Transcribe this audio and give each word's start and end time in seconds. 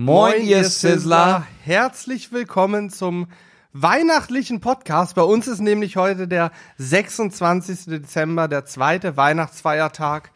Moin, 0.00 0.46
ihr 0.46 0.62
Sizzler. 0.62 1.44
Herzlich 1.64 2.30
willkommen 2.30 2.88
zum 2.88 3.26
weihnachtlichen 3.72 4.60
Podcast. 4.60 5.16
Bei 5.16 5.22
uns 5.22 5.48
ist 5.48 5.58
nämlich 5.58 5.96
heute 5.96 6.28
der 6.28 6.52
26. 6.76 7.86
Dezember, 7.86 8.46
der 8.46 8.64
zweite 8.64 9.16
Weihnachtsfeiertag. 9.16 10.30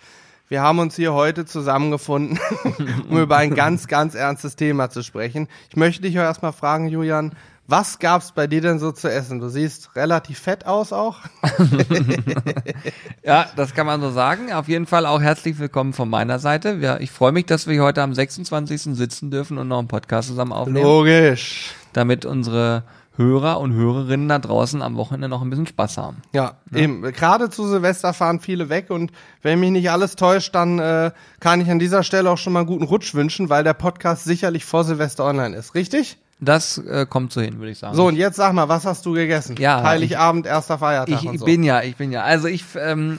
Wir 0.49 0.63
haben 0.63 0.81
uns 0.81 0.97
hier 0.97 1.13
heute 1.13 1.45
zusammengefunden, 1.45 2.41
um 3.09 3.19
über 3.21 3.37
ein 3.37 3.55
ganz, 3.55 3.87
ganz 3.87 4.17
ernstes 4.17 4.57
Thema 4.57 4.91
zu 4.91 5.05
sprechen. 5.05 5.47
Ich 5.71 5.77
möchte 5.77 6.03
dich 6.03 6.17
erstmal 6.17 6.53
fragen, 6.53 6.89
Julian, 6.89 7.33
was 7.67 7.99
gab's 7.99 8.33
bei 8.33 8.47
dir 8.47 8.61
denn 8.61 8.79
so 8.79 8.93
zu 8.93 9.11
essen? 9.11 9.39
Du 9.39 9.49
siehst 9.49 9.95
relativ 9.97 10.39
fett 10.39 10.67
aus 10.67 10.93
auch. 10.93 11.19
ja, 13.25 13.47
das 13.57 13.75
kann 13.75 13.87
man 13.87 14.01
so 14.01 14.11
sagen. 14.11 14.53
Auf 14.53 14.69
jeden 14.69 14.87
Fall 14.87 15.07
auch 15.07 15.21
herzlich 15.21 15.59
willkommen 15.59 15.93
von 15.93 16.11
meiner 16.11 16.39
Seite. 16.39 16.79
Ja, 16.81 16.99
ich 16.99 17.11
freue 17.11 17.33
mich, 17.33 17.47
dass 17.47 17.67
wir 17.67 17.83
heute 17.83 18.03
am 18.03 18.15
26. 18.15 18.97
sitzen 18.97 19.31
dürfen 19.31 19.59
und 19.59 19.69
noch 19.69 19.79
einen 19.79 19.89
Podcast 19.89 20.29
zusammen 20.29 20.53
aufnehmen. 20.53 20.85
Logisch. 20.85 21.75
Damit 21.93 22.25
unsere 22.25 22.85
Hörer 23.17 23.61
und 23.61 23.75
Hörerinnen 23.75 24.29
da 24.29 24.39
draußen 24.39 24.81
am 24.81 24.97
Wochenende 24.97 25.29
noch 25.29 25.43
ein 25.43 25.51
bisschen 25.51 25.67
Spaß 25.67 25.99
haben. 25.99 26.23
Ja, 26.33 26.57
ja. 26.71 26.79
eben. 26.79 27.03
Gerade 27.03 27.51
zu 27.51 27.67
Silvester 27.69 28.15
fahren 28.15 28.41
viele 28.41 28.71
weg 28.71 28.91
und 28.91 29.13
wenn 29.43 29.61
mich 29.61 29.71
nicht 29.71 29.91
alles 29.91 30.17
täuscht, 30.17 30.55
dann 30.55 30.79
äh, 30.79 31.11
kann 31.39 31.61
ich 31.61 31.71
an 31.71 31.79
dieser 31.79 32.03
Stelle 32.03 32.31
auch 32.31 32.39
schon 32.39 32.55
mal 32.55 32.61
einen 32.61 32.69
guten 32.69 32.85
Rutsch 32.85 33.15
wünschen, 33.15 33.51
weil 33.51 33.65
der 33.65 33.75
Podcast 33.75 34.25
sicherlich 34.25 34.65
vor 34.65 34.85
Silvester 34.85 35.25
online 35.25 35.55
ist. 35.55 35.75
Richtig? 35.75 36.19
Das 36.45 36.77
äh, 36.77 37.07
kommt 37.09 37.33
so 37.33 37.41
hin, 37.41 37.61
würde 37.61 37.71
ich 37.71 37.79
sagen. 37.79 37.95
So, 37.95 38.09
und 38.09 38.17
jetzt 38.17 38.35
sag 38.35 38.53
mal, 38.53 38.69
was 38.69 38.85
hast 38.85 39.07
du 39.07 39.13
gegessen? 39.13 39.55
Ja. 39.61 39.85
Heiligabend, 39.85 40.45
erster 40.45 40.77
Feiertag. 40.77 41.23
Ich 41.23 41.29
und 41.29 41.39
so. 41.39 41.45
bin 41.45 41.63
ja, 41.63 41.83
ich 41.83 41.95
bin 41.95 42.11
ja. 42.11 42.25
Also 42.25 42.49
ich 42.49 42.65
ähm, 42.77 43.17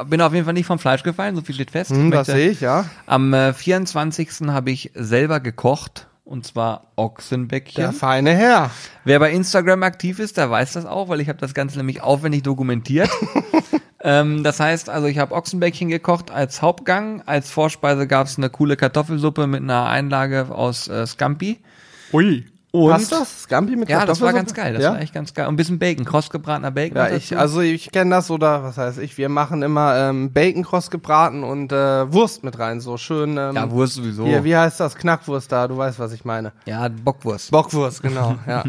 äh, 0.00 0.04
bin 0.04 0.20
auf 0.20 0.32
jeden 0.32 0.44
Fall 0.44 0.54
nicht 0.54 0.66
vom 0.66 0.78
Fleisch 0.78 1.02
gefallen, 1.02 1.34
so 1.34 1.42
viel 1.42 1.56
steht 1.56 1.72
fest. 1.72 1.90
Hm, 1.90 2.12
das 2.12 2.28
sehe 2.28 2.50
ich, 2.50 2.60
ja. 2.60 2.84
Am 3.06 3.34
äh, 3.34 3.52
24. 3.52 4.42
habe 4.46 4.70
ich 4.70 4.92
selber 4.94 5.40
gekocht. 5.40 6.06
Und 6.24 6.46
zwar 6.46 6.92
Ochsenbäckchen. 6.94 7.82
Der 7.82 7.92
feine 7.92 8.30
Herr. 8.30 8.70
Wer 9.04 9.18
bei 9.18 9.32
Instagram 9.32 9.82
aktiv 9.82 10.20
ist, 10.20 10.36
der 10.36 10.48
weiß 10.48 10.74
das 10.74 10.86
auch, 10.86 11.08
weil 11.08 11.20
ich 11.20 11.28
habe 11.28 11.40
das 11.40 11.52
Ganze 11.54 11.78
nämlich 11.78 12.00
aufwendig 12.00 12.44
dokumentiert. 12.44 13.10
ähm, 14.00 14.44
das 14.44 14.60
heißt, 14.60 14.88
also 14.88 15.08
ich 15.08 15.18
habe 15.18 15.34
Ochsenbäckchen 15.34 15.88
gekocht 15.88 16.30
als 16.30 16.62
Hauptgang. 16.62 17.22
Als 17.26 17.50
Vorspeise 17.50 18.06
gab 18.06 18.28
es 18.28 18.38
eine 18.38 18.50
coole 18.50 18.76
Kartoffelsuppe 18.76 19.48
mit 19.48 19.62
einer 19.62 19.86
Einlage 19.86 20.46
aus 20.54 20.86
äh, 20.86 21.04
Scampi. 21.08 21.58
Ui. 22.12 22.44
Und 22.72 22.90
Passt 22.90 23.12
das? 23.12 23.42
Scampi 23.42 23.76
mit 23.76 23.90
ja, 23.90 24.06
das 24.06 24.22
war 24.22 24.32
ganz 24.32 24.54
geil. 24.54 24.72
Das 24.72 24.82
ja? 24.82 24.92
war 24.92 25.00
echt 25.00 25.12
ganz 25.12 25.34
geil. 25.34 25.46
Und 25.46 25.52
ein 25.52 25.56
bisschen 25.56 25.78
Bacon, 25.78 26.06
krossgebratener 26.06 26.70
Bacon. 26.70 26.96
Ja, 26.96 27.10
ich, 27.10 27.36
also 27.36 27.60
ich 27.60 27.92
kenne 27.92 28.12
das 28.12 28.30
oder 28.30 28.64
was 28.64 28.78
heißt 28.78 28.98
ich, 28.98 29.18
wir 29.18 29.28
machen 29.28 29.62
immer 29.62 29.94
ähm, 29.94 30.32
Bacon 30.32 30.64
kross 30.64 30.90
gebraten 30.90 31.44
und 31.44 31.70
äh, 31.70 32.10
Wurst 32.10 32.44
mit 32.44 32.58
rein, 32.58 32.80
so 32.80 32.96
schön. 32.96 33.36
Ähm, 33.36 33.56
ja, 33.56 33.70
Wurst 33.70 33.96
sowieso. 33.96 34.24
Hier, 34.24 34.42
wie 34.42 34.56
heißt 34.56 34.80
das? 34.80 34.96
Knackwurst 34.96 35.52
da, 35.52 35.68
du 35.68 35.76
weißt, 35.76 35.98
was 35.98 36.12
ich 36.12 36.24
meine. 36.24 36.52
ja, 36.64 36.88
Bockwurst. 36.88 37.50
Bockwurst, 37.50 38.02
genau, 38.02 38.36
ja. 38.46 38.64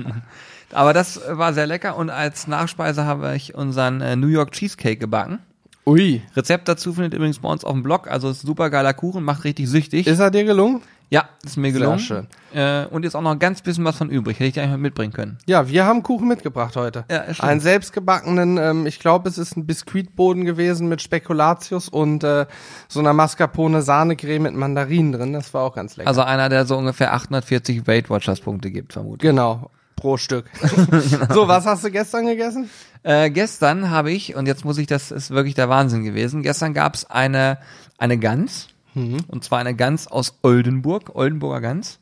Aber 0.74 0.92
das 0.92 1.22
war 1.30 1.54
sehr 1.54 1.68
lecker. 1.68 1.96
Und 1.96 2.10
als 2.10 2.48
Nachspeise 2.48 3.06
habe 3.06 3.34
ich 3.38 3.56
unseren 3.56 4.02
äh, 4.02 4.18
New 4.18 4.28
York 4.28 4.52
Cheesecake 4.52 4.98
gebacken. 4.98 5.40
Ui. 5.86 6.22
Rezept 6.36 6.68
dazu 6.68 6.94
findet 6.94 7.14
ihr 7.14 7.18
übrigens 7.18 7.40
bei 7.40 7.50
uns 7.50 7.64
auf 7.64 7.72
dem 7.72 7.84
Blog. 7.84 8.10
Also 8.10 8.30
ist 8.30 8.42
super 8.42 8.70
geiler 8.70 8.94
Kuchen, 8.94 9.24
macht 9.24 9.46
richtig 9.46 9.70
süchtig. 9.70 10.08
Ist 10.08 10.20
er 10.20 10.32
dir 10.32 10.44
gelungen? 10.44 10.82
Ja, 11.14 11.30
ist 11.46 11.58
mir 11.58 11.72
gelungen. 11.72 12.00
schön. 12.00 12.28
Äh, 12.56 12.88
und 12.88 13.06
ist 13.06 13.14
auch 13.16 13.22
noch 13.22 13.34
ein 13.34 13.38
ganz 13.38 13.62
bisschen 13.62 13.86
was 13.86 13.98
von 13.98 14.10
übrig. 14.10 14.40
Hätte 14.40 14.50
ich 14.50 14.60
eigentlich 14.60 14.72
mal 14.72 14.78
mitbringen 14.80 15.14
können. 15.14 15.38
Ja, 15.46 15.70
wir 15.70 15.86
haben 15.86 16.02
Kuchen 16.02 16.28
mitgebracht 16.28 16.76
heute. 16.76 17.06
Ja, 17.08 17.18
ist 17.18 17.38
schön. 17.38 17.46
Einen 17.50 17.60
selbstgebackenen, 17.60 18.58
ähm, 18.58 18.88
ich 18.88 18.98
glaube, 19.00 19.30
es 19.30 19.38
ist 19.38 19.56
ein 19.56 19.68
Biskuitboden 19.68 20.44
gewesen 20.44 20.90
mit 20.90 21.04
Spekulatius 21.04 21.88
und 21.88 22.24
äh, 22.24 22.48
so 22.88 23.00
einer 23.00 23.14
Mascarpone 23.14 23.84
Sahnecreme 23.84 24.42
mit 24.42 24.56
Mandarinen 24.56 25.12
drin. 25.12 25.34
Das 25.34 25.54
war 25.54 25.62
auch 25.62 25.76
ganz 25.76 25.98
lecker. 25.98 26.08
Also 26.08 26.24
einer, 26.24 26.50
der 26.50 26.66
so 26.66 26.78
ungefähr 26.78 27.14
840 27.14 27.86
Weight 27.86 28.10
Watchers 28.10 28.42
Punkte 28.42 28.72
gibt, 28.72 28.94
vermutlich. 28.94 29.30
genau, 29.30 29.70
pro 29.96 30.18
Stück. 30.18 30.50
So, 31.30 31.48
was 31.48 31.68
hast 31.68 31.84
du 31.84 31.92
gestern 31.92 32.26
gegessen? 32.26 32.72
Äh, 33.04 33.30
gestern 33.30 33.92
habe 33.92 34.12
ich, 34.12 34.36
und 34.36 34.48
jetzt 34.48 34.66
muss 34.66 34.80
ich, 34.80 34.88
das 34.88 35.12
ist 35.12 35.30
wirklich 35.30 35.54
der 35.54 35.70
Wahnsinn 35.70 36.04
gewesen, 36.04 36.42
gestern 36.42 36.74
gab 36.74 36.96
es 36.96 37.06
eine, 37.08 37.60
eine 38.00 38.18
Gans, 38.18 38.70
und 38.96 39.44
zwar 39.44 39.60
eine 39.60 39.76
Gans 39.76 40.08
aus 40.08 40.38
Oldenburg, 40.42 41.16
Oldenburger 41.16 41.62
Gans. 41.62 42.00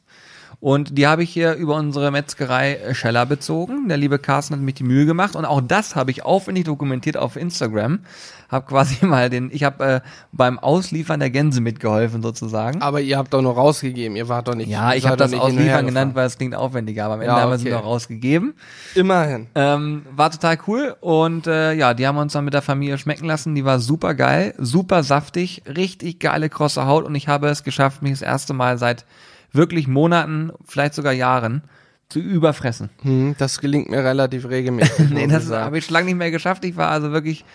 Und 0.61 0.95
die 0.95 1.07
habe 1.07 1.23
ich 1.23 1.31
hier 1.31 1.55
über 1.55 1.75
unsere 1.75 2.11
Metzgerei 2.11 2.75
äh, 2.75 2.93
Scheller 2.93 3.25
bezogen. 3.25 3.89
Der 3.89 3.97
liebe 3.97 4.19
Carsten 4.19 4.53
hat 4.53 4.61
mich 4.61 4.75
die 4.75 4.83
Mühe 4.83 5.07
gemacht 5.07 5.35
und 5.35 5.43
auch 5.43 5.59
das 5.59 5.95
habe 5.95 6.11
ich 6.11 6.23
aufwendig 6.23 6.65
dokumentiert 6.65 7.17
auf 7.17 7.35
Instagram. 7.35 8.01
Hab 8.47 8.67
quasi 8.67 9.03
mal 9.07 9.31
den, 9.31 9.49
ich 9.51 9.63
habe 9.63 9.83
äh, 9.83 10.01
beim 10.31 10.59
Ausliefern 10.59 11.19
der 11.19 11.31
Gänse 11.31 11.61
mitgeholfen 11.61 12.21
sozusagen. 12.21 12.79
Aber 12.83 13.01
ihr 13.01 13.17
habt 13.17 13.33
doch 13.33 13.41
nur 13.41 13.55
rausgegeben, 13.55 14.15
ihr 14.15 14.29
wart 14.29 14.49
doch 14.49 14.53
nicht. 14.53 14.69
Ja, 14.69 14.93
ich 14.93 15.07
habe 15.07 15.17
das 15.17 15.33
Ausliefern 15.33 15.87
genannt, 15.87 16.13
weil 16.13 16.27
es 16.27 16.37
klingt 16.37 16.53
aufwendiger, 16.53 17.05
aber 17.05 17.15
am 17.15 17.21
Ende 17.21 17.33
Ja, 17.33 17.41
haben 17.41 17.49
wir 17.49 17.55
es 17.55 17.61
okay. 17.61 17.71
noch 17.71 17.83
rausgegeben. 17.83 18.53
Immerhin. 18.93 19.47
Ähm, 19.55 20.05
war 20.15 20.29
total 20.29 20.59
cool 20.67 20.95
und 21.01 21.47
äh, 21.47 21.73
ja, 21.73 21.95
die 21.95 22.05
haben 22.05 22.17
wir 22.17 22.21
uns 22.21 22.33
dann 22.33 22.45
mit 22.45 22.53
der 22.53 22.61
Familie 22.61 22.99
schmecken 22.99 23.25
lassen. 23.25 23.55
Die 23.55 23.65
war 23.65 23.79
super 23.79 24.13
geil, 24.13 24.53
super 24.59 25.01
saftig, 25.01 25.63
richtig 25.65 26.19
geile 26.19 26.49
krosse 26.49 26.85
Haut 26.85 27.03
und 27.03 27.15
ich 27.15 27.27
habe 27.27 27.49
es 27.49 27.63
geschafft, 27.63 28.03
mich 28.03 28.11
das 28.11 28.21
erste 28.21 28.53
Mal 28.53 28.77
seit 28.77 29.05
wirklich 29.51 29.87
Monaten, 29.87 30.51
vielleicht 30.65 30.93
sogar 30.93 31.13
Jahren 31.13 31.63
zu 32.09 32.19
überfressen. 32.19 32.89
Hm, 33.03 33.35
das 33.37 33.59
gelingt 33.59 33.89
mir 33.89 34.03
relativ 34.03 34.47
regelmäßig. 34.49 35.09
Nee, 35.11 35.27
das 35.27 35.49
habe 35.49 35.77
ich 35.77 35.85
schon 35.85 35.93
lange 35.93 36.07
nicht 36.07 36.17
mehr 36.17 36.31
geschafft. 36.31 36.65
Ich 36.65 36.75
war 36.75 36.89
also 36.89 37.11
wirklich, 37.11 37.45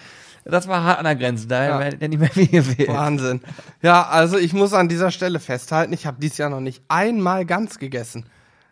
das 0.45 0.67
war 0.69 0.83
hart 0.83 0.99
an 0.99 1.05
der 1.05 1.17
Grenze. 1.17 1.47
Da 1.47 1.65
Ja. 1.69 1.81
hätte 1.81 2.09
nicht 2.09 2.19
mehr 2.19 2.31
viel 2.31 2.47
gefehlt. 2.49 2.89
Wahnsinn. 2.89 3.41
Ja, 3.83 4.07
also 4.07 4.39
ich 4.39 4.53
muss 4.55 4.73
an 4.73 4.89
dieser 4.89 5.11
Stelle 5.11 5.41
festhalten, 5.41 5.93
ich 5.93 6.07
habe 6.07 6.19
dieses 6.21 6.39
Jahr 6.39 6.51
noch 6.51 6.61
nicht 6.61 6.83
einmal 6.89 7.45
ganz 7.45 7.79
gegessen. 7.79 8.25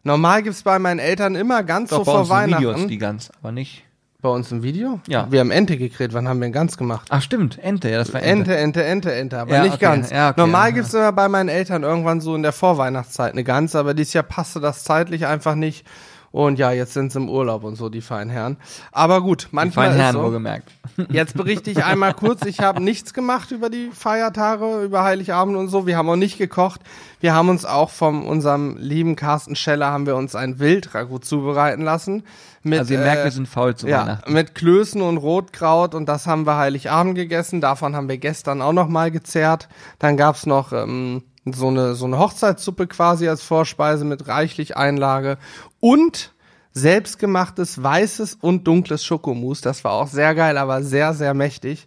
Normal 0.03 0.43
gibt's 0.43 0.63
bei 0.63 0.79
meinen 0.79 0.99
Eltern 0.99 1.35
immer 1.35 1.63
ganz 1.63 1.91
Doch 1.91 1.99
so 1.99 2.05
bei 2.05 2.11
vor 2.13 2.21
uns 2.21 2.29
Weihnachten. 2.31 2.63
Videos 2.63 2.87
die 2.87 2.99
ganz, 2.99 3.31
aber 3.41 3.53
nicht. 3.53 3.84
Bei 4.25 4.31
uns 4.31 4.51
im 4.51 4.63
Video? 4.63 4.99
Ja. 5.07 5.31
Wir 5.31 5.41
haben 5.41 5.53
Ente 5.53 5.77
gekriegt. 5.77 6.15
Wann 6.15 6.27
haben 6.27 6.41
wir 6.41 6.47
denn 6.47 6.53
ganz 6.53 6.77
gemacht? 6.77 7.07
Ach 7.11 7.23
stimmt, 7.23 7.59
Ente, 7.63 7.91
ja, 7.91 7.99
das 7.99 8.13
war 8.13 8.23
Ente. 8.23 8.57
Ente, 8.57 8.83
Ente, 8.83 8.85
Ente, 8.85 9.15
Ente, 9.15 9.39
aber 9.39 9.53
Ja, 9.55 9.63
nicht 9.63 9.75
okay. 9.75 9.85
ganz. 9.85 10.11
Ja, 10.11 10.31
okay, 10.31 10.41
Normal 10.41 10.71
ja. 10.71 10.75
gibt's 10.75 10.95
immer 10.95 11.13
bei 11.13 11.29
meinen 11.29 11.51
Eltern 11.51 11.83
irgendwann 11.85 12.21
so 12.21 12.35
in 12.35 12.43
der 12.43 12.53
Vorweihnachtszeit 12.53 13.33
eine 13.33 13.45
Gans, 13.45 13.77
aber 13.77 13.95
dieses 13.95 14.15
Jahr 14.15 14.25
passte 14.25 14.61
das 14.61 14.83
zeitlich 14.83 15.27
einfach 15.27 15.55
nicht. 15.55 15.87
Und 16.35 16.59
ja, 16.59 16.73
jetzt 16.73 16.95
sind 16.95 17.13
sie 17.13 17.21
im 17.21 17.31
Urlaub 17.31 17.63
und 17.63 17.77
so, 17.77 17.89
die 17.89 18.01
feinen 18.01 18.29
Herren. 18.29 18.57
Aber 18.91 19.21
gut, 19.23 19.47
manchmal 19.53 19.87
Fein 19.87 19.95
ist 19.95 20.03
Herren 20.03 20.13
so. 20.15 20.23
wohlgemerkt. 20.25 20.69
Jetzt 21.11 21.37
berichte 21.37 21.71
ich 21.71 21.85
einmal 21.85 22.13
kurz, 22.13 22.45
ich 22.45 22.59
habe 22.59 22.83
nichts 22.83 23.15
gemacht 23.15 23.53
über 23.53 23.71
die 23.71 23.91
Feiertage, 23.93 24.83
über 24.83 25.05
Heiligabend 25.05 25.57
und 25.57 25.69
so. 25.69 25.87
Wir 25.87 25.97
haben 25.97 26.09
auch 26.09 26.17
nicht 26.17 26.37
gekocht. 26.37 26.81
Wir 27.21 27.35
haben 27.35 27.51
uns 27.51 27.65
auch 27.65 27.91
von 27.91 28.27
unserem 28.27 28.77
lieben 28.79 29.15
Carsten 29.15 29.55
Scheller 29.55 29.93
haben 29.93 30.07
wir 30.07 30.17
uns 30.17 30.35
ein 30.35 30.59
Wildragout 30.59 31.21
zubereiten 31.21 31.83
lassen. 31.83 32.25
Mit, 32.65 32.81
Also 32.81 32.95
ihr 32.95 33.01
merkt, 33.01 33.23
wir 33.23 33.31
sind 33.31 33.47
faul 33.47 33.77
zu 33.77 33.87
ja, 33.87 34.01
Weihnachten. 34.01 34.33
mit 34.33 34.57
Klößen 34.57 35.03
und 35.03 35.19
Rotkraut 35.19 35.95
und 35.95 36.07
das 36.07 36.27
haben 36.27 36.49
wir 36.49 36.57
Heiligabend 36.57 37.15
gegessen. 37.15 37.61
Davon 37.61 37.95
haben 37.95 38.09
wir 38.09 38.19
gestern 38.19 38.61
auch 38.61 38.73
noch 38.73 38.89
mal 38.89 39.13
gezehrt. 39.13 39.69
Dann 40.01 40.17
gab's 40.17 40.47
noch 40.47 40.73
ähm, 40.73 41.23
so 41.47 41.69
eine 41.69 41.95
so 41.95 42.07
eine 42.07 42.19
Hochzeitssuppe 42.19 42.87
quasi 42.87 43.29
als 43.29 43.43
Vorspeise 43.43 44.05
mit 44.05 44.29
reichlich 44.29 44.77
Einlage 44.77 45.39
und 45.81 46.33
selbstgemachtes 46.73 47.83
weißes 47.83 48.39
und 48.41 48.67
dunkles 48.67 49.05
Schokomousse. 49.05 49.63
Das 49.63 49.85
war 49.85 49.93
auch 49.93 50.09
sehr 50.09 50.35
geil, 50.35 50.59
aber 50.59 50.83
sehr 50.83 51.15
sehr 51.15 51.35
mächtig. 51.35 51.87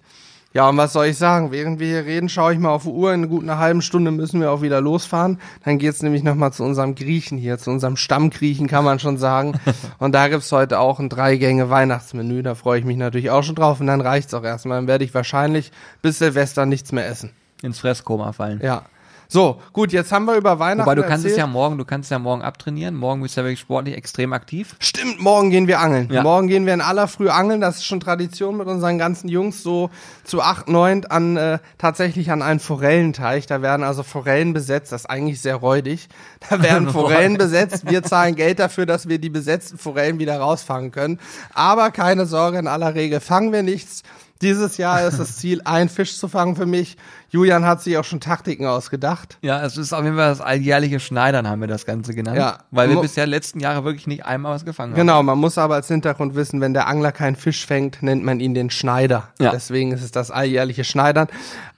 Ja, 0.53 0.69
und 0.69 0.77
was 0.77 0.93
soll 0.93 1.05
ich 1.05 1.17
sagen? 1.19 1.51
Während 1.51 1.79
wir 1.79 1.87
hier 1.87 2.05
reden, 2.05 2.29
schaue 2.29 2.53
ich 2.53 2.57
mal 2.57 2.69
auf 2.69 2.81
die 2.81 2.89
Uhr. 2.89 3.13
In 3.13 3.29
gut 3.29 3.43
einer 3.43 3.59
halben 3.59 3.83
Stunde 3.83 4.11
müssen 4.11 4.39
wir 4.39 4.49
auch 4.49 4.63
wieder 4.63 4.81
losfahren. 4.81 5.39
Dann 5.65 5.77
geht's 5.77 6.01
nämlich 6.01 6.23
nochmal 6.23 6.53
zu 6.53 6.63
unserem 6.63 6.95
Griechen 6.95 7.37
hier, 7.37 7.59
zu 7.59 7.69
unserem 7.69 7.95
Stammgriechen, 7.95 8.67
kann 8.67 8.83
man 8.83 8.97
schon 8.97 9.17
sagen. 9.17 9.59
Und 9.99 10.15
da 10.15 10.29
gibt's 10.29 10.51
heute 10.51 10.79
auch 10.79 10.99
ein 10.99 11.09
Drei-Gänge-Weihnachtsmenü. 11.09 12.41
Da 12.41 12.55
freue 12.55 12.79
ich 12.79 12.85
mich 12.85 12.97
natürlich 12.97 13.29
auch 13.29 13.43
schon 13.43 13.53
drauf. 13.53 13.81
Und 13.81 13.85
dann 13.85 14.01
reicht's 14.01 14.33
auch 14.33 14.43
erstmal. 14.43 14.79
Dann 14.79 14.87
werde 14.87 15.03
ich 15.03 15.13
wahrscheinlich 15.13 15.71
bis 16.01 16.17
Silvester 16.17 16.65
nichts 16.65 16.91
mehr 16.91 17.07
essen. 17.07 17.33
Ins 17.61 17.77
Fresskoma 17.77 18.31
fallen. 18.31 18.59
Ja. 18.63 18.83
So, 19.29 19.61
gut, 19.73 19.91
jetzt 19.91 20.11
haben 20.11 20.25
wir 20.25 20.35
über 20.35 20.57
Weihnachten 20.59 20.85
Wobei 20.85 20.95
du 20.95 21.01
kannst 21.01 21.25
es 21.25 21.31
erzählt. 21.31 21.39
ja 21.39 21.47
morgen, 21.47 21.77
du 21.77 21.83
kannst 21.83 22.07
es 22.07 22.09
ja 22.11 22.19
morgen 22.19 22.41
abtrainieren. 22.41 22.95
Morgen 22.95 23.21
bist 23.21 23.35
du 23.35 23.41
ja 23.41 23.45
wirklich 23.45 23.59
sportlich 23.59 23.95
extrem 23.95 24.31
aktiv. 24.31 24.75
Stimmt, 24.79 25.19
morgen 25.19 25.49
gehen 25.49 25.67
wir 25.67 25.81
angeln. 25.81 26.09
Ja. 26.11 26.23
Morgen 26.23 26.47
gehen 26.47 26.65
wir 26.65 26.73
in 26.73 26.79
aller 26.81 27.07
Früh 27.09 27.27
angeln. 27.29 27.59
Das 27.59 27.77
ist 27.77 27.85
schon 27.85 27.99
Tradition 27.99 28.55
mit 28.55 28.67
unseren 28.67 28.97
ganzen 28.97 29.27
Jungs 29.27 29.63
so 29.63 29.89
zu 30.23 30.41
acht, 30.41 30.69
neun 30.69 31.05
an 31.05 31.35
äh, 31.35 31.59
tatsächlich 31.77 32.31
an 32.31 32.41
einen 32.41 32.61
Forellenteich. 32.61 33.47
Da 33.47 33.61
werden 33.61 33.83
also 33.83 34.03
Forellen 34.03 34.53
besetzt. 34.53 34.93
Das 34.93 35.01
ist 35.01 35.09
eigentlich 35.09 35.41
sehr 35.41 35.55
räudig. 35.55 36.07
Da 36.49 36.61
werden 36.63 36.89
Forellen 36.89 37.37
besetzt. 37.37 37.89
Wir 37.89 38.03
zahlen 38.03 38.35
Geld 38.35 38.59
dafür, 38.59 38.85
dass 38.85 39.09
wir 39.09 39.19
die 39.19 39.29
besetzten 39.29 39.77
Forellen 39.77 40.19
wieder 40.19 40.39
rausfangen 40.39 40.91
können. 40.91 41.19
Aber 41.53 41.91
keine 41.91 42.25
Sorge, 42.25 42.59
in 42.59 42.67
aller 42.67 42.95
Regel 42.95 43.19
fangen 43.19 43.51
wir 43.51 43.63
nichts. 43.63 44.03
Dieses 44.41 44.77
Jahr 44.77 45.07
ist 45.07 45.19
das 45.19 45.37
Ziel, 45.37 45.61
einen 45.65 45.89
Fisch 45.89 46.17
zu 46.17 46.27
fangen 46.27 46.55
für 46.55 46.65
mich. 46.65 46.97
Julian 47.29 47.65
hat 47.65 47.81
sich 47.81 47.97
auch 47.97 48.05
schon 48.05 48.21
Taktiken 48.21 48.65
ausgedacht. 48.65 49.37
Ja, 49.41 49.61
es 49.65 49.75
ist 49.75 49.91
auf 49.91 50.03
jeden 50.03 50.15
Fall 50.15 50.29
das 50.29 50.39
alljährliche 50.39 50.99
Schneidern, 50.99 51.47
haben 51.49 51.59
wir 51.59 51.67
das 51.67 51.85
Ganze 51.85 52.13
genannt. 52.13 52.37
Ja. 52.37 52.59
Weil 52.71 52.87
wir 52.87 52.95
Mo- 52.95 53.01
bisher 53.01 53.27
letzten 53.27 53.59
Jahre 53.59 53.83
wirklich 53.83 54.07
nicht 54.07 54.25
einmal 54.25 54.55
was 54.55 54.63
gefangen 54.63 54.93
haben. 54.93 54.99
Genau, 54.99 55.21
man 55.23 55.37
muss 55.37 55.57
aber 55.57 55.75
als 55.75 55.87
Hintergrund 55.89 56.35
wissen, 56.35 56.61
wenn 56.61 56.73
der 56.73 56.87
Angler 56.87 57.11
keinen 57.11 57.35
Fisch 57.35 57.65
fängt, 57.65 58.01
nennt 58.01 58.23
man 58.23 58.39
ihn 58.39 58.53
den 58.53 58.69
Schneider. 58.69 59.29
Ja. 59.39 59.51
Deswegen 59.51 59.91
ist 59.91 60.03
es 60.03 60.11
das 60.11 60.31
alljährliche 60.31 60.83
Schneidern. 60.85 61.27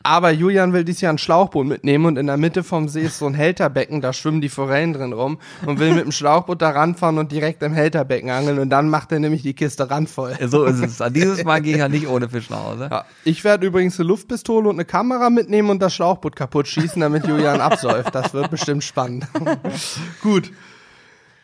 Aber 0.03 0.31
Julian 0.31 0.71
will 0.71 0.83
dieses 0.85 1.01
Jahr 1.01 1.13
ein 1.13 1.17
Schlauchboot 1.17 1.67
mitnehmen 1.67 2.05
und 2.05 2.17
in 2.17 2.27
der 2.27 2.37
Mitte 2.37 2.63
vom 2.63 2.87
See 2.87 3.01
ist 3.01 3.17
so 3.17 3.25
ein 3.25 3.33
Hälterbecken, 3.33 4.01
da 4.01 4.13
schwimmen 4.13 4.39
die 4.39 4.47
Forellen 4.49 4.93
drin 4.93 5.11
rum 5.11 5.39
und 5.65 5.79
will 5.79 5.93
mit 5.93 6.05
dem 6.05 6.11
Schlauchboot 6.11 6.61
da 6.61 6.69
ranfahren 6.69 7.17
und 7.17 7.31
direkt 7.31 7.61
im 7.63 7.73
Hälterbecken 7.73 8.29
angeln 8.29 8.59
und 8.59 8.69
dann 8.69 8.89
macht 8.89 9.11
er 9.11 9.19
nämlich 9.19 9.41
die 9.41 9.53
Kiste 9.53 9.89
randvoll. 9.89 10.37
So 10.47 10.63
ist 10.65 10.79
es. 10.79 11.11
Dieses 11.11 11.43
Mal 11.43 11.61
gehe 11.61 11.73
ich 11.73 11.79
ja 11.79 11.89
nicht 11.89 12.07
ohne 12.07 12.29
Fisch 12.29 12.48
nach 12.49 12.63
Hause. 12.63 12.87
Ja, 12.91 13.05
ich 13.23 13.43
werde 13.43 13.65
übrigens 13.67 13.99
eine 13.99 14.07
Luftpistole 14.07 14.67
und 14.69 14.75
eine 14.75 14.85
Kamera 14.85 15.29
mitnehmen 15.29 15.69
und 15.69 15.81
das 15.81 15.93
Schlauchboot 15.93 16.35
kaputt 16.35 16.67
schießen, 16.67 17.01
damit 17.01 17.25
Julian 17.27 17.61
absäuft. 17.61 18.13
Das 18.15 18.33
wird 18.33 18.49
bestimmt 18.51 18.83
spannend. 18.83 19.27
Gut. 20.21 20.51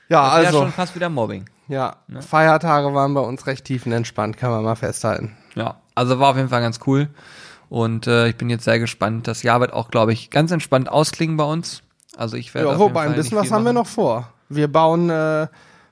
Ja, 0.10 0.38
Das 0.38 0.48
also, 0.48 0.60
schon 0.62 0.72
fast 0.72 0.96
wieder 0.96 1.10
Mobbing. 1.10 1.50
ja, 1.68 1.96
Feiertage 2.20 2.94
waren 2.94 3.14
bei 3.14 3.22
uns 3.22 3.48
recht 3.48 3.66
tiefenentspannt, 3.66 4.38
kann 4.38 4.52
man 4.52 4.64
mal 4.64 4.76
festhalten. 4.76 5.36
Ja, 5.56 5.78
also 5.96 6.20
war 6.20 6.32
auf 6.32 6.38
jeden 6.38 6.50
Fall 6.50 6.62
ganz 6.62 6.80
cool. 6.86 7.10
Und 7.70 8.06
äh, 8.06 8.28
ich 8.28 8.36
bin 8.36 8.50
jetzt 8.50 8.64
sehr 8.66 8.78
gespannt. 8.80 9.28
Das 9.28 9.42
Jahr 9.42 9.60
wird 9.60 9.74
auch, 9.74 9.90
glaube 9.90 10.14
ich, 10.14 10.30
ganz 10.30 10.52
entspannt 10.52 10.90
ausklingen 10.90 11.38
bei 11.38 11.44
uns. 11.46 11.82
Also 12.16 12.38
ich 12.38 12.54
werde. 12.54 12.70
Ja, 12.70 12.80
wobei, 12.80 13.02
ein 13.06 13.16
bisschen 13.16 13.38
was 13.38 13.52
haben 13.52 13.66
wir 13.66 13.74
noch 13.74 13.88
vor. 13.88 14.32
Wir 14.50 14.72
bauen, 14.72 15.10
äh, 15.10 15.48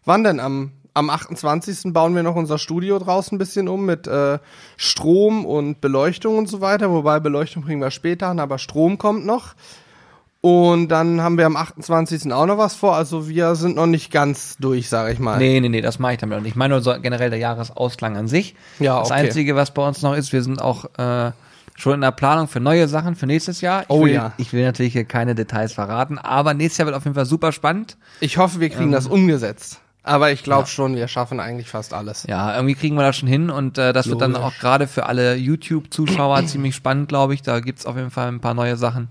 wann 0.06 0.24
denn? 0.24 0.40
Am, 0.40 0.72
am 0.94 1.10
28. 1.10 1.94
bauen 1.94 2.16
wir 2.16 2.24
noch 2.24 2.36
unser 2.36 2.58
Studio 2.58 3.00
draußen 3.00 3.36
ein 3.36 3.40
bisschen 3.40 3.68
um 3.68 3.86
mit 3.86 4.08
äh, 4.08 4.40
Strom 4.78 5.46
und 5.46 5.82
Beleuchtung 5.82 6.38
und 6.38 6.48
so 6.48 6.62
weiter. 6.62 6.92
Wobei 6.92 7.20
Beleuchtung 7.20 7.64
bringen 7.64 7.82
wir 7.82 7.92
später 7.92 8.28
an, 8.28 8.40
aber 8.40 8.60
Strom 8.60 8.98
kommt 8.98 9.26
noch. 9.26 9.56
Und 10.42 10.90
dann 10.90 11.22
haben 11.22 11.38
wir 11.38 11.46
am 11.46 11.56
28. 11.56 12.32
auch 12.34 12.46
noch 12.46 12.58
was 12.58 12.76
vor. 12.76 12.96
Also 12.96 13.30
wir 13.30 13.56
sind 13.56 13.78
noch 13.78 13.86
nicht 13.86 14.12
ganz 14.12 14.58
durch, 14.60 14.90
sage 14.90 15.14
ich 15.14 15.20
mal. 15.20 15.38
Nee, 15.38 15.62
nee, 15.62 15.70
nee, 15.70 15.80
das 15.80 16.00
mache 16.00 16.14
ich 16.14 16.20
damit 16.20 16.38
auch 16.38 16.42
nicht. 16.42 16.52
Ich 16.52 16.56
meine 16.58 16.78
nur 16.80 17.00
generell 17.00 17.30
der 17.30 17.40
Jahresausklang 17.40 18.18
an 18.18 18.28
sich. 18.28 18.54
Ja, 18.80 19.00
das 19.00 19.10
okay. 19.10 19.22
Einzige, 19.22 19.56
was 19.56 19.74
bei 19.74 19.88
uns 19.88 20.02
noch 20.02 20.14
ist, 20.14 20.34
wir 20.34 20.44
sind 20.44 20.62
auch 20.62 20.84
äh, 20.98 21.32
schon 21.76 21.94
in 21.94 22.02
der 22.02 22.12
Planung 22.12 22.50
für 22.50 22.60
neue 22.60 22.90
Sachen 22.90 23.16
für 23.16 23.26
nächstes 23.26 23.62
Jahr. 23.62 23.84
Ich 23.84 23.90
Oh 23.90 24.04
will, 24.04 24.12
ja. 24.12 24.34
Ich 24.36 24.52
will 24.52 24.66
natürlich 24.66 24.92
hier 24.92 25.06
keine 25.06 25.34
Details 25.34 25.72
verraten, 25.72 26.18
aber 26.18 26.54
nächstes 26.54 26.80
Jahr 26.80 26.88
wird 26.88 26.98
auf 26.98 27.06
jeden 27.06 27.16
Fall 27.16 27.26
super 27.26 27.54
spannend. 27.54 27.98
Ich 28.20 28.38
hoffe, 28.38 28.60
wir 28.60 28.70
kriegen 28.70 28.88
Ähm. 28.88 28.92
das 28.92 29.08
umgesetzt. 29.08 29.80
Aber 30.04 30.32
ich 30.32 30.44
glaube 30.44 30.68
schon, 30.68 30.96
wir 30.96 31.08
schaffen 31.08 31.40
eigentlich 31.40 31.70
fast 31.70 31.94
alles. 31.94 32.26
Ja, 32.28 32.54
irgendwie 32.56 32.76
kriegen 32.76 32.96
wir 32.96 33.04
das 33.04 33.16
schon 33.16 33.30
hin 33.30 33.50
und 33.50 33.78
äh, 33.78 33.94
das 33.94 34.10
wird 34.10 34.22
dann 34.22 34.34
Logisch. 34.34 34.46
auch 34.46 34.60
gerade 34.60 34.88
für 34.88 35.06
alle 35.06 35.36
YouTube-Zuschauer 35.36 36.46
ziemlich 36.46 36.76
spannend, 36.76 37.08
glaube 37.08 37.34
ich. 37.34 37.42
Da 37.42 37.62
gibt's 37.62 37.86
auf 37.86 37.96
jeden 37.96 38.12
Fall 38.12 38.28
ein 38.28 38.42
paar 38.42 38.54
neue 38.54 38.76
Sachen. 38.76 39.10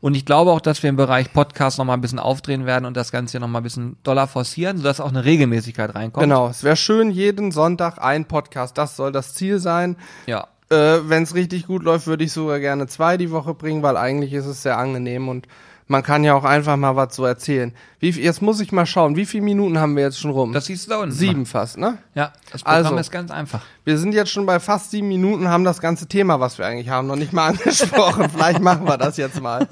Und 0.00 0.16
ich 0.16 0.26
glaube 0.26 0.50
auch, 0.50 0.60
dass 0.60 0.82
wir 0.82 0.90
im 0.90 0.96
Bereich 0.96 1.32
Podcast 1.32 1.78
nochmal 1.78 1.96
ein 1.96 2.00
bisschen 2.00 2.18
aufdrehen 2.18 2.66
werden 2.66 2.84
und 2.84 2.94
das 2.96 3.10
Ganze 3.10 3.32
hier 3.32 3.40
nochmal 3.40 3.60
ein 3.60 3.64
bisschen 3.64 3.96
doller 4.02 4.26
forcieren, 4.26 4.76
sodass 4.76 5.00
auch 5.00 5.08
eine 5.08 5.24
Regelmäßigkeit 5.24 5.94
reinkommt. 5.94 6.24
Genau, 6.24 6.48
es 6.48 6.62
wäre 6.62 6.76
schön, 6.76 7.10
jeden 7.10 7.52
Sonntag 7.52 7.96
ein 7.98 8.26
Podcast. 8.26 8.76
Das 8.76 8.96
soll 8.96 9.12
das 9.12 9.32
Ziel 9.32 9.60
sein. 9.60 9.96
Ja. 10.26 10.48
Äh, 10.68 10.98
Wenn 11.04 11.22
es 11.22 11.34
richtig 11.34 11.66
gut 11.66 11.84
läuft, 11.84 12.06
würde 12.06 12.24
ich 12.24 12.32
sogar 12.32 12.58
gerne 12.60 12.86
zwei 12.86 13.16
die 13.16 13.30
Woche 13.30 13.54
bringen, 13.54 13.82
weil 13.82 13.96
eigentlich 13.96 14.32
ist 14.34 14.46
es 14.46 14.62
sehr 14.62 14.76
angenehm 14.76 15.28
und 15.28 15.46
man 15.86 16.02
kann 16.02 16.24
ja 16.24 16.34
auch 16.34 16.44
einfach 16.44 16.76
mal 16.76 16.96
was 16.96 17.14
so 17.14 17.24
erzählen. 17.26 17.72
Wie, 18.00 18.08
jetzt 18.10 18.40
muss 18.40 18.60
ich 18.60 18.72
mal 18.72 18.86
schauen, 18.86 19.16
wie 19.16 19.26
viele 19.26 19.42
Minuten 19.44 19.78
haben 19.78 19.96
wir 19.96 20.02
jetzt 20.04 20.18
schon 20.18 20.30
rum? 20.30 20.52
Das 20.52 20.64
siehst 20.66 20.86
du 20.86 20.90
da 20.90 20.96
unten. 20.98 21.12
sieben 21.14 21.44
fast, 21.46 21.76
ne? 21.76 21.98
Ja, 22.14 22.32
das 22.50 22.62
Programm 22.62 22.84
Also. 22.86 22.96
ist 22.96 23.10
ganz 23.10 23.30
einfach. 23.30 23.60
Wir 23.84 23.98
sind 23.98 24.14
jetzt 24.14 24.30
schon 24.30 24.46
bei 24.46 24.60
fast 24.60 24.90
sieben 24.92 25.08
Minuten, 25.08 25.48
haben 25.48 25.64
das 25.64 25.80
ganze 25.80 26.06
Thema, 26.06 26.40
was 26.40 26.56
wir 26.58 26.66
eigentlich 26.66 26.88
haben, 26.88 27.06
noch 27.06 27.16
nicht 27.16 27.32
mal 27.34 27.48
angesprochen. 27.50 28.30
Vielleicht 28.30 28.60
machen 28.60 28.86
wir 28.86 28.96
das 28.96 29.16
jetzt 29.18 29.40
mal. 29.42 29.66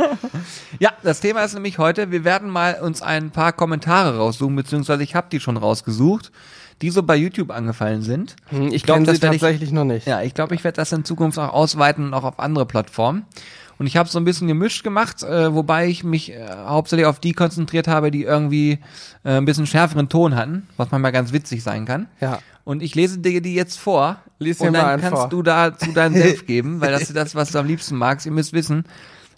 Ja, 0.79 0.91
das 1.03 1.21
Thema 1.21 1.43
ist 1.43 1.55
nämlich 1.55 1.79
heute, 1.79 2.11
wir 2.11 2.25
werden 2.25 2.51
mal 2.51 2.75
uns 2.83 3.01
ein 3.03 3.31
paar 3.31 3.53
Kommentare 3.53 4.19
raussuchen, 4.19 4.55
beziehungsweise 4.55 5.03
ich 5.03 5.15
habe 5.15 5.29
die 5.33 5.41
schon 5.41 5.57
rausgesucht, 5.57 6.31
die 6.83 6.91
so 6.91 7.03
bei 7.03 7.17
YouTube 7.17 7.51
angefallen 7.51 8.03
sind. 8.03 8.37
Hm, 8.49 8.69
Ich 8.73 8.83
glaub, 8.83 8.97
kenne 8.97 9.07
das 9.07 9.17
sie 9.17 9.23
werd 9.23 9.35
ich- 9.35 9.41
tatsächlich 9.41 9.73
noch 9.73 9.85
nicht. 9.85 10.07
Ja, 10.07 10.21
ich 10.21 10.35
glaube, 10.35 10.55
ich 10.55 10.63
werde 10.65 10.77
das 10.77 10.93
in 10.93 11.05
Zukunft 11.07 11.39
auch 11.39 11.53
ausweiten 11.55 12.07
und 12.07 12.15
auch 12.15 12.25
auf 12.25 12.39
andere 12.39 12.67
Plattformen. 12.67 13.25
Und 13.79 13.87
ich 13.87 13.97
habe 13.97 14.09
so 14.09 14.19
ein 14.19 14.25
bisschen 14.25 14.49
gemischt 14.49 14.85
gemacht, 14.85 15.23
äh, 15.23 15.55
wobei 15.55 15.87
ich 15.89 16.05
mich 16.05 16.33
äh, 16.33 16.47
hauptsächlich 16.67 17.07
auf 17.07 17.19
die 17.21 17.33
konzentriert 17.33 17.89
habe, 17.89 18.11
die 18.11 18.23
irgendwie 18.23 18.79
äh, 19.25 19.37
ein 19.39 19.45
bisschen 19.45 19.67
schärferen 19.67 20.09
Ton 20.09 20.37
hatten, 20.37 20.69
was 20.77 20.91
manchmal 20.91 21.13
ganz 21.13 21.33
witzig 21.33 21.63
sein 21.63 21.85
kann. 21.85 22.07
Ja. 22.21 22.39
Und 22.65 22.83
ich 22.83 22.95
lese 22.95 23.19
dir 23.19 23.41
die 23.41 23.55
jetzt 23.55 23.79
vor. 23.81 24.19
Lies 24.39 24.61
und 24.61 24.73
dann 24.75 25.01
kannst 25.01 25.17
vor. 25.23 25.29
du 25.29 25.43
dazu 25.43 25.93
deinen 25.93 26.15
Senf 26.15 26.47
geben, 26.47 26.81
weil 26.81 26.93
das 26.93 27.03
ist 27.03 27.17
das, 27.17 27.35
was 27.35 27.51
du 27.51 27.59
am 27.59 27.67
liebsten 27.67 27.97
magst. 27.97 28.25
Ihr 28.27 28.33
müsst 28.33 28.53
wissen, 28.53 28.85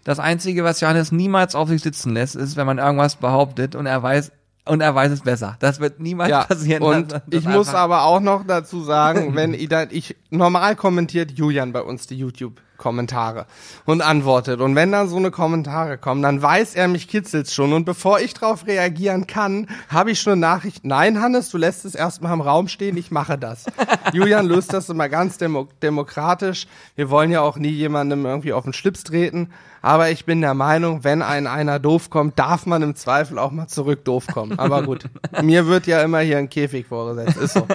das 0.04 0.18
Einzige, 0.18 0.64
was 0.64 0.80
Johannes 0.80 1.12
niemals 1.12 1.54
auf 1.54 1.68
sich 1.70 1.80
sitzen 1.82 2.12
lässt, 2.12 2.36
ist, 2.36 2.56
wenn 2.56 2.66
man 2.66 2.78
irgendwas 2.78 3.16
behauptet 3.16 3.74
und 3.74 3.86
er 3.86 4.02
weiß, 4.02 4.30
und 4.66 4.80
er 4.82 4.94
weiß 4.94 5.12
es 5.12 5.20
besser. 5.22 5.56
Das 5.60 5.80
wird 5.80 6.00
niemals 6.00 6.30
Ja, 6.30 6.44
passieren. 6.44 6.82
und 6.82 7.12
dass- 7.12 7.22
dass 7.26 7.40
ich 7.40 7.46
muss 7.46 7.68
aber 7.74 8.04
auch 8.04 8.20
noch 8.20 8.46
dazu 8.46 8.82
sagen, 8.82 9.34
wenn 9.34 9.54
ich, 9.54 9.70
ich 9.90 10.16
normal 10.30 10.74
kommentiert 10.76 11.30
Julian 11.32 11.72
bei 11.72 11.82
uns 11.82 12.06
die 12.06 12.18
YouTube-Kommentare 12.74 13.46
und 13.84 14.02
antwortet. 14.02 14.60
Und 14.60 14.74
wenn 14.74 14.92
dann 14.92 15.08
so 15.08 15.16
eine 15.16 15.30
Kommentare 15.30 15.98
kommen, 15.98 16.22
dann 16.22 16.40
weiß 16.40 16.74
er, 16.74 16.88
mich 16.88 17.08
kitzelt 17.08 17.50
schon. 17.50 17.72
Und 17.72 17.84
bevor 17.84 18.20
ich 18.20 18.34
darauf 18.34 18.66
reagieren 18.66 19.26
kann, 19.26 19.68
habe 19.88 20.10
ich 20.10 20.20
schon 20.20 20.34
eine 20.34 20.40
Nachricht. 20.40 20.84
Nein, 20.84 21.20
Hannes, 21.20 21.50
du 21.50 21.58
lässt 21.58 21.84
es 21.84 21.94
erstmal 21.94 22.32
im 22.32 22.40
Raum 22.40 22.68
stehen, 22.68 22.96
ich 22.96 23.10
mache 23.10 23.38
das. 23.38 23.64
Julian 24.12 24.46
löst 24.46 24.72
das 24.72 24.88
immer 24.88 25.08
ganz 25.08 25.38
demo 25.38 25.68
demokratisch. 25.82 26.66
Wir 26.96 27.10
wollen 27.10 27.30
ja 27.30 27.40
auch 27.40 27.56
nie 27.56 27.70
jemandem 27.70 28.24
irgendwie 28.26 28.52
auf 28.52 28.64
den 28.64 28.72
Schlips 28.72 29.04
treten. 29.04 29.50
Aber 29.82 30.10
ich 30.10 30.24
bin 30.24 30.40
der 30.40 30.54
Meinung, 30.54 31.04
wenn 31.04 31.20
ein 31.20 31.46
einer 31.46 31.78
doof 31.78 32.08
kommt, 32.08 32.38
darf 32.38 32.64
man 32.64 32.80
im 32.80 32.94
Zweifel 32.94 33.38
auch 33.38 33.50
mal 33.50 33.66
zurück 33.66 34.02
doof 34.04 34.26
kommen. 34.32 34.58
Aber 34.58 34.82
gut, 34.82 35.04
mir 35.42 35.66
wird 35.66 35.86
ja 35.86 36.02
immer 36.02 36.20
hier 36.20 36.38
ein 36.38 36.48
Käfig 36.48 36.86
vorgesetzt, 36.86 37.36
ist 37.36 37.52
so. 37.52 37.66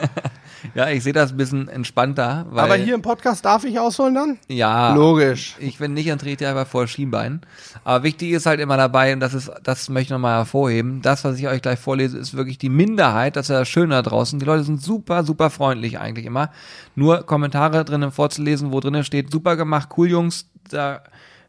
Ja, 0.75 0.89
ich 0.89 1.03
sehe 1.03 1.13
das 1.13 1.31
ein 1.31 1.37
bisschen 1.37 1.67
entspannter. 1.67 2.45
Weil, 2.49 2.65
Aber 2.65 2.75
hier 2.75 2.95
im 2.95 3.01
Podcast 3.01 3.45
darf 3.45 3.63
ich 3.63 3.79
ausholen 3.79 4.15
dann? 4.15 4.39
ja, 4.47 4.93
Logisch. 4.93 5.55
Ich 5.59 5.77
bin 5.77 5.93
nicht, 5.93 6.09
dann 6.09 6.19
trete 6.19 6.43
ich 6.43 6.49
einfach 6.49 6.67
vor 6.67 6.87
Schienbein. 6.87 7.41
Aber 7.83 8.03
wichtig 8.03 8.31
ist 8.31 8.45
halt 8.45 8.59
immer 8.59 8.77
dabei, 8.77 9.13
und 9.13 9.19
das 9.19 9.33
ist, 9.33 9.51
das 9.63 9.89
möchte 9.89 10.07
ich 10.07 10.11
nochmal 10.11 10.37
hervorheben, 10.37 11.01
das, 11.01 11.23
was 11.23 11.37
ich 11.37 11.47
euch 11.47 11.61
gleich 11.61 11.79
vorlese, 11.79 12.17
ist 12.17 12.35
wirklich 12.35 12.57
die 12.57 12.69
Minderheit, 12.69 13.35
das 13.35 13.45
ist 13.45 13.53
ja 13.53 13.59
das 13.59 13.69
Schöne 13.69 13.95
da 13.95 14.01
draußen. 14.01 14.39
Die 14.39 14.45
Leute 14.45 14.63
sind 14.63 14.81
super, 14.81 15.23
super 15.23 15.49
freundlich 15.49 15.99
eigentlich 15.99 16.25
immer. 16.25 16.51
Nur 16.95 17.25
Kommentare 17.25 17.85
drinnen 17.85 18.11
vorzulesen, 18.11 18.71
wo 18.71 18.79
drinnen 18.79 19.03
steht, 19.03 19.31
super 19.31 19.55
gemacht, 19.55 19.89
cool 19.97 20.09
Jungs, 20.09 20.49
da, 20.69 21.01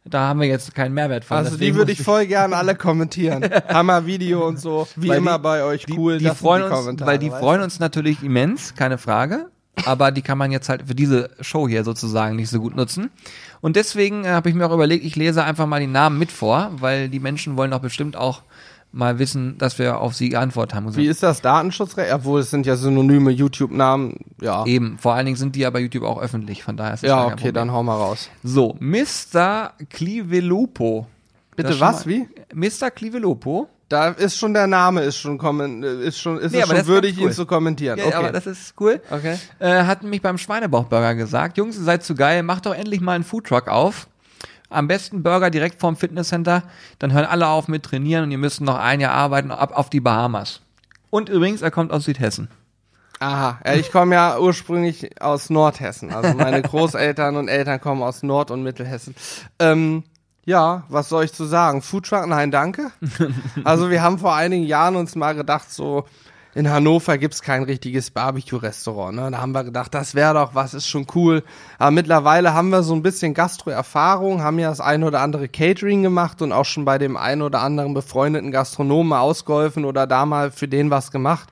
da 0.04 0.20
haben 0.28 0.40
wir 0.40 0.48
jetzt 0.48 0.74
keinen 0.74 0.94
Mehrwert 0.94 1.24
von. 1.24 1.36
Also 1.36 1.56
die 1.56 1.74
würde 1.74 1.92
ich 1.92 2.02
voll 2.02 2.26
gern 2.26 2.52
alle 2.54 2.74
kommentieren. 2.74 3.48
Hammer 3.68 4.06
Video 4.06 4.46
und 4.46 4.58
so. 4.58 4.88
Wie 4.96 5.08
Weil 5.08 5.18
immer 5.18 5.38
die- 5.38 5.42
bei 5.42 5.62
euch 5.64 5.86
cool. 5.96 6.18
die 6.18 6.24
sind 6.24 6.36
freuen 6.36 6.62
uns, 6.64 6.72
Kommentare, 6.72 7.10
weil 7.10 7.18
die 7.18 7.30
freuen 7.30 7.58
du? 7.58 7.64
uns 7.64 7.78
natürlich 7.80 8.22
immens, 8.22 8.74
keine 8.74 8.98
Frage. 8.98 9.46
Aber 9.86 10.10
die 10.10 10.20
kann 10.20 10.36
man 10.36 10.50
jetzt 10.50 10.68
halt 10.68 10.82
für 10.88 10.94
diese 10.94 11.30
Show 11.40 11.66
hier 11.68 11.84
sozusagen 11.84 12.36
nicht 12.36 12.50
so 12.50 12.60
gut 12.60 12.76
nutzen. 12.76 13.10
Und 13.62 13.76
deswegen 13.76 14.24
äh, 14.24 14.28
habe 14.28 14.48
ich 14.48 14.54
mir 14.54 14.66
auch 14.66 14.74
überlegt, 14.74 15.04
ich 15.04 15.16
lese 15.16 15.44
einfach 15.44 15.66
mal 15.66 15.80
die 15.80 15.86
Namen 15.86 16.18
mit 16.18 16.32
vor, 16.32 16.70
weil 16.74 17.08
die 17.08 17.20
Menschen 17.20 17.56
wollen 17.56 17.70
doch 17.70 17.80
bestimmt 17.80 18.16
auch 18.16 18.42
mal 18.92 19.18
wissen, 19.18 19.56
dass 19.58 19.78
wir 19.78 20.00
auf 20.00 20.14
sie 20.14 20.30
geantwortet 20.30 20.74
haben. 20.74 20.96
Wie 20.96 21.06
ist 21.06 21.22
das 21.22 21.40
Datenschutzrecht? 21.42 22.12
Obwohl 22.12 22.40
es 22.40 22.50
sind 22.50 22.66
ja 22.66 22.76
synonyme 22.76 23.30
YouTube-Namen. 23.30 24.16
Ja. 24.40 24.64
Eben, 24.66 24.98
vor 24.98 25.14
allen 25.14 25.26
Dingen 25.26 25.36
sind 25.36 25.54
die 25.56 25.60
ja 25.60 25.70
bei 25.70 25.80
YouTube 25.80 26.02
auch 26.04 26.20
öffentlich, 26.20 26.62
von 26.62 26.76
daher 26.76 26.94
ist 26.94 27.02
das 27.02 27.08
Ja, 27.08 27.24
okay, 27.24 27.34
Problem. 27.36 27.54
dann 27.54 27.72
hau 27.72 27.82
mal 27.82 27.94
raus. 27.96 28.28
So, 28.42 28.76
Mr. 28.80 29.72
Clivelopo. 29.90 31.06
Bitte 31.56 31.78
was? 31.80 32.06
Wie? 32.06 32.28
Mr. 32.54 32.90
Clivelopo. 32.90 33.68
Da 33.88 34.08
ist 34.10 34.36
schon 34.38 34.54
der 34.54 34.68
Name, 34.68 35.02
ist 35.02 35.16
schon 35.18 35.36
kommen, 35.36 35.82
ist 35.82 36.20
schon, 36.20 36.38
ist 36.38 36.52
Nee, 36.52 36.60
es 36.60 36.68
schon 36.68 36.86
würdig, 36.86 37.16
cool. 37.18 37.24
ihn 37.24 37.32
zu 37.32 37.44
kommentieren. 37.44 37.98
Ja, 37.98 38.06
okay. 38.06 38.14
aber 38.14 38.30
das 38.32 38.46
ist 38.46 38.74
cool. 38.78 39.02
okay. 39.10 39.36
äh, 39.58 39.82
hat 39.84 40.04
mich 40.04 40.22
beim 40.22 40.38
Schweinebauchburger 40.38 41.16
gesagt, 41.16 41.58
Jungs, 41.58 41.76
ihr 41.76 41.82
seid 41.82 42.04
zu 42.04 42.14
geil, 42.14 42.44
macht 42.44 42.66
doch 42.66 42.74
endlich 42.74 43.00
mal 43.00 43.14
einen 43.14 43.24
Foodtruck 43.24 43.66
auf. 43.66 44.06
Am 44.70 44.88
besten 44.88 45.22
Burger 45.22 45.50
direkt 45.50 45.80
vorm 45.80 45.96
Fitnesscenter, 45.96 46.62
dann 46.98 47.12
hören 47.12 47.26
alle 47.26 47.48
auf 47.48 47.68
mit 47.68 47.82
trainieren 47.82 48.24
und 48.24 48.30
ihr 48.30 48.38
müsst 48.38 48.60
noch 48.60 48.78
ein 48.78 49.00
Jahr 49.00 49.12
arbeiten, 49.12 49.50
ab 49.50 49.76
auf 49.76 49.90
die 49.90 50.00
Bahamas. 50.00 50.60
Und 51.10 51.28
übrigens, 51.28 51.60
er 51.60 51.72
kommt 51.72 51.92
aus 51.92 52.04
Südhessen. 52.04 52.48
Aha, 53.18 53.58
ja, 53.66 53.74
ich 53.74 53.92
komme 53.92 54.14
ja 54.14 54.38
ursprünglich 54.38 55.20
aus 55.20 55.50
Nordhessen. 55.50 56.10
Also 56.10 56.34
meine 56.34 56.62
Großeltern 56.62 57.36
und 57.36 57.48
Eltern 57.48 57.80
kommen 57.80 58.02
aus 58.02 58.22
Nord- 58.22 58.50
und 58.50 58.62
Mittelhessen. 58.62 59.14
Ähm, 59.58 60.04
ja, 60.46 60.84
was 60.88 61.10
soll 61.10 61.24
ich 61.24 61.32
zu 61.34 61.44
sagen? 61.44 61.82
Foodtruck, 61.82 62.26
nein, 62.26 62.50
danke. 62.50 62.90
Also 63.64 63.90
wir 63.90 64.02
haben 64.02 64.18
vor 64.18 64.34
einigen 64.34 64.64
Jahren 64.64 64.96
uns 64.96 65.16
mal 65.16 65.34
gedacht, 65.34 65.70
so 65.70 66.06
in 66.54 66.68
Hannover 66.68 67.16
gibt's 67.18 67.42
kein 67.42 67.62
richtiges 67.62 68.10
Barbecue-Restaurant. 68.10 69.16
Ne? 69.16 69.30
Da 69.30 69.38
haben 69.38 69.52
wir 69.52 69.64
gedacht, 69.64 69.94
das 69.94 70.14
wäre 70.14 70.34
doch 70.34 70.54
was, 70.54 70.74
ist 70.74 70.88
schon 70.88 71.06
cool. 71.14 71.44
Aber 71.78 71.92
mittlerweile 71.92 72.54
haben 72.54 72.70
wir 72.70 72.82
so 72.82 72.94
ein 72.94 73.02
bisschen 73.02 73.34
Gastro-Erfahrung, 73.34 74.42
haben 74.42 74.58
ja 74.58 74.70
das 74.70 74.80
ein 74.80 75.04
oder 75.04 75.20
andere 75.20 75.48
Catering 75.48 76.02
gemacht 76.02 76.42
und 76.42 76.52
auch 76.52 76.64
schon 76.64 76.84
bei 76.84 76.98
dem 76.98 77.16
ein 77.16 77.42
oder 77.42 77.60
anderen 77.60 77.94
befreundeten 77.94 78.50
Gastronomen 78.50 79.12
ausgeholfen 79.12 79.84
oder 79.84 80.06
da 80.06 80.26
mal 80.26 80.50
für 80.50 80.66
den 80.66 80.90
was 80.90 81.12
gemacht. 81.12 81.48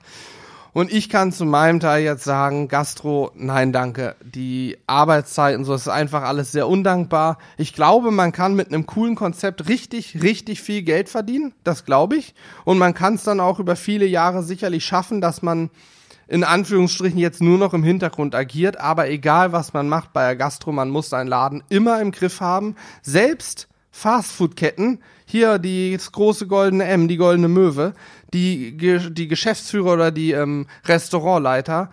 Und 0.73 0.91
ich 0.91 1.09
kann 1.09 1.31
zu 1.31 1.45
meinem 1.45 1.79
Teil 1.79 2.03
jetzt 2.03 2.23
sagen, 2.23 2.67
Gastro, 2.67 3.31
nein, 3.35 3.71
danke. 3.71 4.15
Die 4.23 4.77
Arbeitszeiten, 4.87 5.65
so, 5.65 5.71
das 5.73 5.81
ist 5.81 5.87
einfach 5.87 6.23
alles 6.23 6.51
sehr 6.51 6.67
undankbar. 6.67 7.37
Ich 7.57 7.73
glaube, 7.73 8.11
man 8.11 8.31
kann 8.31 8.55
mit 8.55 8.67
einem 8.67 8.85
coolen 8.85 9.15
Konzept 9.15 9.67
richtig, 9.67 10.21
richtig 10.21 10.61
viel 10.61 10.83
Geld 10.83 11.09
verdienen. 11.09 11.53
Das 11.63 11.85
glaube 11.85 12.17
ich. 12.17 12.35
Und 12.65 12.77
man 12.77 12.93
kann 12.93 13.15
es 13.15 13.23
dann 13.23 13.39
auch 13.39 13.59
über 13.59 13.75
viele 13.75 14.05
Jahre 14.05 14.43
sicherlich 14.43 14.85
schaffen, 14.85 15.21
dass 15.21 15.41
man 15.41 15.69
in 16.27 16.43
Anführungsstrichen 16.43 17.17
jetzt 17.17 17.41
nur 17.41 17.57
noch 17.57 17.73
im 17.73 17.83
Hintergrund 17.83 18.35
agiert. 18.35 18.79
Aber 18.79 19.09
egal, 19.09 19.51
was 19.51 19.73
man 19.73 19.89
macht 19.89 20.13
bei 20.13 20.25
der 20.25 20.35
Gastro, 20.35 20.71
man 20.71 20.89
muss 20.89 21.09
seinen 21.09 21.27
Laden 21.27 21.63
immer 21.69 21.99
im 22.01 22.11
Griff 22.11 22.39
haben. 22.39 22.75
Selbst 23.01 23.67
Fastfood-Ketten, 23.91 24.99
hier 25.25 25.57
die 25.57 25.97
große 26.11 26.47
goldene 26.47 26.85
M, 26.85 27.07
die 27.07 27.17
goldene 27.17 27.47
Möwe, 27.47 27.93
die, 28.33 28.77
die 29.11 29.27
Geschäftsführer 29.27 29.93
oder 29.93 30.11
die 30.11 30.31
ähm, 30.31 30.67
Restaurantleiter, 30.85 31.89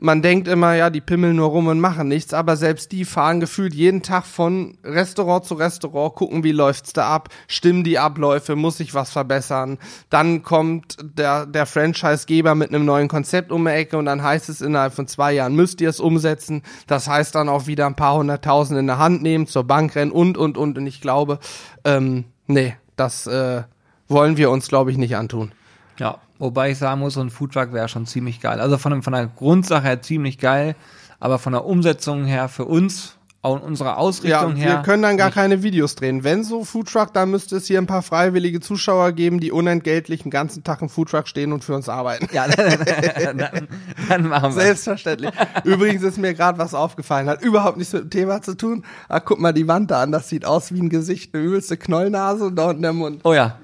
man 0.00 0.22
denkt 0.22 0.48
immer, 0.48 0.74
ja, 0.74 0.90
die 0.90 1.00
pimmeln 1.00 1.36
nur 1.36 1.48
rum 1.48 1.66
und 1.66 1.80
machen 1.80 2.08
nichts, 2.08 2.32
aber 2.32 2.56
selbst 2.56 2.92
die 2.92 3.04
fahren 3.04 3.40
gefühlt 3.40 3.74
jeden 3.74 4.02
Tag 4.02 4.26
von 4.26 4.78
Restaurant 4.84 5.44
zu 5.44 5.54
Restaurant, 5.54 6.14
gucken, 6.14 6.44
wie 6.44 6.52
läuft's 6.52 6.92
da 6.92 7.08
ab, 7.08 7.28
stimmen 7.48 7.84
die 7.84 7.98
Abläufe, 7.98 8.56
muss 8.56 8.78
sich 8.78 8.94
was 8.94 9.10
verbessern. 9.10 9.78
Dann 10.10 10.42
kommt 10.42 10.96
der, 11.02 11.46
der 11.46 11.66
Franchisegeber 11.66 12.54
mit 12.54 12.68
einem 12.68 12.84
neuen 12.84 13.08
Konzept 13.08 13.50
um 13.50 13.64
die 13.64 13.72
Ecke 13.72 13.98
und 13.98 14.06
dann 14.06 14.22
heißt 14.22 14.48
es 14.48 14.60
innerhalb 14.60 14.94
von 14.94 15.08
zwei 15.08 15.32
Jahren 15.32 15.54
müsst 15.54 15.80
ihr 15.80 15.88
es 15.88 16.00
umsetzen. 16.00 16.62
Das 16.86 17.08
heißt 17.08 17.34
dann 17.34 17.48
auch 17.48 17.66
wieder 17.66 17.86
ein 17.86 17.96
paar 17.96 18.16
hunderttausend 18.16 18.78
in 18.78 18.86
der 18.86 18.98
Hand 18.98 19.22
nehmen, 19.22 19.46
zur 19.46 19.64
Bank 19.64 19.96
rennen 19.96 20.12
und, 20.12 20.38
und, 20.38 20.56
und. 20.56 20.78
Und 20.78 20.86
ich 20.86 21.00
glaube, 21.00 21.38
ähm, 21.84 22.24
nee, 22.46 22.76
das 22.96 23.26
äh, 23.26 23.62
wollen 24.06 24.36
wir 24.36 24.50
uns, 24.50 24.68
glaube 24.68 24.90
ich, 24.90 24.96
nicht 24.96 25.16
antun. 25.16 25.52
Ja, 25.98 26.18
wobei 26.38 26.70
ich 26.70 26.78
sagen 26.78 27.00
muss, 27.00 27.14
so 27.14 27.20
ein 27.20 27.30
Foodtruck 27.30 27.72
wäre 27.72 27.88
schon 27.88 28.06
ziemlich 28.06 28.40
geil. 28.40 28.60
Also 28.60 28.78
von, 28.78 29.02
von 29.02 29.12
der 29.12 29.26
Grundsache 29.26 29.82
her 29.82 30.02
ziemlich 30.02 30.38
geil, 30.38 30.76
aber 31.20 31.38
von 31.38 31.52
der 31.52 31.64
Umsetzung 31.64 32.24
her 32.24 32.48
für 32.48 32.64
uns 32.64 33.18
und 33.40 33.62
unserer 33.62 33.98
Ausrichtung 33.98 34.56
ja, 34.56 34.62
her. 34.62 34.70
wir 34.76 34.82
können 34.82 35.02
dann 35.02 35.16
gar 35.16 35.30
keine 35.30 35.62
Videos 35.62 35.94
drehen. 35.94 36.24
Wenn 36.24 36.42
so 36.42 36.64
Foodtruck, 36.64 37.12
dann 37.14 37.30
müsste 37.30 37.56
es 37.56 37.66
hier 37.66 37.78
ein 37.78 37.86
paar 37.86 38.02
freiwillige 38.02 38.60
Zuschauer 38.60 39.12
geben, 39.12 39.40
die 39.40 39.52
unentgeltlich 39.52 40.22
den 40.22 40.30
ganzen 40.30 40.64
Tag 40.64 40.82
im 40.82 40.88
Foodtruck 40.88 41.28
stehen 41.28 41.52
und 41.52 41.62
für 41.62 41.74
uns 41.74 41.88
arbeiten. 41.88 42.28
Ja, 42.32 42.46
dann, 42.48 43.68
dann 44.08 44.28
machen 44.28 44.54
wir 44.54 44.62
Selbstverständlich. 44.62 45.30
Übrigens 45.64 46.02
ist 46.02 46.18
mir 46.18 46.34
gerade 46.34 46.58
was 46.58 46.74
aufgefallen, 46.74 47.28
hat 47.28 47.42
überhaupt 47.42 47.78
nichts 47.78 47.92
mit 47.92 48.04
dem 48.04 48.10
Thema 48.10 48.42
zu 48.42 48.56
tun. 48.56 48.84
Ah, 49.08 49.20
guck 49.20 49.38
mal 49.38 49.52
die 49.52 49.68
Wand 49.68 49.90
da 49.90 50.02
an, 50.02 50.12
das 50.12 50.28
sieht 50.28 50.44
aus 50.44 50.72
wie 50.72 50.80
ein 50.80 50.88
Gesicht, 50.88 51.34
eine 51.34 51.44
übelste 51.44 51.76
Knollnase 51.76 52.46
und 52.46 52.56
da 52.56 52.70
unten 52.70 52.82
der 52.82 52.92
Mund. 52.92 53.20
Oh 53.24 53.34
ja, 53.34 53.58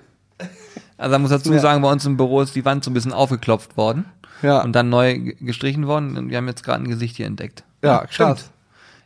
also 0.97 1.13
man 1.13 1.23
muss 1.23 1.31
dazu 1.31 1.53
Ja. 1.53 1.59
sagen, 1.61 1.83
bei 1.83 1.91
uns 1.91 2.05
im 2.07 2.17
Büro 2.17 2.41
ist 2.41 2.55
die 2.55 2.65
Wand 2.65 2.85
so 2.85 2.91
ein 2.91 2.95
bisschen 2.95 3.13
aufgeklopft 3.13 3.77
worden 3.77 4.05
Ja. 4.43 4.63
und 4.63 4.73
dann 4.73 4.89
neu 4.91 5.19
gestrichen 5.41 5.87
worden 5.87 6.17
und 6.17 6.31
wir 6.31 6.37
haben 6.39 6.49
jetzt 6.49 6.65
gerade 6.65 6.83
ein 6.83 6.89
Gesicht 6.89 7.17
hier 7.17 7.27
entdeckt. 7.27 7.65
Ja, 7.83 8.07
krass. 8.07 8.51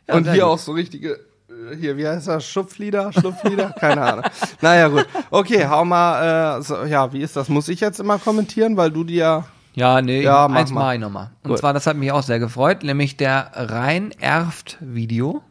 Ja, 0.07 0.15
und 0.15 0.23
hier 0.23 0.33
gut. 0.43 0.51
auch 0.51 0.57
so 0.59 0.71
richtige, 0.71 1.13
äh, 1.49 1.75
hier, 1.79 1.97
wie 1.97 2.07
heißt 2.07 2.27
das? 2.27 2.45
Schupflieder? 2.47 3.11
Schlupflieder? 3.13 3.75
Keine 3.79 4.01
Ahnung. 4.01 4.25
Naja, 4.61 4.87
gut. 4.87 5.05
Okay, 5.29 5.67
hau 5.67 5.85
mal, 5.85 6.57
äh, 6.59 6.61
so, 6.63 6.83
ja, 6.85 7.11
wie 7.13 7.21
ist 7.21 7.35
das? 7.35 7.47
Muss 7.49 7.67
ich 7.67 7.79
jetzt 7.79 7.99
immer 7.99 8.17
kommentieren, 8.17 8.75
weil 8.77 8.89
du 8.91 9.03
dir, 9.03 9.43
Ja, 9.75 10.01
nee, 10.01 10.23
Ja, 10.23 10.47
mach 10.47 10.57
eins 10.59 10.71
mal. 10.71 10.81
mache 10.81 10.93
ich 10.95 10.99
nochmal. 11.01 11.29
Und 11.43 11.51
Gut. 11.51 11.59
zwar, 11.59 11.73
das 11.73 11.85
hat 11.87 11.95
mich 11.95 12.11
auch 12.11 12.23
sehr 12.23 12.39
gefreut, 12.39 12.83
nämlich 12.83 13.17
der 13.17 13.51
Rein-Erft-Video. 13.53 15.41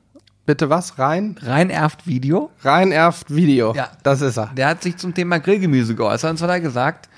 Bitte 0.49 0.71
was? 0.71 0.99
Rein? 0.99 1.37
Rein-Erft-Video. 1.43 2.50
Rein 2.62 2.90
erft 2.90 3.35
Video. 3.35 3.75
Ja. 3.75 3.90
Das 4.02 4.23
ist 4.23 4.38
er. 4.38 4.47
Der 4.57 4.69
hat 4.69 4.83
sich 4.83 4.97
zum 4.97 5.12
Thema 5.12 5.40
Grillgemüse 5.40 5.95
geäußert. 5.95 6.31
Und 6.31 6.37
zwar 6.38 6.49
hat 6.49 6.57
er 6.57 6.61
gesagt, 6.61 7.11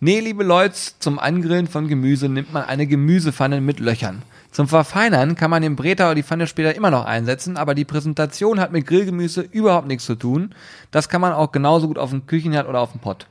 nee, 0.00 0.20
liebe 0.20 0.42
Leute, 0.42 0.74
zum 0.98 1.18
Angrillen 1.18 1.66
von 1.66 1.86
Gemüse 1.86 2.30
nimmt 2.30 2.50
man 2.50 2.64
eine 2.64 2.86
Gemüsepfanne 2.86 3.60
mit 3.60 3.78
Löchern. 3.78 4.22
Zum 4.52 4.68
Verfeinern 4.68 5.36
kann 5.36 5.50
man 5.50 5.60
den 5.60 5.76
Breter 5.76 6.06
oder 6.06 6.14
die 6.14 6.22
Pfanne 6.22 6.46
später 6.46 6.74
immer 6.74 6.90
noch 6.90 7.04
einsetzen, 7.04 7.58
aber 7.58 7.74
die 7.74 7.84
Präsentation 7.84 8.58
hat 8.58 8.72
mit 8.72 8.86
Grillgemüse 8.86 9.42
überhaupt 9.42 9.86
nichts 9.86 10.06
zu 10.06 10.14
tun. 10.14 10.54
Das 10.90 11.10
kann 11.10 11.20
man 11.20 11.34
auch 11.34 11.52
genauso 11.52 11.88
gut 11.88 11.98
auf 11.98 12.08
dem 12.08 12.26
Küchenherd 12.26 12.66
oder 12.66 12.80
auf 12.80 12.92
dem 12.92 13.02
Pott. 13.02 13.26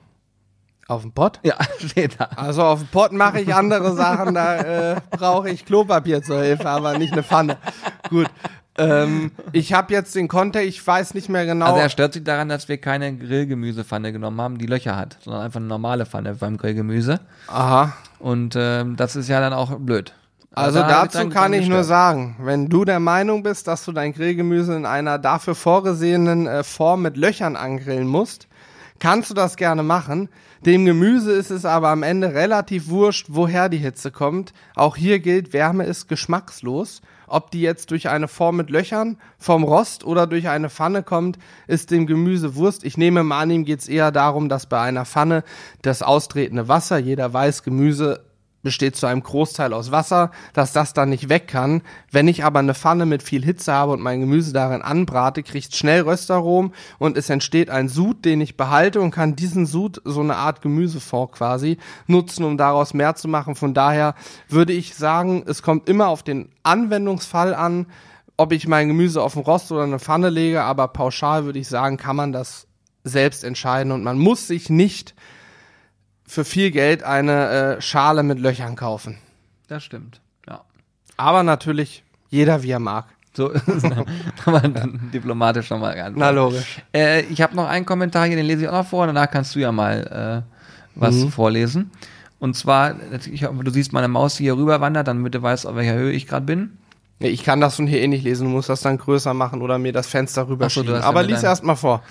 Auf 0.88 1.02
dem 1.02 1.12
Pott? 1.12 1.40
Ja, 1.44 1.56
steht 1.86 2.20
da. 2.20 2.30
Also 2.36 2.64
auf 2.64 2.80
dem 2.80 2.88
Pott 2.88 3.12
mache 3.12 3.42
ich 3.42 3.54
andere 3.54 3.94
Sachen, 3.94 4.34
da 4.34 4.92
äh, 4.94 5.02
brauche 5.12 5.50
ich 5.50 5.66
Klopapier 5.66 6.22
zur 6.22 6.42
Hilfe, 6.42 6.70
aber 6.70 6.98
nicht 6.98 7.12
eine 7.12 7.24
Pfanne. 7.24 7.58
Gut. 8.10 8.28
Ähm, 8.77 9.31
ich 9.53 9.74
habe 9.74 9.93
jetzt 9.93 10.13
den 10.15 10.27
Kontext, 10.27 10.67
ich 10.67 10.86
weiß 10.86 11.13
nicht 11.13 11.29
mehr 11.29 11.46
genau. 11.46 11.65
Also 11.65 11.79
er 11.79 11.89
stört 11.89 12.13
sich 12.13 12.24
daran, 12.24 12.50
dass 12.50 12.69
wir 12.69 12.77
keine 12.77 13.15
Grillgemüsepfanne 13.15 14.12
genommen 14.12 14.39
haben, 14.39 14.57
die 14.57 14.67
Löcher 14.67 14.96
hat, 14.96 15.17
sondern 15.22 15.43
einfach 15.43 15.60
eine 15.60 15.67
normale 15.67 16.05
Pfanne 16.05 16.36
beim 16.36 16.57
Grillgemüse. 16.57 17.19
Aha. 17.48 17.93
Und 18.19 18.55
ähm, 18.57 18.96
das 18.96 19.15
ist 19.15 19.27
ja 19.29 19.39
dann 19.39 19.53
auch 19.53 19.77
blöd. 19.79 20.13
Also 20.53 20.79
da 20.79 20.88
dazu 21.05 21.19
dran- 21.19 21.29
kann 21.29 21.53
ich 21.53 21.67
nur 21.67 21.79
gestört. 21.79 21.86
sagen, 21.86 22.36
wenn 22.39 22.67
du 22.67 22.84
der 22.84 23.00
Meinung 23.00 23.43
bist, 23.43 23.67
dass 23.67 23.86
du 23.86 23.91
dein 23.91 24.13
Grillgemüse 24.13 24.75
in 24.75 24.86
einer 24.88 25.19
dafür 25.19 25.53
vorgesehenen 25.53 26.48
äh, 26.48 26.63
Form 26.63 27.03
mit 27.03 27.15
Löchern 27.15 27.55
angrillen 27.55 28.07
musst, 28.07 28.48
kannst 29.00 29.30
du 29.30 29.34
das 29.34 29.56
gerne 29.56 29.84
machen. 29.84 30.30
Dem 30.66 30.86
Gemüse 30.86 31.32
ist 31.32 31.51
es 31.51 31.66
aber 31.66 31.89
am 31.89 32.04
Ende 32.04 32.34
relativ 32.34 32.89
wurscht, 32.89 33.27
woher 33.30 33.70
die 33.70 33.77
Hitze 33.77 34.12
kommt. 34.12 34.54
Auch 34.75 34.96
hier 34.96 35.20
gilt, 35.20 35.54
Wärme 35.54 35.86
ist 35.86 36.08
geschmackslos. 36.08 37.01
Ob 37.27 37.51
die 37.51 37.62
jetzt 37.62 37.92
durch 37.92 38.10
eine 38.10 38.27
Form 38.27 38.56
mit 38.56 38.70
Löchern, 38.70 39.18
vom 39.38 39.63
Rost 39.63 40.06
oder 40.06 40.27
durch 40.27 40.48
eine 40.48 40.70
Pfanne 40.70 41.04
kommt, 41.04 41.38
ist 41.68 41.92
dem 41.92 42.08
Gemüse 42.08 42.56
Wurst. 42.56 42.86
Ich 42.86 42.98
nehme 42.98 43.24
mal 43.24 43.42
an, 43.42 43.51
ihm 43.51 43.66
geht 43.66 43.82
es 43.82 43.89
eher 43.89 44.12
darum, 44.12 44.48
dass 44.48 44.66
bei 44.66 44.80
einer 44.80 45.06
Pfanne 45.06 45.44
das 45.82 46.01
austretende 46.01 46.68
Wasser, 46.68 46.98
jeder 46.98 47.32
weiß, 47.34 47.63
Gemüse 47.63 48.26
besteht 48.67 48.97
zu 48.97 49.05
einem 49.05 49.24
Großteil 49.24 49.71
aus 49.71 49.91
Wasser, 49.91 50.29
dass 50.51 50.74
das 50.74 50.91
dann 50.91 51.07
nicht 51.07 51.29
weg 51.29 51.47
kann. 51.47 51.81
Wenn 52.12 52.27
ich 52.27 52.43
aber 52.43 52.59
eine 52.59 52.74
Pfanne 52.74 53.05
mit 53.05 53.24
viel 53.24 53.41
Hitze 53.41 53.71
habe 53.71 53.93
und 53.93 54.01
mein 54.01 54.19
Gemüse 54.19 54.51
darin 54.51 54.81
anbrate, 54.81 55.41
kriegt 55.41 55.74
schnell 55.74 56.01
Röstarom 56.01 56.74
und 57.00 57.15
es 57.15 57.29
entsteht 57.29 57.69
ein 57.69 57.88
Sud, 57.88 58.25
den 58.25 58.41
ich 58.41 58.57
behalte 58.57 59.00
und 59.00 59.12
kann 59.12 59.38
diesen 59.38 59.65
Sud, 59.65 60.01
so 60.03 60.19
eine 60.19 60.36
Art 60.36 60.62
Gemüsefond 60.62 61.31
quasi, 61.31 61.77
nutzen, 62.07 62.43
um 62.43 62.57
daraus 62.57 62.93
mehr 62.93 63.15
zu 63.15 63.29
machen. 63.29 63.55
Von 63.55 63.74
daher 63.74 64.15
würde 64.50 64.74
ich 64.74 64.95
sagen, 64.95 65.45
es 65.47 65.62
kommt 65.62 65.88
immer 65.88 66.09
auf 66.09 66.24
den 66.24 66.50
Anwendungsfall 66.63 67.55
an, 67.55 67.86
ob 68.36 68.51
ich 68.51 68.67
mein 68.67 68.89
Gemüse 68.89 69.24
auf 69.24 69.36
den 69.36 69.43
Rost 69.43 69.71
oder 69.71 69.83
eine 69.83 70.00
Pfanne 70.00 70.29
lege, 70.29 70.63
aber 70.63 70.89
pauschal 70.89 71.45
würde 71.45 71.59
ich 71.59 71.69
sagen, 71.69 71.95
kann 71.95 72.17
man 72.17 72.33
das 72.33 72.67
selbst 73.05 73.45
entscheiden 73.45 73.93
und 73.93 74.03
man 74.03 74.19
muss 74.19 74.45
sich 74.45 74.69
nicht 74.69 75.15
für 76.27 76.46
viel 76.46 76.72
Geld 76.72 77.03
eine 77.03 77.77
äh, 77.77 77.81
Schale 77.81 78.22
mit 78.22 78.39
Löchern 78.39 78.75
kaufen. 78.75 79.17
Das 79.67 79.84
stimmt. 79.84 80.22
Ja. 80.48 80.62
Aber 81.15 81.43
natürlich 81.43 82.03
jeder 82.29 82.62
wie 82.63 82.72
er 82.72 82.79
mag. 82.79 83.05
So 83.34 83.50
ist 83.51 83.67
es 83.67 83.81
dann 83.84 84.05
dann 84.74 85.10
diplomatisch 85.13 85.69
nochmal 85.69 85.96
geantwortet. 85.96 86.17
Na 86.17 86.29
logisch. 86.31 86.81
Äh, 86.93 87.22
ich 87.24 87.41
habe 87.41 87.55
noch 87.55 87.67
einen 87.67 87.86
Kommentar 87.86 88.25
hier, 88.25 88.36
den 88.36 88.46
lese 88.46 88.63
ich 88.63 88.67
auch 88.67 88.74
noch 88.74 88.88
vor, 88.88 89.05
danach 89.07 89.29
kannst 89.31 89.55
du 89.55 89.60
ja 89.60 89.72
mal 89.72 90.43
äh, 90.46 90.53
was 90.96 91.15
Mhm. 91.15 91.31
vorlesen. 91.31 91.91
Und 92.39 92.55
zwar, 92.55 92.96
ich 93.31 93.41
du 93.41 93.72
siehst 93.72 93.93
meine 93.93 94.07
Maus, 94.07 94.36
die 94.36 94.43
hier 94.43 94.57
rüber 94.57 94.81
wandert, 94.81 95.07
damit 95.07 95.34
du 95.34 95.41
weißt, 95.41 95.65
auf 95.65 95.75
welcher 95.75 95.93
Höhe 95.93 96.12
ich 96.12 96.27
gerade 96.27 96.46
bin. 96.46 96.77
Nee, 97.19 97.29
ich 97.29 97.43
kann 97.43 97.60
das 97.62 97.75
von 97.77 97.88
hier 97.88 98.01
eh 98.01 98.07
nicht 98.07 98.24
lesen, 98.24 98.46
du 98.46 98.51
musst 98.51 98.69
das 98.69 98.81
dann 98.81 98.98
größer 98.98 99.34
machen 99.34 99.62
oder 99.62 99.79
mir 99.79 99.91
das 99.91 100.05
Fenster 100.07 100.48
rüber 100.48 100.69
so, 100.69 100.84
ja 100.84 101.01
Aber 101.01 101.22
mit 101.22 101.31
lies 101.31 101.41
erst 101.41 101.63
mal 101.63 101.75
vor. 101.75 102.03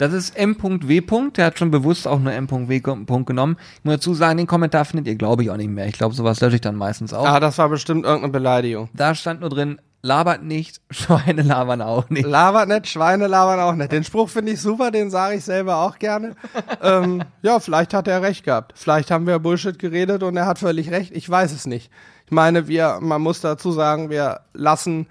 Das 0.00 0.14
ist 0.14 0.34
M.W. 0.34 1.02
Der 1.36 1.44
hat 1.44 1.58
schon 1.58 1.70
bewusst 1.70 2.08
auch 2.08 2.18
nur 2.18 2.32
M.W. 2.32 2.80
Genommen. 2.80 3.58
Ich 3.74 3.84
muss 3.84 3.96
dazu 3.96 4.14
sagen, 4.14 4.38
den 4.38 4.46
Kommentar 4.46 4.86
findet 4.86 5.06
ihr, 5.06 5.14
glaube 5.14 5.42
ich, 5.42 5.50
auch 5.50 5.58
nicht 5.58 5.68
mehr. 5.68 5.86
Ich 5.88 5.92
glaube, 5.92 6.14
sowas 6.14 6.40
lösche 6.40 6.54
ich 6.54 6.62
dann 6.62 6.74
meistens 6.74 7.12
auch. 7.12 7.26
Ah, 7.26 7.38
das 7.38 7.58
war 7.58 7.68
bestimmt 7.68 8.06
irgendeine 8.06 8.32
Beleidigung. 8.32 8.88
Da 8.94 9.14
stand 9.14 9.42
nur 9.42 9.50
drin, 9.50 9.78
labert 10.00 10.42
nicht, 10.42 10.80
Schweine 10.90 11.42
labern 11.42 11.82
auch 11.82 12.08
nicht. 12.08 12.26
Labert 12.26 12.70
nicht, 12.70 12.88
Schweine 12.88 13.26
labern 13.26 13.60
auch 13.60 13.74
nicht. 13.74 13.92
Den 13.92 14.02
Spruch 14.02 14.30
finde 14.30 14.52
ich 14.52 14.62
super, 14.62 14.90
den 14.90 15.10
sage 15.10 15.36
ich 15.36 15.44
selber 15.44 15.76
auch 15.76 15.98
gerne. 15.98 16.34
ähm, 16.82 17.22
ja, 17.42 17.60
vielleicht 17.60 17.92
hat 17.92 18.08
er 18.08 18.22
recht 18.22 18.44
gehabt. 18.44 18.72
Vielleicht 18.76 19.10
haben 19.10 19.26
wir 19.26 19.38
Bullshit 19.38 19.78
geredet 19.78 20.22
und 20.22 20.34
er 20.34 20.46
hat 20.46 20.58
völlig 20.58 20.90
recht. 20.90 21.14
Ich 21.14 21.28
weiß 21.28 21.52
es 21.52 21.66
nicht. 21.66 21.90
Ich 22.24 22.32
meine, 22.32 22.68
wir, 22.68 23.00
man 23.02 23.20
muss 23.20 23.42
dazu 23.42 23.70
sagen, 23.70 24.08
wir 24.08 24.40
lassen 24.54 25.08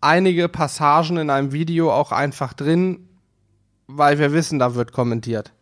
einige 0.00 0.48
Passagen 0.48 1.16
in 1.16 1.30
einem 1.30 1.50
Video 1.50 1.92
auch 1.92 2.12
einfach 2.12 2.52
drin, 2.52 3.08
weil 3.96 4.18
wir 4.18 4.32
wissen, 4.32 4.58
da 4.58 4.74
wird 4.74 4.92
kommentiert. 4.92 5.52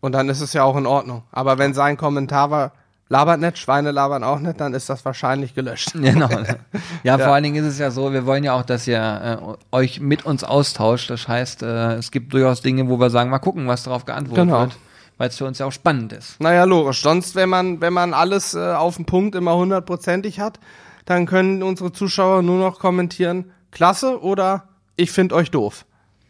Und 0.00 0.12
dann 0.12 0.28
ist 0.28 0.40
es 0.40 0.52
ja 0.52 0.64
auch 0.64 0.76
in 0.76 0.86
Ordnung. 0.86 1.22
Aber 1.30 1.58
wenn 1.58 1.74
sein 1.74 1.96
Kommentar 1.96 2.50
war, 2.50 2.72
labert 3.08 3.40
nicht, 3.40 3.58
Schweine 3.58 3.90
labern 3.92 4.24
auch 4.24 4.40
nicht, 4.40 4.60
dann 4.60 4.74
ist 4.74 4.88
das 4.88 5.04
wahrscheinlich 5.04 5.54
gelöscht. 5.54 5.92
Genau. 5.94 6.28
Ja, 7.04 7.18
vor 7.18 7.28
allen 7.34 7.44
Dingen 7.44 7.64
ist 7.64 7.72
es 7.72 7.78
ja 7.78 7.90
so, 7.90 8.12
wir 8.12 8.26
wollen 8.26 8.42
ja 8.44 8.54
auch, 8.54 8.62
dass 8.64 8.86
ihr 8.86 8.98
äh, 9.00 9.76
euch 9.76 10.00
mit 10.00 10.24
uns 10.24 10.44
austauscht. 10.44 11.10
Das 11.10 11.28
heißt, 11.28 11.62
äh, 11.62 11.94
es 11.94 12.10
gibt 12.10 12.32
durchaus 12.32 12.62
Dinge, 12.62 12.88
wo 12.88 12.98
wir 12.98 13.10
sagen, 13.10 13.30
mal 13.30 13.38
gucken, 13.38 13.66
was 13.68 13.82
darauf 13.84 14.04
geantwortet 14.04 14.44
Genau. 14.46 14.60
wird, 14.60 14.78
weil 15.18 15.28
es 15.28 15.36
für 15.36 15.44
uns 15.46 15.58
ja 15.58 15.66
auch 15.66 15.72
spannend 15.72 16.12
ist. 16.12 16.40
Naja, 16.40 16.64
logisch. 16.64 17.02
Sonst, 17.02 17.34
wenn 17.34 17.48
man, 17.48 17.80
wenn 17.80 17.92
man 17.92 18.14
alles 18.14 18.54
äh, 18.54 18.72
auf 18.72 18.96
den 18.96 19.04
Punkt 19.04 19.34
immer 19.34 19.56
hundertprozentig 19.56 20.40
hat, 20.40 20.58
dann 21.04 21.26
können 21.26 21.62
unsere 21.62 21.92
Zuschauer 21.92 22.42
nur 22.42 22.58
noch 22.58 22.78
kommentieren, 22.78 23.50
klasse 23.72 24.20
oder 24.22 24.68
ich 24.96 25.10
finde 25.10 25.34
euch 25.34 25.50
doof. 25.50 25.84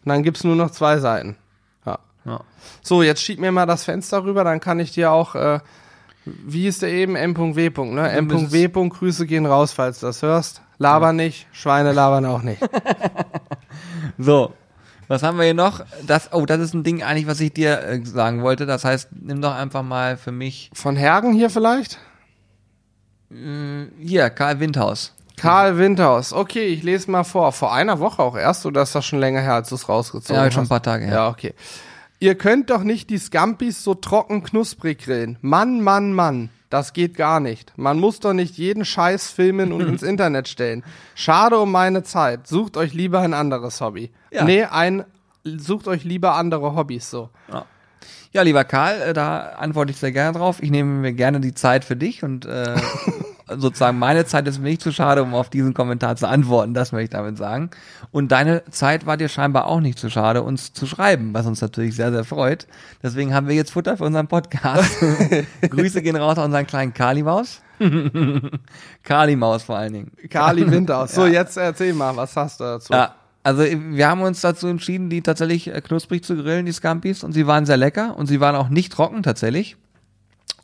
Und 0.04 0.08
dann 0.08 0.22
gibt's 0.22 0.44
nur 0.44 0.56
noch 0.56 0.70
zwei 0.70 0.98
Seiten. 0.98 1.36
Ja. 1.86 1.98
Ja. 2.24 2.40
So, 2.82 3.02
jetzt 3.02 3.22
schieb 3.22 3.38
mir 3.38 3.52
mal 3.52 3.66
das 3.66 3.84
Fenster 3.84 4.24
rüber, 4.24 4.44
dann 4.44 4.60
kann 4.60 4.80
ich 4.80 4.92
dir 4.92 5.12
auch 5.12 5.34
äh, 5.34 5.60
Wie 6.24 6.66
ist 6.66 6.82
der 6.82 6.90
eben? 6.90 7.16
M.W. 7.16 7.70
Ne? 7.84 8.10
M.W. 8.10 8.88
Grüße 8.88 9.26
gehen 9.26 9.46
raus, 9.46 9.72
falls 9.72 10.00
du 10.00 10.06
das 10.06 10.22
hörst. 10.22 10.62
Laber 10.78 11.12
nicht, 11.12 11.46
Schweine 11.52 11.92
labern 11.92 12.26
auch 12.26 12.42
nicht. 12.42 12.62
So, 14.18 14.52
was 15.08 15.22
haben 15.22 15.38
wir 15.38 15.44
hier 15.44 15.54
noch? 15.54 15.84
Das, 16.06 16.32
oh, 16.32 16.44
das 16.46 16.60
ist 16.60 16.74
ein 16.74 16.84
Ding 16.84 17.02
eigentlich, 17.02 17.26
was 17.26 17.40
ich 17.40 17.52
dir 17.52 17.80
äh, 17.80 18.04
sagen 18.04 18.42
wollte. 18.42 18.66
Das 18.66 18.84
heißt, 18.84 19.08
nimm 19.20 19.40
doch 19.40 19.54
einfach 19.54 19.82
mal 19.82 20.16
für 20.16 20.32
mich 20.32 20.70
Von 20.74 20.96
Hergen 20.96 21.32
hier 21.32 21.50
vielleicht? 21.50 21.98
hier 23.98 24.28
Karl 24.28 24.60
Windhaus. 24.60 25.14
Karl 25.42 25.76
Windhaus. 25.78 26.32
Okay, 26.32 26.66
ich 26.66 26.82
lese 26.82 27.10
mal 27.10 27.24
vor. 27.24 27.52
Vor 27.52 27.72
einer 27.74 27.98
Woche 28.00 28.22
auch 28.22 28.36
erst 28.36 28.64
oder 28.66 28.82
ist 28.82 28.94
das 28.94 29.04
schon 29.04 29.18
länger 29.18 29.40
her, 29.40 29.54
als 29.54 29.68
du 29.68 29.74
es 29.74 29.88
rausgezogen 29.88 30.36
Ja, 30.36 30.46
hast? 30.46 30.54
schon 30.54 30.64
ein 30.64 30.68
paar 30.68 30.82
Tage 30.82 31.04
her. 31.06 31.14
Ja, 31.14 31.28
okay. 31.28 31.54
Ihr 32.20 32.36
könnt 32.36 32.70
doch 32.70 32.84
nicht 32.84 33.10
die 33.10 33.18
Scampis 33.18 33.82
so 33.82 33.94
trocken 33.94 34.44
knusprig 34.44 35.00
grillen. 35.04 35.38
Mann, 35.40 35.80
Mann, 35.80 36.12
Mann. 36.12 36.50
Das 36.70 36.92
geht 36.94 37.16
gar 37.16 37.40
nicht. 37.40 37.72
Man 37.76 37.98
muss 37.98 38.20
doch 38.20 38.32
nicht 38.32 38.56
jeden 38.56 38.84
Scheiß 38.84 39.30
filmen 39.30 39.72
und 39.72 39.80
ins 39.88 40.02
Internet 40.02 40.48
stellen. 40.48 40.84
Schade 41.14 41.58
um 41.58 41.70
meine 41.72 42.02
Zeit. 42.04 42.46
Sucht 42.46 42.76
euch 42.76 42.94
lieber 42.94 43.20
ein 43.20 43.34
anderes 43.34 43.80
Hobby. 43.80 44.10
Ja. 44.30 44.44
Nee, 44.44 44.64
ein, 44.64 45.04
sucht 45.44 45.88
euch 45.88 46.04
lieber 46.04 46.34
andere 46.34 46.74
Hobbys 46.76 47.10
so. 47.10 47.28
Ja, 47.52 47.66
lieber 48.40 48.64
Karl, 48.64 49.00
äh, 49.02 49.12
da 49.12 49.40
antworte 49.58 49.90
ich 49.90 49.98
sehr 49.98 50.10
gerne 50.10 50.38
drauf. 50.38 50.62
Ich 50.62 50.70
nehme 50.70 51.00
mir 51.00 51.12
gerne 51.12 51.38
die 51.40 51.52
Zeit 51.52 51.84
für 51.84 51.96
dich 51.96 52.22
und 52.22 52.46
äh, 52.46 52.76
sozusagen 53.48 53.98
meine 53.98 54.24
Zeit 54.24 54.48
ist 54.48 54.58
mir 54.58 54.70
nicht 54.70 54.80
zu 54.80 54.90
schade, 54.90 55.22
um 55.22 55.34
auf 55.34 55.50
diesen 55.50 55.74
Kommentar 55.74 56.16
zu 56.16 56.26
antworten. 56.26 56.72
Das 56.72 56.92
möchte 56.92 57.04
ich 57.04 57.10
damit 57.10 57.36
sagen. 57.36 57.68
Und 58.10 58.32
deine 58.32 58.64
Zeit 58.70 59.04
war 59.04 59.18
dir 59.18 59.28
scheinbar 59.28 59.66
auch 59.66 59.80
nicht 59.80 59.98
zu 59.98 60.08
schade, 60.08 60.42
uns 60.42 60.72
zu 60.72 60.86
schreiben, 60.86 61.34
was 61.34 61.46
uns 61.46 61.60
natürlich 61.60 61.94
sehr, 61.94 62.10
sehr 62.10 62.24
freut. 62.24 62.66
Deswegen 63.02 63.34
haben 63.34 63.48
wir 63.48 63.54
jetzt 63.54 63.72
Futter 63.72 63.98
für 63.98 64.04
unseren 64.04 64.28
Podcast. 64.28 64.90
Grüße 65.60 66.00
gehen 66.00 66.16
raus 66.16 66.38
an 66.38 66.46
unseren 66.46 66.66
kleinen 66.66 66.94
Kali-Maus. 66.94 67.60
Kali-Maus 69.02 69.64
vor 69.64 69.76
allen 69.76 69.92
Dingen. 69.92 70.12
Kali 70.30 70.70
Windhaus. 70.70 71.14
So, 71.14 71.26
jetzt 71.26 71.58
erzähl 71.58 71.92
mal, 71.92 72.16
was 72.16 72.34
hast 72.36 72.60
du 72.60 72.64
dazu? 72.64 72.92
Ja, 72.92 73.14
also 73.42 73.62
wir 73.64 74.08
haben 74.08 74.22
uns 74.22 74.40
dazu 74.40 74.68
entschieden, 74.68 75.10
die 75.10 75.22
tatsächlich 75.22 75.68
äh, 75.68 75.80
knusprig 75.80 76.24
zu 76.24 76.36
grillen, 76.36 76.66
die 76.66 76.72
Scampis, 76.72 77.24
und 77.24 77.32
sie 77.32 77.46
waren 77.46 77.66
sehr 77.66 77.76
lecker 77.76 78.16
und 78.16 78.26
sie 78.26 78.40
waren 78.40 78.56
auch 78.56 78.68
nicht 78.68 78.92
trocken 78.92 79.22
tatsächlich. 79.22 79.76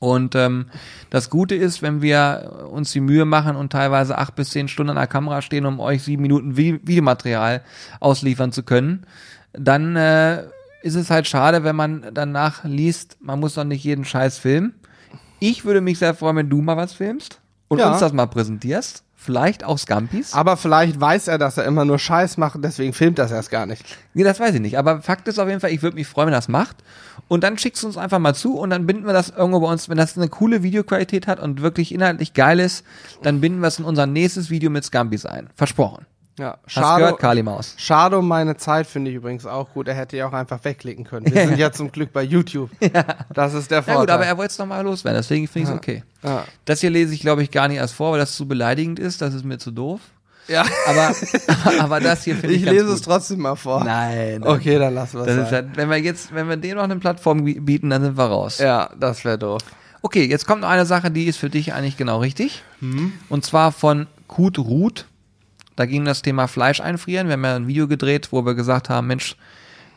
Und 0.00 0.36
ähm, 0.36 0.66
das 1.10 1.28
Gute 1.28 1.56
ist, 1.56 1.82
wenn 1.82 2.02
wir 2.02 2.68
uns 2.70 2.92
die 2.92 3.00
Mühe 3.00 3.24
machen 3.24 3.56
und 3.56 3.72
teilweise 3.72 4.16
acht 4.16 4.36
bis 4.36 4.50
zehn 4.50 4.68
Stunden 4.68 4.90
an 4.90 4.96
der 4.96 5.08
Kamera 5.08 5.42
stehen, 5.42 5.66
um 5.66 5.80
euch 5.80 6.04
sieben 6.04 6.22
Minuten 6.22 6.54
Vi- 6.54 6.78
Videomaterial 6.84 7.62
ausliefern 7.98 8.52
zu 8.52 8.62
können, 8.62 9.06
dann 9.52 9.96
äh, 9.96 10.44
ist 10.82 10.94
es 10.94 11.10
halt 11.10 11.26
schade, 11.26 11.64
wenn 11.64 11.74
man 11.74 12.06
danach 12.14 12.62
liest, 12.62 13.16
man 13.20 13.40
muss 13.40 13.54
doch 13.54 13.64
nicht 13.64 13.82
jeden 13.82 14.04
Scheiß 14.04 14.38
filmen. 14.38 14.74
Ich 15.40 15.64
würde 15.64 15.80
mich 15.80 15.98
sehr 15.98 16.14
freuen, 16.14 16.36
wenn 16.36 16.50
du 16.50 16.62
mal 16.62 16.76
was 16.76 16.92
filmst 16.92 17.40
und 17.66 17.80
Ja. 17.80 17.88
uns 17.90 17.98
das 17.98 18.12
mal 18.12 18.26
präsentierst. 18.26 19.02
Vielleicht 19.28 19.62
auch 19.62 19.76
Scampis. 19.76 20.32
Aber 20.32 20.56
vielleicht 20.56 20.98
weiß 20.98 21.28
er, 21.28 21.36
dass 21.36 21.58
er 21.58 21.66
immer 21.66 21.84
nur 21.84 21.98
Scheiß 21.98 22.38
macht, 22.38 22.64
deswegen 22.64 22.94
filmt 22.94 23.18
das 23.18 23.30
erst 23.30 23.50
gar 23.50 23.66
nicht. 23.66 23.84
Nee, 24.14 24.24
das 24.24 24.40
weiß 24.40 24.54
ich 24.54 24.60
nicht. 24.62 24.78
Aber 24.78 25.02
Fakt 25.02 25.28
ist 25.28 25.38
auf 25.38 25.46
jeden 25.46 25.60
Fall, 25.60 25.70
ich 25.70 25.82
würde 25.82 25.96
mich 25.96 26.06
freuen, 26.06 26.28
wenn 26.28 26.32
das 26.32 26.48
macht. 26.48 26.78
Und 27.28 27.44
dann 27.44 27.58
schickst 27.58 27.82
du 27.82 27.88
uns 27.88 27.98
einfach 27.98 28.20
mal 28.20 28.34
zu 28.34 28.56
und 28.56 28.70
dann 28.70 28.86
binden 28.86 29.04
wir 29.04 29.12
das 29.12 29.28
irgendwo 29.28 29.60
bei 29.60 29.70
uns, 29.70 29.90
wenn 29.90 29.98
das 29.98 30.16
eine 30.16 30.28
coole 30.28 30.62
Videoqualität 30.62 31.26
hat 31.26 31.40
und 31.40 31.60
wirklich 31.60 31.92
inhaltlich 31.92 32.32
geil 32.32 32.58
ist, 32.58 32.86
dann 33.22 33.42
binden 33.42 33.60
wir 33.60 33.66
es 33.66 33.78
in 33.78 33.84
unser 33.84 34.06
nächstes 34.06 34.48
Video 34.48 34.70
mit 34.70 34.86
Scampis 34.86 35.26
ein. 35.26 35.50
Versprochen. 35.54 36.06
Ja, 36.38 36.56
schade. 36.66 37.02
gehört, 37.02 37.18
Kali 37.20 37.42
Maus. 37.42 37.74
Schade 37.76 38.16
um 38.18 38.26
meine 38.28 38.56
Zeit 38.56 38.86
finde 38.86 39.10
ich 39.10 39.16
übrigens 39.16 39.44
auch 39.44 39.72
gut. 39.74 39.88
Er 39.88 39.94
hätte 39.94 40.16
ja 40.16 40.28
auch 40.28 40.32
einfach 40.32 40.64
wegklicken 40.64 41.04
können. 41.04 41.26
Wir 41.26 41.46
sind 41.48 41.58
ja 41.58 41.72
zum 41.72 41.90
Glück 41.92 42.12
bei 42.12 42.22
YouTube. 42.22 42.70
Das 43.34 43.54
ist 43.54 43.70
der 43.70 43.78
Ja 43.78 43.82
Vorteil. 43.82 44.00
gut, 44.02 44.10
aber 44.10 44.24
er 44.26 44.38
wollte 44.38 44.52
es 44.52 44.58
nochmal 44.58 44.82
loswerden, 44.84 45.18
deswegen 45.18 45.46
finde 45.48 45.68
ich 45.68 45.74
es 45.74 45.76
okay. 45.76 46.02
ja. 46.22 46.44
Das 46.64 46.80
hier 46.80 46.90
lese 46.90 47.12
ich, 47.12 47.20
glaube 47.20 47.42
ich, 47.42 47.50
gar 47.50 47.68
nicht 47.68 47.78
erst 47.78 47.94
vor, 47.94 48.12
weil 48.12 48.18
das 48.20 48.34
zu 48.36 48.46
beleidigend 48.48 48.98
ist, 48.98 49.20
das 49.20 49.34
ist 49.34 49.44
mir 49.44 49.58
zu 49.58 49.70
doof. 49.72 50.00
ja. 50.46 50.64
Aber, 50.86 51.12
aber 51.80 52.00
das 52.00 52.24
hier 52.24 52.36
finde 52.36 52.54
ich, 52.54 52.62
Ich 52.62 52.70
lese 52.70 52.86
gut. 52.86 52.94
es 52.94 53.02
trotzdem 53.02 53.40
mal 53.40 53.56
vor. 53.56 53.82
Nein. 53.84 54.40
nein. 54.40 54.44
Okay, 54.50 54.78
dann 54.78 54.94
lassen 54.94 55.18
wir 55.18 55.26
es. 55.26 55.50
halt, 55.52 55.76
wenn 55.76 55.90
wir 55.90 55.98
jetzt, 55.98 56.32
wenn 56.32 56.48
wir 56.48 56.56
dem 56.56 56.76
noch 56.76 56.84
eine 56.84 56.96
Plattform 56.96 57.44
bieten, 57.44 57.90
dann 57.90 58.02
sind 58.02 58.16
wir 58.16 58.24
raus. 58.24 58.58
Ja, 58.58 58.90
das 58.98 59.24
wäre 59.24 59.36
doof. 59.38 59.62
Okay, 60.02 60.24
jetzt 60.26 60.46
kommt 60.46 60.60
noch 60.60 60.68
eine 60.68 60.86
Sache, 60.86 61.10
die 61.10 61.24
ist 61.24 61.38
für 61.38 61.50
dich 61.50 61.72
eigentlich 61.74 61.96
genau 61.96 62.18
richtig. 62.20 62.62
Mhm. 62.80 63.12
Und 63.28 63.44
zwar 63.44 63.72
von 63.72 64.06
Kut 64.28 64.56
Ruth. 64.58 65.06
Da 65.78 65.86
ging 65.86 66.04
das 66.04 66.22
Thema 66.22 66.48
Fleisch 66.48 66.80
einfrieren. 66.80 67.28
Wir 67.28 67.34
haben 67.34 67.44
ja 67.44 67.54
ein 67.54 67.68
Video 67.68 67.86
gedreht, 67.86 68.32
wo 68.32 68.44
wir 68.44 68.56
gesagt 68.56 68.90
haben, 68.90 69.06
Mensch, 69.06 69.36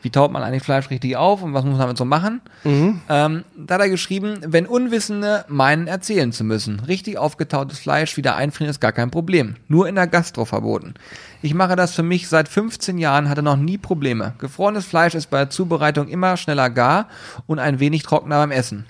wie 0.00 0.10
taut 0.10 0.30
man 0.30 0.44
eigentlich 0.44 0.62
Fleisch 0.62 0.90
richtig 0.90 1.16
auf 1.16 1.42
und 1.42 1.54
was 1.54 1.64
muss 1.64 1.72
man 1.72 1.80
damit 1.80 1.96
so 1.96 2.04
machen? 2.04 2.40
Mhm. 2.62 3.00
Ähm, 3.08 3.44
da 3.56 3.74
hat 3.74 3.80
er 3.80 3.88
geschrieben, 3.88 4.38
wenn 4.46 4.66
Unwissende 4.66 5.44
meinen, 5.48 5.88
erzählen 5.88 6.30
zu 6.30 6.44
müssen. 6.44 6.78
Richtig 6.78 7.18
aufgetautes 7.18 7.80
Fleisch 7.80 8.16
wieder 8.16 8.36
einfrieren 8.36 8.70
ist 8.70 8.80
gar 8.80 8.92
kein 8.92 9.10
Problem. 9.10 9.56
Nur 9.66 9.88
in 9.88 9.96
der 9.96 10.06
Gastro 10.06 10.44
verboten. 10.44 10.94
Ich 11.42 11.52
mache 11.52 11.74
das 11.74 11.92
für 11.96 12.04
mich 12.04 12.28
seit 12.28 12.48
15 12.48 12.98
Jahren, 12.98 13.28
hatte 13.28 13.42
noch 13.42 13.56
nie 13.56 13.76
Probleme. 13.76 14.34
Gefrorenes 14.38 14.86
Fleisch 14.86 15.16
ist 15.16 15.30
bei 15.30 15.38
der 15.38 15.50
Zubereitung 15.50 16.06
immer 16.06 16.36
schneller 16.36 16.70
gar 16.70 17.08
und 17.46 17.58
ein 17.58 17.80
wenig 17.80 18.04
trockener 18.04 18.36
beim 18.36 18.52
Essen. 18.52 18.86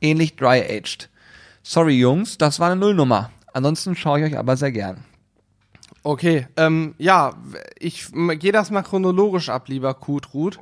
Ähnlich 0.00 0.36
dry-aged. 0.36 1.08
Sorry 1.64 1.98
Jungs, 1.98 2.38
das 2.38 2.60
war 2.60 2.70
eine 2.70 2.76
Nullnummer. 2.76 3.30
Ansonsten 3.52 3.96
schaue 3.96 4.20
ich 4.20 4.26
euch 4.26 4.38
aber 4.38 4.56
sehr 4.56 4.70
gern. 4.70 4.98
Okay, 6.06 6.46
ähm, 6.56 6.94
ja, 6.98 7.34
ich 7.80 8.06
gehe 8.38 8.52
das 8.52 8.70
mal 8.70 8.82
chronologisch 8.82 9.48
ab, 9.48 9.66
lieber 9.66 9.92
Kutrut. 9.92 10.60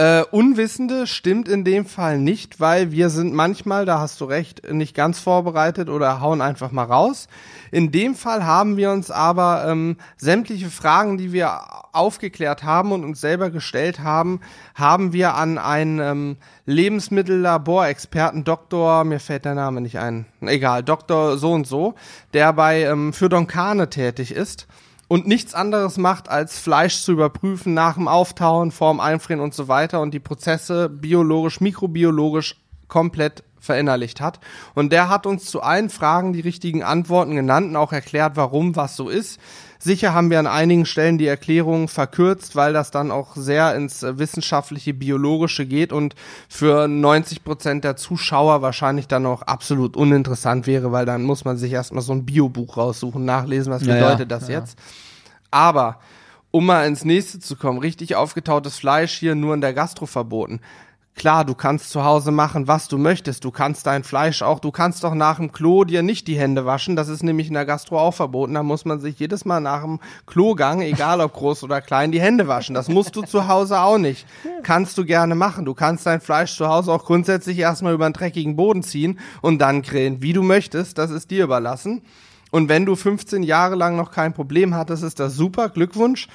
Äh, 0.00 0.24
Unwissende 0.30 1.06
stimmt 1.06 1.46
in 1.46 1.62
dem 1.62 1.84
Fall 1.84 2.18
nicht, 2.18 2.58
weil 2.58 2.90
wir 2.90 3.10
sind 3.10 3.34
manchmal, 3.34 3.84
da 3.84 4.00
hast 4.00 4.18
du 4.22 4.24
recht, 4.24 4.72
nicht 4.72 4.96
ganz 4.96 5.20
vorbereitet 5.20 5.90
oder 5.90 6.22
hauen 6.22 6.40
einfach 6.40 6.72
mal 6.72 6.84
raus. 6.84 7.28
In 7.70 7.92
dem 7.92 8.14
Fall 8.14 8.46
haben 8.46 8.78
wir 8.78 8.92
uns 8.92 9.10
aber 9.10 9.66
ähm, 9.68 9.98
sämtliche 10.16 10.70
Fragen, 10.70 11.18
die 11.18 11.34
wir 11.34 11.60
aufgeklärt 11.92 12.62
haben 12.62 12.92
und 12.92 13.04
uns 13.04 13.20
selber 13.20 13.50
gestellt 13.50 14.00
haben, 14.00 14.40
haben 14.74 15.12
wir 15.12 15.34
an 15.34 15.58
einen 15.58 15.98
ähm, 15.98 16.36
Lebensmittellaborexperten, 16.64 18.44
Doktor, 18.44 19.04
mir 19.04 19.20
fällt 19.20 19.44
der 19.44 19.54
Name 19.54 19.82
nicht 19.82 19.98
ein, 19.98 20.24
egal, 20.40 20.82
Doktor 20.82 21.36
so 21.36 21.52
und 21.52 21.66
so, 21.66 21.94
der 22.32 22.54
bei 22.54 22.84
ähm, 22.84 23.12
für 23.12 23.28
Donkane 23.28 23.90
tätig 23.90 24.32
ist 24.32 24.66
und 25.10 25.26
nichts 25.26 25.54
anderes 25.54 25.98
macht, 25.98 26.28
als 26.28 26.60
Fleisch 26.60 27.02
zu 27.02 27.10
überprüfen 27.10 27.74
nach 27.74 27.94
dem 27.94 28.06
Auftauen, 28.06 28.70
vorm 28.70 29.00
Einfrieren 29.00 29.42
und 29.42 29.52
so 29.54 29.66
weiter 29.66 30.00
und 30.02 30.14
die 30.14 30.20
Prozesse 30.20 30.88
biologisch, 30.88 31.60
mikrobiologisch 31.60 32.60
komplett 32.86 33.42
verinnerlicht 33.58 34.20
hat. 34.20 34.38
Und 34.76 34.92
der 34.92 35.08
hat 35.08 35.26
uns 35.26 35.46
zu 35.46 35.62
allen 35.62 35.90
Fragen 35.90 36.32
die 36.32 36.40
richtigen 36.40 36.84
Antworten 36.84 37.34
genannt 37.34 37.70
und 37.70 37.76
auch 37.76 37.92
erklärt, 37.92 38.36
warum 38.36 38.76
was 38.76 38.94
so 38.94 39.08
ist. 39.08 39.40
Sicher 39.82 40.12
haben 40.12 40.28
wir 40.28 40.38
an 40.38 40.46
einigen 40.46 40.84
Stellen 40.84 41.16
die 41.16 41.26
Erklärung 41.26 41.88
verkürzt, 41.88 42.54
weil 42.54 42.74
das 42.74 42.90
dann 42.90 43.10
auch 43.10 43.34
sehr 43.34 43.74
ins 43.74 44.02
wissenschaftliche, 44.02 44.92
biologische 44.92 45.64
geht 45.64 45.90
und 45.90 46.14
für 46.50 46.86
90 46.86 47.44
Prozent 47.44 47.82
der 47.84 47.96
Zuschauer 47.96 48.60
wahrscheinlich 48.60 49.08
dann 49.08 49.24
auch 49.24 49.40
absolut 49.40 49.96
uninteressant 49.96 50.66
wäre, 50.66 50.92
weil 50.92 51.06
dann 51.06 51.22
muss 51.22 51.46
man 51.46 51.56
sich 51.56 51.72
erstmal 51.72 52.02
so 52.02 52.12
ein 52.12 52.26
Biobuch 52.26 52.76
raussuchen, 52.76 53.24
nachlesen, 53.24 53.72
was 53.72 53.82
Ja, 53.82 53.96
ja, 53.96 54.04
bedeutet 54.04 54.30
das 54.30 54.48
jetzt. 54.48 54.78
Aber 55.50 55.98
um 56.50 56.66
mal 56.66 56.86
ins 56.86 57.06
nächste 57.06 57.38
zu 57.38 57.56
kommen, 57.56 57.78
richtig 57.78 58.16
aufgetautes 58.16 58.76
Fleisch 58.76 59.12
hier 59.12 59.34
nur 59.34 59.54
in 59.54 59.62
der 59.62 59.72
Gastro 59.72 60.04
verboten. 60.04 60.60
Klar, 61.16 61.44
du 61.44 61.54
kannst 61.54 61.90
zu 61.90 62.02
Hause 62.02 62.30
machen, 62.30 62.66
was 62.66 62.88
du 62.88 62.96
möchtest. 62.96 63.44
Du 63.44 63.50
kannst 63.50 63.86
dein 63.86 64.04
Fleisch 64.04 64.40
auch, 64.40 64.58
du 64.58 64.70
kannst 64.70 65.04
doch 65.04 65.14
nach 65.14 65.36
dem 65.36 65.52
Klo 65.52 65.84
dir 65.84 66.02
nicht 66.02 66.26
die 66.28 66.38
Hände 66.38 66.64
waschen. 66.64 66.96
Das 66.96 67.08
ist 67.08 67.22
nämlich 67.22 67.48
in 67.48 67.54
der 67.54 67.66
Gastro 67.66 67.98
auch 68.00 68.14
verboten. 68.14 68.54
Da 68.54 68.62
muss 68.62 68.86
man 68.86 69.00
sich 69.00 69.18
jedes 69.18 69.44
Mal 69.44 69.60
nach 69.60 69.82
dem 69.82 70.00
Klogang, 70.24 70.80
egal 70.80 71.20
ob 71.20 71.34
groß 71.34 71.62
oder 71.62 71.82
klein, 71.82 72.10
die 72.10 72.20
Hände 72.20 72.48
waschen. 72.48 72.74
Das 72.74 72.88
musst 72.88 73.16
du 73.16 73.22
zu 73.22 73.48
Hause 73.48 73.80
auch 73.80 73.98
nicht. 73.98 74.26
Kannst 74.62 74.96
du 74.96 75.04
gerne 75.04 75.34
machen. 75.34 75.66
Du 75.66 75.74
kannst 75.74 76.06
dein 76.06 76.22
Fleisch 76.22 76.56
zu 76.56 76.68
Hause 76.68 76.90
auch 76.90 77.04
grundsätzlich 77.04 77.58
erstmal 77.58 77.92
über 77.92 78.06
einen 78.06 78.14
dreckigen 78.14 78.56
Boden 78.56 78.82
ziehen 78.82 79.18
und 79.42 79.58
dann 79.58 79.82
grillen, 79.82 80.22
wie 80.22 80.32
du 80.32 80.42
möchtest. 80.42 80.96
Das 80.96 81.10
ist 81.10 81.30
dir 81.30 81.44
überlassen. 81.44 82.00
Und 82.50 82.68
wenn 82.68 82.86
du 82.86 82.96
15 82.96 83.42
Jahre 83.42 83.74
lang 83.74 83.96
noch 83.96 84.10
kein 84.10 84.32
Problem 84.32 84.74
hattest, 84.74 85.02
ist 85.02 85.20
das 85.20 85.34
super. 85.34 85.68
Glückwunsch. 85.68 86.28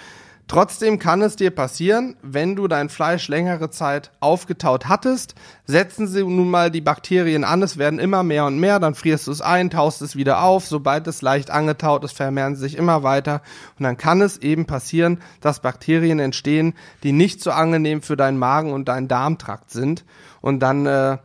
Trotzdem 0.47 0.99
kann 0.99 1.23
es 1.23 1.35
dir 1.35 1.49
passieren, 1.49 2.15
wenn 2.21 2.55
du 2.55 2.67
dein 2.67 2.89
Fleisch 2.89 3.27
längere 3.29 3.71
Zeit 3.71 4.11
aufgetaut 4.19 4.87
hattest, 4.87 5.33
setzen 5.65 6.07
sie 6.07 6.23
nun 6.23 6.51
mal 6.51 6.69
die 6.69 6.81
Bakterien 6.81 7.43
an, 7.43 7.63
es 7.63 7.79
werden 7.79 7.97
immer 7.97 8.21
mehr 8.21 8.45
und 8.45 8.59
mehr, 8.59 8.79
dann 8.79 8.93
frierst 8.93 9.25
du 9.25 9.31
es 9.31 9.41
ein, 9.41 9.71
taust 9.71 10.03
es 10.03 10.15
wieder 10.15 10.43
auf, 10.43 10.67
sobald 10.67 11.07
es 11.07 11.23
leicht 11.23 11.49
angetaut 11.49 12.03
ist, 12.03 12.15
vermehren 12.15 12.55
sie 12.55 12.61
sich 12.61 12.77
immer 12.77 13.01
weiter 13.01 13.41
und 13.79 13.83
dann 13.83 13.97
kann 13.97 14.21
es 14.21 14.37
eben 14.37 14.67
passieren, 14.67 15.19
dass 15.41 15.61
Bakterien 15.61 16.19
entstehen, 16.19 16.75
die 17.01 17.11
nicht 17.11 17.41
so 17.41 17.49
angenehm 17.49 18.03
für 18.03 18.15
deinen 18.15 18.37
Magen 18.37 18.71
und 18.71 18.87
deinen 18.87 19.07
Darmtrakt 19.07 19.71
sind 19.71 20.05
und 20.41 20.59
dann 20.59 20.85
äh, 20.85 21.17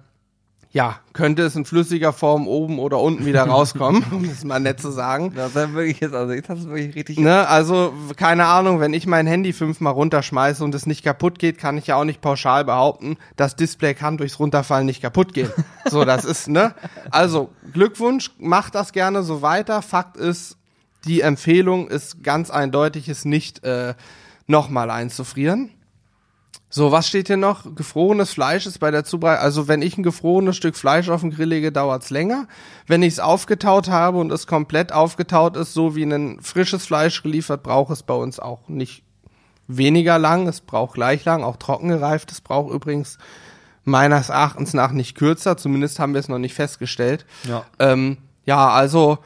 ja, 0.73 1.01
könnte 1.15 1.43
es 1.43 1.57
in 1.57 1.65
flüssiger 1.65 2.13
Form 2.13 2.47
oben 2.47 2.79
oder 2.79 3.01
unten 3.01 3.27
wieder 3.27 3.43
rauskommen, 3.43 4.05
um 4.13 4.25
es 4.25 4.45
mal 4.45 4.61
nett 4.61 4.81
zu 4.81 4.91
sagen. 4.91 5.33
Das 5.41 5.57
ist 5.57 5.75
wirklich 5.75 6.01
jetzt, 6.01 6.15
also 6.15 6.33
jetzt 6.33 6.49
hast 6.49 6.65
du 6.65 6.69
wirklich 6.69 6.95
richtig. 6.95 7.19
Ne, 7.19 7.49
also, 7.49 7.93
keine 8.17 8.45
Ahnung, 8.47 8.79
wenn 8.79 8.93
ich 8.93 9.07
mein 9.07 9.27
Handy 9.27 9.53
fünfmal 9.53 9.95
runterschmeiße 9.95 10.63
und 10.63 10.75
es 10.75 10.87
nicht 10.87 11.03
kaputt 11.03 11.39
geht, 11.39 11.59
kann 11.59 11.79
ich 11.79 11.87
ja 11.89 11.97
auch 11.97 12.05
nicht 12.05 12.21
pauschal 12.21 12.65
behaupten, 12.65 13.17
das 13.37 13.57
Display 13.57 13.95
kann 13.95 14.17
durchs 14.17 14.39
Runterfallen 14.39 14.87
nicht 14.87 15.01
kaputt 15.01 15.33
gehen. 15.35 15.51
so, 15.87 16.05
das 16.05 16.25
ist, 16.25 16.49
ne? 16.49 16.75
Also, 17.11 17.51
Glückwunsch, 17.73 18.31
macht 18.39 18.75
das 18.75 18.93
gerne 18.93 19.23
so 19.23 19.43
weiter. 19.43 19.83
Fakt 19.83 20.17
ist, 20.17 20.57
die 21.07 21.23
Empfehlung 21.23 21.89
ist 21.89 22.23
ganz 22.23 22.51
eindeutig, 22.51 23.09
es 23.09 23.25
nicht 23.25 23.65
äh, 23.65 23.95
nochmal 24.47 24.91
einzufrieren. 24.91 25.71
So, 26.73 26.93
was 26.93 27.09
steht 27.09 27.27
hier 27.27 27.37
noch? 27.37 27.75
Gefrorenes 27.75 28.33
Fleisch 28.33 28.65
ist 28.65 28.79
bei 28.79 28.93
der 28.93 29.05
Zubereitung. 29.05 29.43
Also, 29.43 29.67
wenn 29.67 29.83
ich 29.83 29.99
ein 29.99 30.05
gefrorenes 30.05 30.57
Stück 30.57 30.77
Fleisch 30.77 31.09
auf 31.09 31.21
den 31.21 31.33
Grill 31.33 31.49
lege, 31.49 31.73
dauert's 31.73 32.11
länger. 32.11 32.47
Wenn 32.87 33.03
ich 33.03 33.15
es 33.15 33.21
aufgetaut 33.21 33.89
habe 33.89 34.19
und 34.19 34.31
es 34.31 34.47
komplett 34.47 34.93
aufgetaut 34.93 35.57
ist, 35.57 35.75
so 35.75 35.97
wie 35.97 36.05
ein 36.05 36.41
frisches 36.41 36.87
Fleisch 36.87 37.25
geliefert, 37.25 37.65
braucht 37.65 37.91
es 37.91 38.05
bei 38.05 38.15
uns 38.15 38.39
auch 38.39 38.69
nicht 38.69 39.03
weniger 39.67 40.21
lang. 40.21 40.47
Es 40.47 40.61
braucht 40.61 40.95
gleich 40.95 41.25
lang, 41.25 41.43
auch 41.43 41.57
trocken 41.57 41.89
gereift. 41.89 42.31
Es 42.31 42.41
braucht 42.41 42.73
übrigens 42.73 43.19
meines 43.83 44.29
Erachtens 44.29 44.73
nach 44.73 44.93
nicht 44.93 45.17
kürzer. 45.17 45.57
Zumindest 45.57 45.99
haben 45.99 46.15
wir 46.15 46.21
es 46.21 46.29
noch 46.29 46.39
nicht 46.39 46.55
festgestellt. 46.55 47.27
Ja. 47.49 47.65
Ähm, 47.81 48.19
ja, 48.45 48.69
also. 48.69 49.19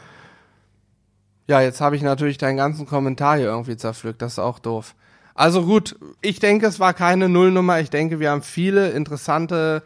Ja, 1.46 1.60
jetzt 1.60 1.82
habe 1.82 1.94
ich 1.94 2.00
natürlich 2.00 2.38
deinen 2.38 2.56
ganzen 2.56 2.86
Kommentar 2.86 3.36
hier 3.36 3.48
irgendwie 3.48 3.76
zerpflückt. 3.76 4.22
Das 4.22 4.32
ist 4.32 4.38
auch 4.38 4.58
doof. 4.58 4.94
Also 5.34 5.64
gut, 5.64 5.96
ich 6.20 6.38
denke, 6.38 6.66
es 6.66 6.78
war 6.78 6.94
keine 6.94 7.28
Nullnummer. 7.28 7.80
Ich 7.80 7.90
denke, 7.90 8.20
wir 8.20 8.30
haben 8.30 8.42
viele 8.42 8.90
interessante, 8.90 9.82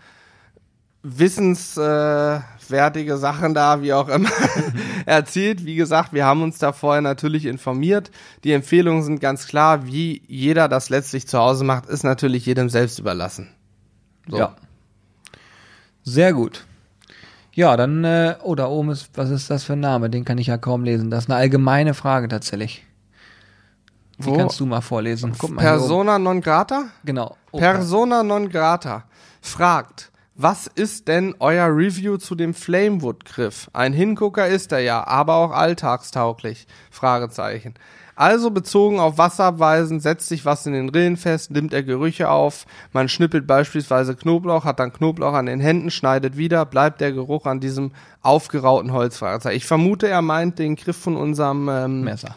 wissenswertige 1.03 3.17
Sachen 3.17 3.55
da, 3.55 3.81
wie 3.81 3.95
auch 3.95 4.09
immer, 4.09 4.29
erzählt. 5.07 5.65
Wie 5.65 5.77
gesagt, 5.77 6.13
wir 6.13 6.27
haben 6.27 6.43
uns 6.43 6.59
da 6.59 6.73
vorher 6.73 7.01
natürlich 7.01 7.47
informiert. 7.47 8.11
Die 8.45 8.53
Empfehlungen 8.53 9.03
sind 9.03 9.21
ganz 9.21 9.47
klar. 9.47 9.87
Wie 9.87 10.21
jeder 10.27 10.69
das 10.69 10.91
letztlich 10.91 11.27
zu 11.27 11.39
Hause 11.39 11.65
macht, 11.65 11.87
ist 11.87 12.05
natürlich 12.05 12.45
jedem 12.45 12.69
selbst 12.69 12.99
überlassen. 12.99 13.49
So. 14.29 14.39
Ja. 14.39 14.55
Sehr 16.03 16.35
gut. 16.35 16.67
Ja, 17.53 17.75
dann, 17.77 18.05
äh, 18.05 18.37
oh, 18.43 18.55
da 18.55 18.69
oben 18.69 18.91
ist, 18.91 19.09
was 19.15 19.31
ist 19.31 19.49
das 19.51 19.65
für 19.65 19.73
ein 19.73 19.81
Name? 19.81 20.11
Den 20.11 20.27
kann 20.27 20.39
ich 20.39 20.49
ja 20.49 20.59
kaum 20.59 20.85
lesen. 20.85 21.11
Das 21.11 21.25
ist 21.25 21.31
eine 21.31 21.41
allgemeine 21.41 21.95
Frage 21.95 22.29
tatsächlich. 22.29 22.85
Die 24.19 24.27
Wo? 24.27 24.37
kannst 24.37 24.59
du 24.61 24.67
mal 24.67 24.81
vorlesen. 24.81 25.35
Guck 25.39 25.51
mal. 25.51 25.63
Persona 25.63 26.19
non 26.19 26.41
grata? 26.41 26.87
Genau. 27.05 27.37
Oh, 27.53 27.59
Persona 27.59 28.23
non 28.23 28.49
grata 28.49 29.05
fragt, 29.41 30.11
was 30.35 30.69
ist 30.69 31.09
denn 31.09 31.35
euer 31.41 31.67
Review 31.67 32.17
zu 32.17 32.35
dem 32.35 32.55
Flamewood-Griff? 32.55 33.71
Ein 33.73 33.93
Hingucker 33.93 34.47
ist 34.47 34.71
er 34.71 34.79
ja, 34.81 35.05
aber 35.07 35.35
auch 35.35 35.51
alltagstauglich? 35.51 36.67
Fragezeichen. 36.91 37.75
Also 38.15 38.51
bezogen 38.51 38.99
auf 38.99 39.17
Wasserabweisen 39.19 40.01
setzt 40.01 40.29
sich 40.29 40.45
was 40.45 40.67
in 40.67 40.73
den 40.73 40.89
Rillen 40.89 41.17
fest, 41.17 41.53
nimmt 41.53 41.73
er 41.73 41.85
Gerüche 41.85 42.31
auf. 42.31 42.67
Man 42.93 43.09
schnippelt 43.09 43.47
beispielsweise 43.47 44.17
Knoblauch, 44.17 44.65
hat 44.65 44.81
dann 44.81 44.93
Knoblauch 44.93 45.35
an 45.35 45.47
den 45.47 45.61
Händen, 45.61 45.91
schneidet 45.91 46.37
wieder, 46.37 46.67
bleibt 46.67 47.01
der 47.01 47.13
Geruch 47.13 47.47
an 47.47 47.61
diesem 47.61 47.93
aufgerauten 48.21 48.93
Holz. 48.93 49.23
Ich 49.53 49.67
vermute, 49.67 50.09
er 50.09 50.23
meint 50.23 50.59
den 50.59 50.75
Griff 50.75 50.97
von 50.97 51.17
unserem 51.17 51.69
ähm, 51.69 52.03
Messer. 52.03 52.35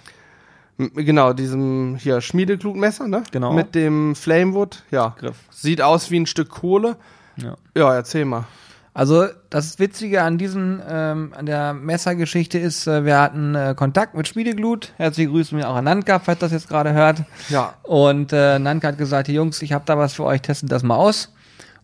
Genau, 0.96 1.34
diesem 1.34 1.96
hier 1.96 2.22
Schmiedeklugmesser, 2.22 3.08
ne? 3.08 3.24
Genau. 3.32 3.54
Mit 3.54 3.76
dem 3.76 4.16
Flamewood, 4.16 4.84
ja. 4.92 5.16
Griff. 5.20 5.38
Sieht 5.50 5.82
aus 5.82 6.12
wie 6.12 6.20
ein 6.20 6.26
Stück 6.26 6.50
Kohle. 6.50 6.98
Ja. 7.38 7.56
Ja, 7.76 7.94
erzähl 7.94 8.26
mal. 8.26 8.46
Also 8.94 9.28
das 9.50 9.80
Witzige 9.80 10.22
an 10.22 10.38
diesen, 10.38 10.82
ähm, 10.86 11.34
an 11.38 11.46
der 11.46 11.74
Messergeschichte 11.74 12.60
ist, 12.60 12.88
äh, 12.88 13.06
wir 13.06 13.20
hatten 13.20 13.56
äh, 13.56 13.74
Kontakt 13.76 14.16
mit 14.16 14.28
Schmiedeglut. 14.28 14.92
Herzliche 14.98 15.30
Grüße 15.30 15.56
mir 15.56 15.70
auch 15.70 15.76
an 15.76 15.86
Nanka, 15.86 16.20
falls 16.20 16.40
das 16.40 16.52
jetzt 16.52 16.68
gerade 16.68 16.92
hört. 16.92 17.24
Ja. 17.48 17.76
Und 17.84 18.34
äh, 18.34 18.60
Nanka 18.60 18.90
hat 18.90 18.98
gesagt, 18.98 19.30
"Hey, 19.30 19.36
Jungs, 19.36 19.62
ich 19.62 19.72
habe 19.72 19.86
da 19.86 19.98
was 19.98 20.14
für 20.14 20.26
euch, 20.26 20.42
testet 20.42 20.72
das 20.74 20.84
mal 20.84 20.98
aus. 20.98 21.34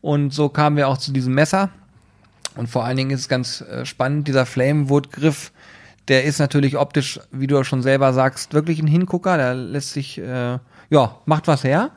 Und 0.02 0.34
so 0.34 0.50
kamen 0.50 0.76
wir 0.76 0.90
auch 0.90 0.98
zu 0.98 1.14
diesem 1.14 1.34
Messer. 1.34 1.70
Und 2.58 2.68
vor 2.68 2.84
allen 2.84 2.98
Dingen 2.98 3.12
ist 3.12 3.22
es 3.22 3.30
ganz 3.30 3.62
äh, 3.62 3.86
spannend, 3.86 4.28
dieser 4.28 4.46
Flamewood-Griff, 4.46 5.54
der 6.08 6.24
ist 6.24 6.39
natürlich 6.39 6.78
optisch, 6.78 7.20
wie 7.32 7.48
du 7.48 7.60
auch 7.60 7.63
schon 7.65 7.82
selber 7.82 8.13
sagst, 8.13 8.54
wirklich 8.54 8.80
ein 8.80 8.88
Hingucker. 8.88 9.38
Der 9.38 9.54
lässt 9.54 9.91
sich, 9.93 10.17
äh, 10.17 10.58
ja, 10.89 11.15
macht 11.26 11.48
was 11.48 11.63
her. 11.63 11.91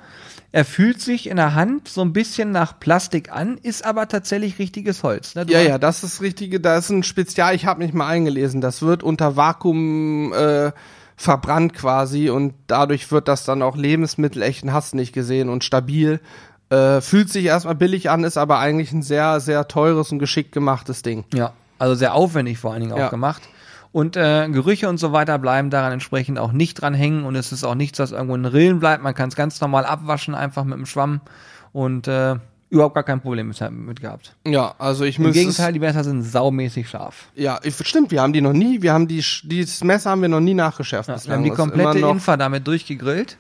Er 0.52 0.64
fühlt 0.64 1.00
sich 1.00 1.28
in 1.28 1.36
der 1.36 1.54
Hand 1.54 1.86
so 1.86 2.00
ein 2.00 2.12
bisschen 2.12 2.50
nach 2.50 2.80
Plastik 2.80 3.30
an, 3.30 3.56
ist 3.62 3.84
aber 3.84 4.08
tatsächlich 4.08 4.58
richtiges 4.58 5.04
Holz. 5.04 5.36
Ne? 5.36 5.46
Ja, 5.48 5.60
ja, 5.60 5.78
das 5.78 6.02
ist 6.02 6.20
richtige, 6.20 6.58
da 6.58 6.76
ist 6.76 6.90
ein 6.90 7.04
Spezial, 7.04 7.54
ich 7.54 7.66
habe 7.66 7.84
mich 7.84 7.92
mal 7.92 8.08
eingelesen, 8.08 8.60
das 8.60 8.82
wird 8.82 9.04
unter 9.04 9.36
Vakuum 9.36 10.32
äh, 10.32 10.72
verbrannt 11.16 11.74
quasi 11.74 12.30
und 12.30 12.54
dadurch 12.66 13.12
wird 13.12 13.28
das 13.28 13.44
dann 13.44 13.62
auch 13.62 13.76
lebensmittelechten 13.76 14.72
hast 14.72 14.94
nicht 14.94 15.12
gesehen 15.12 15.48
und 15.48 15.62
stabil. 15.62 16.18
Äh, 16.70 17.00
fühlt 17.00 17.30
sich 17.30 17.44
erstmal 17.44 17.74
billig 17.76 18.10
an, 18.10 18.24
ist 18.24 18.36
aber 18.36 18.58
eigentlich 18.58 18.90
ein 18.92 19.02
sehr, 19.02 19.38
sehr 19.38 19.68
teures 19.68 20.10
und 20.10 20.18
geschickt 20.18 20.50
gemachtes 20.50 21.02
Ding. 21.02 21.24
Ja, 21.32 21.52
also 21.78 21.94
sehr 21.94 22.14
aufwendig 22.14 22.58
vor 22.58 22.72
allen 22.72 22.80
Dingen 22.80 22.92
auch 22.92 22.98
Ja. 22.98 23.08
gemacht. 23.08 23.42
Und 23.92 24.16
äh, 24.16 24.48
Gerüche 24.48 24.88
und 24.88 24.98
so 24.98 25.12
weiter 25.12 25.38
bleiben 25.38 25.70
daran 25.70 25.92
entsprechend 25.92 26.38
auch 26.38 26.52
nicht 26.52 26.74
dran 26.74 26.94
hängen 26.94 27.24
und 27.24 27.34
es 27.34 27.50
ist 27.50 27.64
auch 27.64 27.74
nichts, 27.74 27.98
was 27.98 28.12
irgendwo 28.12 28.36
in 28.36 28.44
Rillen 28.44 28.78
bleibt. 28.78 29.02
Man 29.02 29.14
kann 29.14 29.28
es 29.28 29.36
ganz 29.36 29.60
normal 29.60 29.84
abwaschen, 29.84 30.34
einfach 30.34 30.64
mit 30.64 30.78
dem 30.78 30.86
Schwamm 30.86 31.20
und 31.72 32.06
äh, 32.06 32.36
überhaupt 32.70 32.94
gar 32.94 33.02
kein 33.02 33.20
Problem 33.20 33.48
mit, 33.48 33.70
mit 33.70 34.00
gehabt. 34.00 34.36
Ja, 34.46 34.74
also 34.78 35.04
ich 35.04 35.18
Im 35.18 35.24
müsste. 35.24 35.40
Gegenteil, 35.40 35.72
die 35.72 35.80
Messer 35.80 36.04
sind 36.04 36.22
saumäßig 36.22 36.88
scharf. 36.88 37.26
Ja, 37.34 37.58
ich, 37.64 37.76
stimmt, 37.86 38.12
wir 38.12 38.22
haben 38.22 38.32
die 38.32 38.40
noch 38.40 38.52
nie, 38.52 38.80
wir 38.80 38.92
haben 38.92 39.08
die, 39.08 39.24
dieses 39.42 39.82
Messer 39.82 40.10
haben 40.10 40.22
wir 40.22 40.28
noch 40.28 40.40
nie 40.40 40.54
nachgeschärft. 40.54 41.08
Ja, 41.08 41.24
wir 41.24 41.34
haben 41.34 41.44
die 41.44 41.50
komplette 41.50 41.98
Infa 41.98 42.36
damit 42.36 42.66
durchgegrillt. 42.66 43.36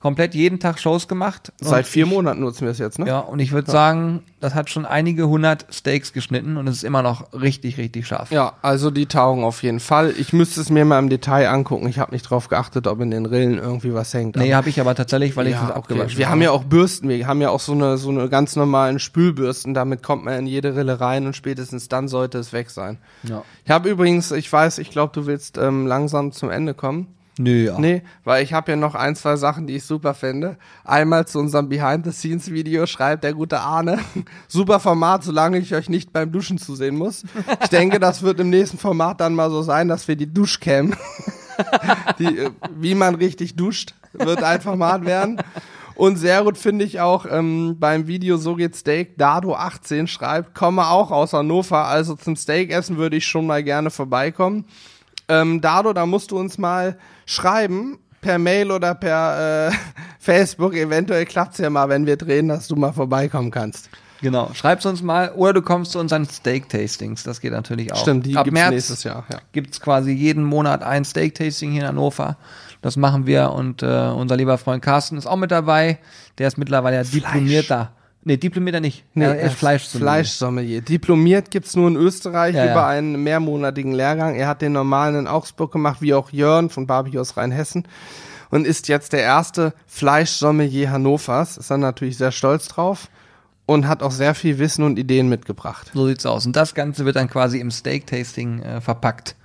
Komplett 0.00 0.34
jeden 0.34 0.60
Tag 0.60 0.78
Shows 0.78 1.08
gemacht. 1.08 1.52
Seit 1.60 1.86
vier 1.86 2.04
ich- 2.04 2.10
Monaten 2.10 2.40
nutzen 2.40 2.62
wir 2.62 2.70
es 2.70 2.78
jetzt, 2.78 2.98
ne? 2.98 3.06
Ja, 3.06 3.18
und 3.18 3.40
ich 3.40 3.50
würde 3.52 3.70
sagen, 3.70 4.22
das 4.40 4.54
hat 4.54 4.70
schon 4.70 4.86
einige 4.86 5.28
hundert 5.28 5.66
Steaks 5.72 6.12
geschnitten 6.12 6.56
und 6.56 6.68
es 6.68 6.76
ist 6.76 6.84
immer 6.84 7.02
noch 7.02 7.32
richtig, 7.32 7.78
richtig 7.78 8.06
scharf. 8.06 8.30
Ja, 8.30 8.52
also 8.62 8.90
die 8.92 9.06
taugen 9.06 9.42
auf 9.42 9.62
jeden 9.64 9.80
Fall. 9.80 10.14
Ich 10.16 10.32
müsste 10.32 10.60
es 10.60 10.70
mir 10.70 10.84
mal 10.84 11.00
im 11.00 11.08
Detail 11.08 11.48
angucken. 11.48 11.88
Ich 11.88 11.98
habe 11.98 12.12
nicht 12.12 12.22
drauf 12.22 12.48
geachtet, 12.48 12.86
ob 12.86 13.00
in 13.00 13.10
den 13.10 13.26
Rillen 13.26 13.58
irgendwie 13.58 13.92
was 13.92 14.14
hängt. 14.14 14.36
Nee, 14.36 14.54
habe 14.54 14.68
ich 14.68 14.80
aber 14.80 14.94
tatsächlich, 14.94 15.36
weil 15.36 15.48
ich 15.48 15.54
ja, 15.54 15.62
das 15.62 15.70
okay. 15.70 15.78
abgewaschen 15.78 16.18
Wir 16.18 16.28
haben 16.30 16.42
ja 16.42 16.52
auch 16.52 16.64
Bürsten. 16.64 17.08
Wir 17.08 17.26
haben 17.26 17.40
ja 17.40 17.50
auch 17.50 17.60
so 17.60 17.72
eine, 17.72 17.98
so 17.98 18.10
eine 18.10 18.28
ganz 18.28 18.54
normalen 18.54 19.00
Spülbürsten. 19.00 19.74
Damit 19.74 20.04
kommt 20.04 20.24
man 20.24 20.34
in 20.38 20.46
jede 20.46 20.76
Rille 20.76 21.00
rein 21.00 21.26
und 21.26 21.34
spätestens 21.34 21.88
dann 21.88 22.06
sollte 22.06 22.38
es 22.38 22.52
weg 22.52 22.70
sein. 22.70 22.98
Ja. 23.24 23.42
Ich 23.64 23.70
habe 23.70 23.88
übrigens, 23.88 24.30
ich 24.30 24.52
weiß, 24.52 24.78
ich 24.78 24.90
glaube, 24.90 25.12
du 25.12 25.26
willst 25.26 25.58
ähm, 25.58 25.86
langsam 25.86 26.30
zum 26.30 26.50
Ende 26.50 26.74
kommen. 26.74 27.08
Nö, 27.38 27.66
ja. 27.66 27.78
Nee, 27.78 28.02
weil 28.24 28.42
ich 28.42 28.52
habe 28.52 28.72
ja 28.72 28.76
noch 28.76 28.94
ein, 28.94 29.14
zwei 29.14 29.36
Sachen, 29.36 29.66
die 29.66 29.76
ich 29.76 29.84
super 29.84 30.14
finde. 30.14 30.56
Einmal 30.84 31.26
zu 31.26 31.38
unserem 31.38 31.68
Behind-the-Scenes-Video 31.68 32.86
schreibt 32.86 33.22
der 33.24 33.32
gute 33.32 33.60
Arne, 33.60 34.00
super 34.48 34.80
Format, 34.80 35.22
solange 35.22 35.58
ich 35.58 35.74
euch 35.74 35.88
nicht 35.88 36.12
beim 36.12 36.32
Duschen 36.32 36.58
zusehen 36.58 36.96
muss. 36.96 37.24
Ich 37.62 37.68
denke, 37.68 38.00
das 38.00 38.22
wird 38.22 38.40
im 38.40 38.50
nächsten 38.50 38.78
Format 38.78 39.20
dann 39.20 39.34
mal 39.34 39.50
so 39.50 39.62
sein, 39.62 39.88
dass 39.88 40.08
wir 40.08 40.16
die 40.16 40.32
Duschcam, 40.32 40.94
die, 42.18 42.38
äh, 42.38 42.50
wie 42.76 42.94
man 42.94 43.14
richtig 43.14 43.54
duscht, 43.54 43.94
wird 44.12 44.42
ein 44.42 44.60
Format 44.60 45.04
werden. 45.04 45.40
Und 45.94 46.16
sehr 46.16 46.44
gut 46.44 46.56
finde 46.56 46.84
ich 46.84 47.00
auch 47.00 47.26
ähm, 47.28 47.76
beim 47.78 48.06
Video 48.06 48.36
So 48.36 48.54
geht 48.54 48.76
Steak, 48.76 49.16
Dado18 49.18 50.06
schreibt, 50.06 50.54
komme 50.54 50.86
auch 50.86 51.10
aus 51.10 51.32
Hannover, 51.32 51.86
also 51.86 52.14
zum 52.14 52.36
Steakessen 52.36 52.98
würde 52.98 53.16
ich 53.16 53.26
schon 53.26 53.46
mal 53.46 53.64
gerne 53.64 53.90
vorbeikommen. 53.90 54.64
Ähm, 55.28 55.60
Dado, 55.60 55.92
da 55.92 56.06
musst 56.06 56.30
du 56.30 56.38
uns 56.38 56.58
mal 56.58 56.96
schreiben, 57.26 57.98
per 58.20 58.38
Mail 58.38 58.70
oder 58.70 58.94
per 58.94 59.68
äh, 59.68 59.72
Facebook. 60.18 60.74
Eventuell 60.74 61.24
klappt's 61.26 61.58
ja 61.58 61.70
mal, 61.70 61.88
wenn 61.88 62.06
wir 62.06 62.16
drehen, 62.16 62.48
dass 62.48 62.68
du 62.68 62.76
mal 62.76 62.92
vorbeikommen 62.92 63.50
kannst. 63.50 63.90
Genau. 64.20 64.50
Schreib's 64.52 64.84
uns 64.84 65.00
mal 65.02 65.32
oder 65.36 65.52
du 65.52 65.62
kommst 65.62 65.92
zu 65.92 66.00
unseren 66.00 66.26
Steak-Tastings. 66.26 67.22
Das 67.22 67.40
geht 67.40 67.52
natürlich 67.52 67.92
auch. 67.92 68.02
Stimmt, 68.02 68.26
die 68.26 68.36
Ab 68.36 68.44
gibt's 68.44 68.60
März 68.60 68.70
nächstes 68.72 69.04
Jahr. 69.04 69.24
Ja. 69.30 69.38
gibt's 69.52 69.80
quasi 69.80 70.10
jeden 70.10 70.42
Monat 70.42 70.82
ein 70.82 71.04
Steak-Tasting 71.04 71.70
hier 71.70 71.82
in 71.82 71.88
Hannover. 71.88 72.36
Das 72.82 72.96
machen 72.96 73.26
wir 73.26 73.52
und 73.52 73.82
äh, 73.82 73.86
unser 73.86 74.36
lieber 74.36 74.58
Freund 74.58 74.82
Carsten 74.82 75.16
ist 75.16 75.26
auch 75.26 75.36
mit 75.36 75.50
dabei. 75.50 75.98
Der 76.38 76.48
ist 76.48 76.58
mittlerweile 76.58 76.96
ja 76.96 77.04
diplomierter. 77.04 77.92
Nee, 78.28 78.36
diplomierter 78.36 78.80
nicht. 78.80 79.04
er 79.14 79.40
ist 79.40 79.54
Fleischsommelier. 79.54 80.04
Fleischsommelier. 80.04 80.80
Diplomiert 80.82 81.50
gibt's 81.50 81.74
nur 81.74 81.88
in 81.88 81.96
Österreich 81.96 82.54
Ja, 82.54 82.66
ja. 82.66 82.72
über 82.72 82.86
einen 82.86 83.22
mehrmonatigen 83.22 83.94
Lehrgang. 83.94 84.34
Er 84.34 84.48
hat 84.48 84.60
den 84.60 84.72
normalen 84.72 85.14
in 85.20 85.26
Augsburg 85.26 85.72
gemacht, 85.72 86.02
wie 86.02 86.12
auch 86.12 86.28
Jörn 86.30 86.68
von 86.68 86.86
Barbie 86.86 87.18
aus 87.18 87.38
Rheinhessen. 87.38 87.88
Und 88.50 88.66
ist 88.66 88.86
jetzt 88.88 89.14
der 89.14 89.22
erste 89.22 89.72
Fleischsommelier 89.86 90.90
Hannovers. 90.90 91.56
Ist 91.56 91.70
er 91.70 91.78
natürlich 91.78 92.18
sehr 92.18 92.30
stolz 92.30 92.68
drauf. 92.68 93.08
Und 93.64 93.88
hat 93.88 94.02
auch 94.02 94.10
sehr 94.10 94.34
viel 94.34 94.58
Wissen 94.58 94.84
und 94.84 94.98
Ideen 94.98 95.30
mitgebracht. 95.30 95.90
So 95.94 96.06
sieht's 96.06 96.26
aus. 96.26 96.44
Und 96.44 96.54
das 96.54 96.74
Ganze 96.74 97.06
wird 97.06 97.16
dann 97.16 97.30
quasi 97.30 97.60
im 97.60 97.70
Steak-Tasting 97.70 98.60
äh, 98.60 98.80
verpackt. 98.82 99.36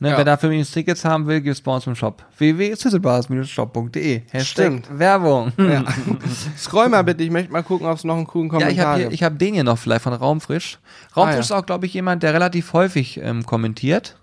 Ne, 0.00 0.10
Ja. 0.10 0.16
Wer 0.16 0.24
dafür 0.24 0.48
übrigens 0.48 0.70
Tickets 0.70 1.04
haben 1.04 1.26
will, 1.26 1.40
gibt's 1.42 1.60
bei 1.60 1.74
uns 1.74 1.86
im 1.86 1.94
Shop. 1.94 2.24
www.sizzlebars-shop.de. 2.38 4.22
Hashtag 4.30 4.46
Stimmt. 4.46 4.98
Werbung. 4.98 5.52
Ja. 5.58 5.84
Scroll 6.58 6.88
mal 6.88 7.02
bitte, 7.02 7.22
ich 7.22 7.30
möchte 7.30 7.52
mal 7.52 7.62
gucken, 7.62 7.86
ob 7.86 7.96
es 7.96 8.04
noch 8.04 8.16
einen 8.16 8.26
coolen 8.26 8.46
Ja, 8.48 8.58
Kommentar 8.58 8.72
ich 8.72 8.80
habe 8.80 9.00
gibt. 9.02 9.12
ich 9.12 9.22
hab 9.22 9.38
den 9.38 9.54
hier 9.54 9.64
noch 9.64 9.78
vielleicht 9.78 10.02
von 10.02 10.12
Raumfrisch. 10.12 10.78
Raumfrisch 11.16 11.32
Ah, 11.32 11.34
ja. 11.34 11.40
ist 11.40 11.52
auch, 11.52 11.66
glaube 11.66 11.86
ich, 11.86 11.94
jemand, 11.94 12.22
der 12.22 12.32
relativ 12.34 12.72
häufig 12.72 13.20
ähm, 13.22 13.44
kommentiert. 13.44 14.16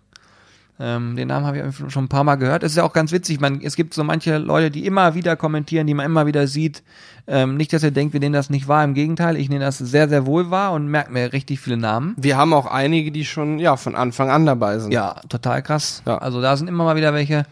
Ähm, 0.80 1.16
den 1.16 1.28
Namen 1.28 1.46
habe 1.46 1.58
ich 1.58 1.92
schon 1.92 2.06
ein 2.06 2.08
paar 2.08 2.24
Mal 2.24 2.36
gehört. 2.36 2.63
Es 2.63 2.74
ist 2.74 2.78
ja 2.78 2.84
auch 2.84 2.94
ganz 2.94 3.12
witzig, 3.12 3.40
man, 3.40 3.62
es 3.62 3.76
gibt 3.76 3.94
so 3.94 4.04
manche 4.04 4.38
Leute, 4.38 4.70
die 4.70 4.86
immer 4.86 5.16
wieder 5.16 5.36
kommentieren, 5.36 5.88
die 5.88 5.94
man 5.94 6.06
immer 6.06 6.28
wieder 6.28 6.48
sieht. 6.48 6.84
Ähm, 7.26 7.58
nicht, 7.58 7.74
dass 7.74 7.84
ihr 7.84 7.92
denkt, 7.92 8.13
wir 8.13 8.20
nehmen 8.20 8.34
das 8.34 8.50
nicht 8.50 8.68
wahr, 8.68 8.84
im 8.84 8.94
Gegenteil, 8.94 9.38
ich 9.38 9.50
nehme 9.50 9.66
das 9.66 9.80
sehr, 9.80 10.08
sehr 10.08 10.26
wohl 10.26 10.52
wahr 10.52 10.74
und 10.74 10.88
merke 10.88 11.12
mir 11.12 11.34
richtig 11.34 11.60
viele 11.60 11.78
Namen. 11.78 12.13
Wir 12.18 12.38
haben 12.38 12.54
auch 12.54 12.68
einige, 12.68 13.12
die 13.12 13.26
schon 13.26 13.60
ja 13.60 13.76
von 13.76 13.96
Anfang 13.96 14.30
an 14.30 14.46
dabei 14.46 14.80
sind. 14.80 14.92
Ja, 14.92 15.22
total 15.28 15.62
krass. 15.63 16.04
Ja. 16.06 16.20
Also 16.20 16.42
da 16.42 16.56
sind 16.56 16.68
immer 16.68 16.84
mal 16.84 16.96
wieder 16.96 17.13
welche. 17.13 17.46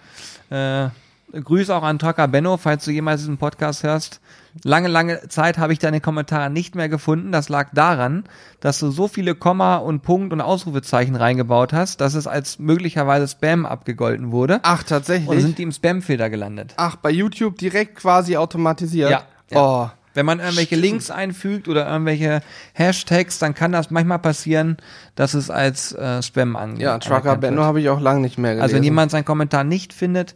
Äh, 0.50 0.90
Grüße 1.34 1.76
auch 1.76 1.84
an 1.84 2.00
Tucker 2.00 2.28
Benno, 2.28 2.58
falls 2.58 2.86
du 2.86 2.92
jemals 2.92 3.22
diesen 3.22 3.38
Podcast 3.38 3.84
hörst. 3.84 4.22
Lange, 4.64 4.88
lange 4.88 5.28
Zeit 5.28 5.58
habe 5.58 5.74
ich 5.74 5.80
deine 5.80 6.00
Kommentare 6.00 6.50
nicht 6.50 6.76
mehr 6.76 6.88
gefunden. 6.88 7.32
Das 7.32 7.50
lag 7.50 7.70
daran, 7.74 8.24
dass 8.62 8.80
du 8.80 8.90
so 8.90 9.08
viele 9.08 9.36
Komma 9.36 9.78
und 9.78 10.02
Punkt 10.02 10.32
und 10.32 10.40
Ausrufezeichen 10.40 11.16
reingebaut 11.16 11.74
hast, 11.74 12.00
dass 12.00 12.14
es 12.14 12.26
als 12.26 12.60
möglicherweise 12.60 13.28
Spam 13.28 13.66
abgegolten 13.66 14.32
wurde. 14.32 14.60
Ach, 14.64 14.80
Und 14.80 14.88
tatsächlich. 14.88 15.42
sind 15.42 15.58
die 15.58 15.64
im 15.64 15.72
Spam-Filter 15.74 16.30
gelandet. 16.30 16.74
Ach, 16.78 16.96
bei 16.96 17.10
YouTube 17.12 17.58
direkt 17.58 17.98
quasi 17.98 18.38
automatisiert. 18.38 19.10
Ja, 19.10 19.24
ja. 19.52 19.60
Oh. 19.60 19.90
Wenn 20.14 20.26
man 20.26 20.40
irgendwelche 20.40 20.78
Links 20.78 21.12
einfügt 21.12 21.68
oder 21.68 21.90
irgendwelche 21.90 22.42
Hashtags, 22.72 23.38
dann 23.38 23.54
kann 23.54 23.74
das 23.74 23.92
manchmal 23.92 24.20
passieren, 24.20 24.78
dass 25.16 25.34
es 25.34 25.50
als 25.50 25.92
äh, 25.92 26.24
Spam 26.24 26.56
angeht. 26.56 26.84
Ja, 26.84 26.98
Trucker 27.00 27.36
Benno 27.36 27.64
habe 27.64 27.82
ich 27.82 27.90
auch 27.90 28.00
lange 28.00 28.22
nicht 28.22 28.38
mehr 28.38 28.52
gelesen. 28.52 28.64
Also 28.64 28.76
wenn 28.78 28.84
jemand 28.84 29.12
seinen 29.12 29.26
Kommentar 29.26 29.66
nicht 29.66 29.92
findet, 29.92 30.36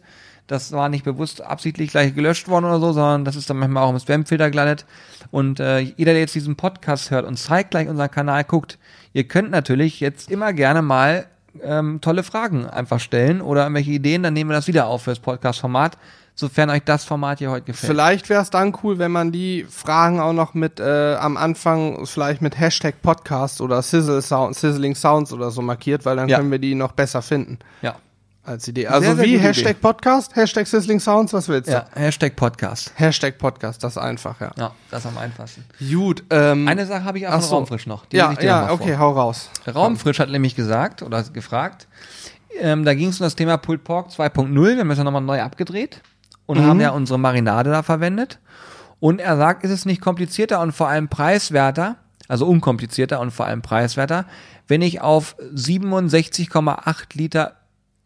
das 0.50 0.72
war 0.72 0.88
nicht 0.88 1.04
bewusst 1.04 1.42
absichtlich 1.42 1.90
gleich 1.90 2.14
gelöscht 2.14 2.48
worden 2.48 2.64
oder 2.64 2.80
so, 2.80 2.92
sondern 2.92 3.24
das 3.24 3.36
ist 3.36 3.48
dann 3.48 3.58
manchmal 3.58 3.84
auch 3.84 3.90
im 3.90 3.98
Spam-Filter 3.98 4.50
gelandet. 4.50 4.84
Und 5.30 5.60
äh, 5.60 5.78
jeder, 5.78 6.12
der 6.12 6.20
jetzt 6.20 6.34
diesen 6.34 6.56
Podcast 6.56 7.10
hört 7.10 7.24
und 7.26 7.36
zeitgleich 7.38 7.88
unseren 7.88 8.10
Kanal 8.10 8.44
guckt, 8.44 8.78
ihr 9.12 9.24
könnt 9.24 9.50
natürlich 9.50 10.00
jetzt 10.00 10.30
immer 10.30 10.52
gerne 10.52 10.82
mal 10.82 11.26
ähm, 11.62 12.00
tolle 12.00 12.22
Fragen 12.22 12.66
einfach 12.66 13.00
stellen 13.00 13.40
oder 13.40 13.62
irgendwelche 13.62 13.90
Ideen, 13.92 14.22
dann 14.22 14.34
nehmen 14.34 14.50
wir 14.50 14.54
das 14.54 14.66
wieder 14.68 14.86
auf 14.86 15.02
fürs 15.02 15.18
Podcast-Format, 15.18 15.98
sofern 16.36 16.70
euch 16.70 16.82
das 16.84 17.04
Format 17.04 17.38
hier 17.38 17.50
heute 17.50 17.66
gefällt. 17.66 17.90
Vielleicht 17.90 18.28
wäre 18.28 18.40
es 18.42 18.50
dann 18.50 18.72
cool, 18.82 18.98
wenn 18.98 19.10
man 19.10 19.32
die 19.32 19.66
Fragen 19.68 20.20
auch 20.20 20.32
noch 20.32 20.54
mit 20.54 20.78
äh, 20.80 21.14
am 21.16 21.36
Anfang 21.36 22.06
vielleicht 22.06 22.40
mit 22.40 22.58
Hashtag 22.58 23.02
Podcast 23.02 23.60
oder 23.60 23.82
Sizzle 23.82 24.22
Sound, 24.22 24.54
Sizzling 24.56 24.94
Sounds 24.94 25.32
oder 25.32 25.50
so 25.50 25.60
markiert, 25.60 26.04
weil 26.04 26.16
dann 26.16 26.28
Ja. 26.28 26.38
können 26.38 26.50
wir 26.52 26.58
die 26.60 26.74
noch 26.74 26.92
besser 26.92 27.20
finden 27.20 27.58
Ja. 27.82 27.96
Als 28.42 28.66
Idee. 28.68 28.86
Also 28.86 29.14
sehr 29.14 29.24
wie 29.24 29.32
gute 29.32 29.42
Hashtag 29.44 29.70
Idee. 29.72 29.80
Podcast, 29.80 30.34
Hashtag 30.36 30.66
Sizzling 30.66 30.98
Sounds, 31.00 31.32
was 31.32 31.48
willst 31.48 31.68
du? 31.68 31.72
Ja, 31.74 31.86
Hashtag 31.94 32.36
Podcast. 32.36 32.92
Hashtag 32.96 33.38
Podcast, 33.38 33.84
das 33.84 33.92
ist 33.92 33.98
einfach, 34.02 34.40
ja. 34.40 34.50
Ja, 34.56 34.72
das 34.90 35.04
am 35.06 35.18
einfachsten. 35.18 35.64
Gut, 35.90 36.24
ähm, 36.30 36.66
Eine 36.66 36.86
Sache 36.86 37.04
habe 37.04 37.18
ich 37.18 37.26
auch 37.28 37.32
von 37.32 37.42
so. 37.42 37.54
Raumfrisch 37.56 37.86
noch. 37.86 38.06
Die 38.06 38.16
ja, 38.16 38.32
ja, 38.40 38.66
vor. 38.68 38.80
okay, 38.80 38.96
hau 38.96 39.10
raus. 39.12 39.50
Raumfrisch 39.72 40.18
hat 40.18 40.30
nämlich 40.30 40.54
gesagt 40.56 41.02
oder 41.02 41.22
gefragt, 41.24 41.86
ähm, 42.60 42.84
da 42.84 42.94
ging 42.94 43.08
es 43.08 43.20
um 43.20 43.24
das 43.24 43.36
Thema 43.36 43.56
Pulled 43.58 43.84
Pork 43.84 44.08
2.0. 44.10 44.54
Wir 44.74 44.78
haben 44.80 44.90
es 44.90 44.98
ja 44.98 45.04
nochmal 45.04 45.22
neu 45.22 45.40
abgedreht 45.42 46.00
und 46.46 46.58
Mhm. 46.58 46.64
haben 46.66 46.80
ja 46.80 46.90
unsere 46.90 47.18
Marinade 47.18 47.70
da 47.70 47.82
verwendet. 47.82 48.38
Und 48.98 49.20
er 49.20 49.36
sagt, 49.36 49.64
ist 49.64 49.70
es 49.70 49.86
nicht 49.86 50.00
komplizierter 50.00 50.60
und 50.60 50.72
vor 50.72 50.88
allem 50.88 51.08
preiswerter, 51.08 51.96
also 52.28 52.46
unkomplizierter 52.46 53.20
und 53.20 53.30
vor 53.30 53.46
allem 53.46 53.62
preiswerter, 53.62 54.24
wenn 54.66 54.82
ich 54.82 55.00
auf 55.00 55.36
67,8 55.54 57.14
Liter, 57.14 57.56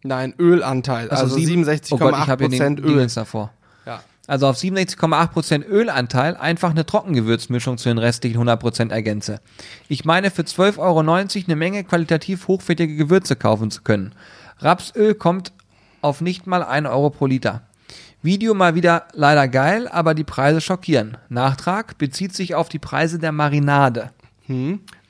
Nein, 0.04 0.34
Ölanteil, 0.38 1.08
also, 1.08 1.34
sieben- 1.34 1.64
67,8 1.64 1.92
oh 1.92 1.98
Gott, 1.98 2.38
Prozent 2.38 2.78
den 2.78 2.84
Öl. 2.84 2.90
Dingens 2.92 3.14
davor. 3.14 3.50
Ja. 3.86 4.00
Also 4.26 4.46
auf 4.46 4.56
67,8% 4.56 5.66
Ölanteil 5.66 6.36
einfach 6.36 6.70
eine 6.70 6.86
Trockengewürzmischung 6.86 7.78
zu 7.78 7.88
den 7.88 7.98
restlichen 7.98 8.38
100% 8.38 8.90
ergänze. 8.90 9.40
Ich 9.88 10.04
meine, 10.04 10.30
für 10.30 10.42
12,90 10.42 10.78
Euro 10.78 11.00
eine 11.00 11.56
Menge 11.56 11.84
qualitativ 11.84 12.48
hochwertige 12.48 12.96
Gewürze 12.96 13.34
kaufen 13.34 13.70
zu 13.70 13.82
können. 13.82 14.12
Rapsöl 14.58 15.14
kommt 15.14 15.52
auf 16.02 16.20
nicht 16.20 16.46
mal 16.46 16.62
1 16.62 16.86
Euro 16.86 17.08
pro 17.10 17.26
Liter. 17.26 17.62
Video 18.22 18.54
mal 18.54 18.74
wieder 18.74 19.08
leider 19.12 19.48
geil, 19.48 19.88
aber 19.88 20.14
die 20.14 20.24
Preise 20.24 20.60
schockieren. 20.60 21.16
Nachtrag 21.28 21.98
bezieht 21.98 22.34
sich 22.34 22.54
auf 22.54 22.68
die 22.68 22.78
Preise 22.78 23.18
der 23.18 23.32
Marinade. 23.32 24.10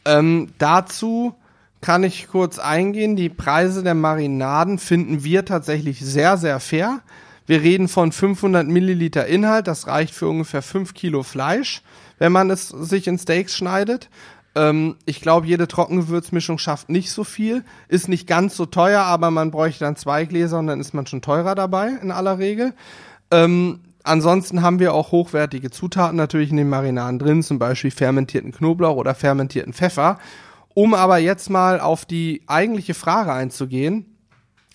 Ähm, 0.05 0.49
dazu 0.59 1.35
kann 1.85 2.03
ich 2.03 2.29
kurz 2.29 2.59
eingehen. 2.59 3.15
Die 3.15 3.29
Preise 3.29 3.83
der 3.83 3.93
Marinaden 3.93 4.79
finden 4.79 5.23
wir 5.23 5.45
tatsächlich 5.45 6.01
sehr, 6.01 6.39
sehr 6.39 6.59
fair. 6.59 7.01
Wir 7.45 7.61
reden 7.61 7.89
von 7.89 8.11
500 8.11 8.67
Milliliter 8.67 9.27
Inhalt. 9.27 9.67
Das 9.67 9.87
reicht 9.87 10.15
für 10.15 10.27
ungefähr 10.27 10.63
5 10.63 10.95
Kilo 10.95 11.23
Fleisch, 11.23 11.83
wenn 12.17 12.33
man 12.33 12.49
es 12.49 12.69
sich 12.69 13.07
in 13.07 13.19
Steaks 13.19 13.55
schneidet. 13.55 14.09
Ähm, 14.55 14.97
ich 15.05 15.21
glaube, 15.21 15.47
jede 15.47 15.69
Trockengewürzmischung 15.69 16.57
schafft 16.57 16.89
nicht 16.89 17.11
so 17.11 17.23
viel. 17.23 17.65
Ist 17.89 18.09
nicht 18.09 18.27
ganz 18.27 18.57
so 18.57 18.65
teuer, 18.65 19.03
aber 19.03 19.31
man 19.31 19.51
bräuchte 19.51 19.85
dann 19.85 19.97
zwei 19.97 20.25
Gläser 20.25 20.61
und 20.61 20.69
dann 20.69 20.81
ist 20.81 20.95
man 20.95 21.07
schon 21.07 21.21
teurer 21.21 21.55
dabei 21.55 21.91
in 22.01 22.11
aller 22.11 22.39
Regel. 22.39 22.73
Ähm, 23.31 23.81
ansonsten 24.05 24.63
haben 24.63 24.79
wir 24.79 24.95
auch 24.95 25.13
hochwertige 25.13 25.71
Zutaten 25.71 26.17
natürlich 26.17 26.51
in 26.51 26.57
den 26.57 26.71
Marinaden 26.71 27.19
drin, 27.19 27.43
zum 27.43 27.59
Beispiel 27.59 27.91
fermentierten 27.91 28.53
Knoblauch 28.53 28.97
oder 28.97 29.15
fermentierten 29.15 29.75
Pfeffer. 29.75 30.19
Um 30.75 30.93
aber 30.93 31.19
jetzt 31.19 31.51
mal 31.51 31.81
auf 31.81 32.05
die 32.05 32.43
eigentliche 32.47 32.95
Frage 32.95 33.33
einzugehen, 33.33 34.07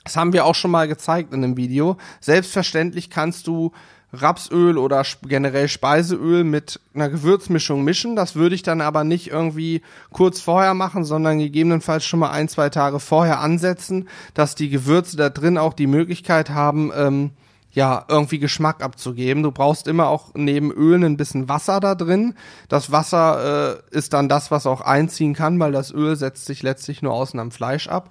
das 0.06 0.16
haben 0.16 0.34
wir 0.34 0.46
auch 0.46 0.56
schon 0.56 0.72
mal 0.72 0.88
gezeigt 0.88 1.34
in 1.34 1.44
einem 1.44 1.58
Video. 1.58 1.98
Selbstverständlich 2.22 3.10
kannst 3.10 3.48
du 3.48 3.74
Rapsöl 4.12 4.78
oder 4.78 5.04
generell 5.24 5.68
Speiseöl 5.68 6.44
mit 6.44 6.80
einer 6.96 7.10
Gewürzmischung 7.10 7.84
mischen. 7.84 8.16
Das 8.16 8.36
würde 8.36 8.56
ich 8.56 8.64
dann 8.64 8.82
aber 8.82 9.04
nicht 9.04 9.28
irgendwie 9.28 9.82
kurz 10.12 10.42
vorher 10.42 10.74
machen, 10.74 11.04
sondern 11.04 11.38
gegebenenfalls 11.38 12.06
schon 12.06 12.20
mal 12.20 12.32
ein, 12.32 12.50
zwei 12.50 12.70
Tage 12.70 13.00
vorher 13.00 13.40
ansetzen, 13.40 14.10
dass 14.34 14.56
die 14.56 14.70
Gewürze 14.70 15.16
da 15.16 15.30
drin 15.30 15.58
auch 15.58 15.74
die 15.74 15.88
Möglichkeit 15.88 16.50
haben, 16.50 16.92
ähm, 16.96 17.32
ja, 17.80 18.04
irgendwie 18.10 18.40
Geschmack 18.40 18.84
abzugeben. 18.84 19.42
Du 19.42 19.54
brauchst 19.54 19.88
immer 19.88 20.10
auch 20.10 20.32
neben 20.34 20.70
Öl 20.70 21.02
ein 21.02 21.16
bisschen 21.16 21.48
Wasser 21.48 21.80
da 21.80 21.96
drin. 21.96 22.34
Das 22.68 22.92
Wasser 22.92 23.80
äh, 23.92 23.96
ist 23.96 24.12
dann 24.12 24.28
das, 24.28 24.52
was 24.52 24.68
auch 24.68 24.82
einziehen 24.82 25.34
kann, 25.34 25.62
weil 25.62 25.72
das 25.72 25.90
Öl 25.94 26.18
setzt 26.18 26.46
sich 26.46 26.62
letztlich 26.62 27.02
nur 27.02 27.14
außen 27.14 27.40
am 27.40 27.52
Fleisch 27.52 27.88
ab. 27.88 28.10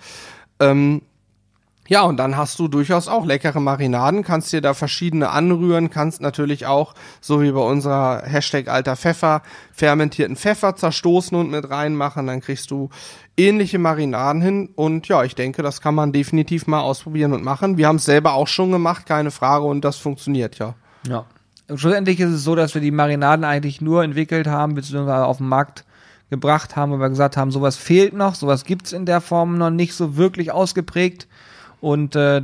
Ähm, 0.59 1.03
ja, 1.89 2.03
und 2.03 2.19
dann 2.19 2.37
hast 2.37 2.59
du 2.59 2.69
durchaus 2.69 3.09
auch 3.09 3.25
leckere 3.25 3.61
Marinaden, 3.61 4.23
kannst 4.23 4.53
dir 4.53 4.61
da 4.61 4.75
verschiedene 4.75 5.31
anrühren, 5.31 5.89
kannst 5.89 6.21
natürlich 6.21 6.67
auch, 6.67 6.95
so 7.23 7.41
wie 7.41 7.51
bei 7.51 7.61
unserer 7.61 8.23
Hashtag 8.25 8.69
alter 8.69 8.95
Pfeffer, 8.95 9.43
fermentierten 9.73 10.37
Pfeffer 10.37 10.77
zerstoßen 10.77 11.37
und 11.37 11.51
mit 11.51 11.71
reinmachen, 11.71 12.27
dann 12.27 12.43
kriegst 12.43 12.71
du 12.71 12.91
ähnliche 13.39 13.79
Marinaden 13.79 14.43
hin 14.43 14.69
und 14.75 15.09
ja, 15.09 15.25
ich 15.25 15.35
denke, 15.35 15.63
das 15.63 15.81
kann 15.81 15.95
man 15.95 16.13
definitiv 16.13 16.67
mal 16.67 16.81
ausprobieren 16.81 17.33
und 17.33 17.43
machen. 17.43 17.79
Wir 17.79 17.89
haben 17.89 17.97
es 17.97 18.05
selber 18.05 18.35
auch 18.35 18.49
schon 18.49 18.71
gemacht, 18.71 19.07
keine 19.07 19.31
Frage, 19.31 19.65
und 19.65 19.83
das 19.83 19.97
funktioniert 19.97 20.59
ja. 20.59 20.75
Ja. 21.09 21.25
Schlussendlich 21.75 22.21
ist 22.21 22.31
es 22.31 22.45
so, 22.45 22.55
dass 22.55 22.75
wir 22.75 22.83
die 22.83 22.91
Marinaden 22.91 23.47
eigentlich 23.47 23.81
nur 23.81 24.05
entwickelt 24.05 24.47
haben, 24.47 24.75
beziehungsweise 24.75 25.25
auf 25.25 25.39
den 25.39 25.49
Markt 25.49 25.85
gebracht 26.29 26.77
haben, 26.77 26.93
weil 26.93 27.01
wir 27.01 27.09
gesagt 27.09 27.39
haben, 27.39 27.51
sowas 27.51 27.77
fehlt 27.77 28.13
noch, 28.13 28.35
sowas 28.35 28.65
gibt's 28.65 28.93
in 28.93 29.07
der 29.07 29.23
Form 29.23 29.57
noch 29.57 29.71
nicht 29.71 29.95
so 29.95 30.17
wirklich 30.17 30.53
ausgeprägt. 30.53 31.27
Und 31.81 32.17
äh, 32.17 32.43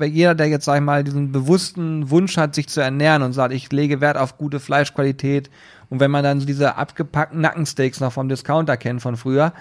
jeder, 0.00 0.34
der 0.34 0.48
jetzt, 0.48 0.66
sag 0.66 0.76
ich 0.76 0.82
mal, 0.82 1.04
diesen 1.04 1.32
bewussten 1.32 2.10
Wunsch 2.10 2.36
hat, 2.36 2.54
sich 2.54 2.68
zu 2.68 2.80
ernähren 2.80 3.22
und 3.22 3.32
sagt, 3.32 3.54
ich 3.54 3.72
lege 3.72 4.00
Wert 4.00 4.18
auf 4.18 4.36
gute 4.36 4.60
Fleischqualität 4.60 5.50
und 5.88 6.00
wenn 6.00 6.10
man 6.10 6.24
dann 6.24 6.40
so 6.40 6.46
diese 6.46 6.76
abgepackten 6.76 7.40
Nackensteaks 7.40 8.00
noch 8.00 8.12
vom 8.12 8.28
Discounter 8.28 8.76
kennt 8.76 9.00
von 9.00 9.16
früher, 9.16 9.52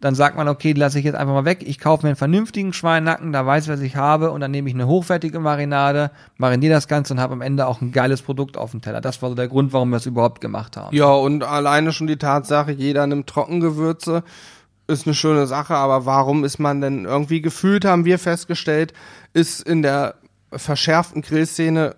dann 0.00 0.14
sagt 0.14 0.36
man, 0.36 0.48
okay, 0.48 0.74
die 0.74 0.80
lasse 0.80 0.98
ich 0.98 1.04
jetzt 1.04 1.16
einfach 1.16 1.34
mal 1.34 1.44
weg. 1.44 1.64
Ich 1.66 1.80
kaufe 1.80 2.04
mir 2.04 2.10
einen 2.10 2.16
vernünftigen 2.16 2.72
Schweinnacken, 2.72 3.32
da 3.32 3.44
weiß 3.44 3.64
ich, 3.64 3.72
was 3.72 3.80
ich 3.80 3.96
habe 3.96 4.30
und 4.30 4.40
dann 4.40 4.50
nehme 4.50 4.68
ich 4.68 4.74
eine 4.74 4.86
hochwertige 4.86 5.40
Marinade, 5.40 6.10
mariniere 6.36 6.74
das 6.74 6.86
Ganze 6.88 7.14
und 7.14 7.20
habe 7.20 7.32
am 7.32 7.40
Ende 7.40 7.66
auch 7.66 7.80
ein 7.80 7.90
geiles 7.90 8.22
Produkt 8.22 8.56
auf 8.56 8.70
dem 8.70 8.80
Teller. 8.80 9.00
Das 9.00 9.20
war 9.22 9.28
so 9.30 9.34
der 9.34 9.48
Grund, 9.48 9.72
warum 9.72 9.90
wir 9.90 9.96
es 9.96 10.06
überhaupt 10.06 10.40
gemacht 10.40 10.76
haben. 10.76 10.94
Ja, 10.94 11.10
und 11.10 11.42
alleine 11.42 11.92
schon 11.92 12.06
die 12.06 12.16
Tatsache, 12.16 12.72
jeder 12.72 13.06
nimmt 13.06 13.26
Trockengewürze, 13.26 14.22
ist 14.88 15.06
eine 15.06 15.14
schöne 15.14 15.46
Sache, 15.46 15.74
aber 15.76 16.06
warum 16.06 16.44
ist 16.44 16.58
man 16.58 16.80
denn 16.80 17.04
irgendwie 17.04 17.40
gefühlt, 17.40 17.84
haben 17.84 18.04
wir 18.04 18.18
festgestellt, 18.18 18.92
ist 19.34 19.62
in 19.62 19.82
der 19.82 20.14
verschärften 20.50 21.22
Grillszene 21.22 21.94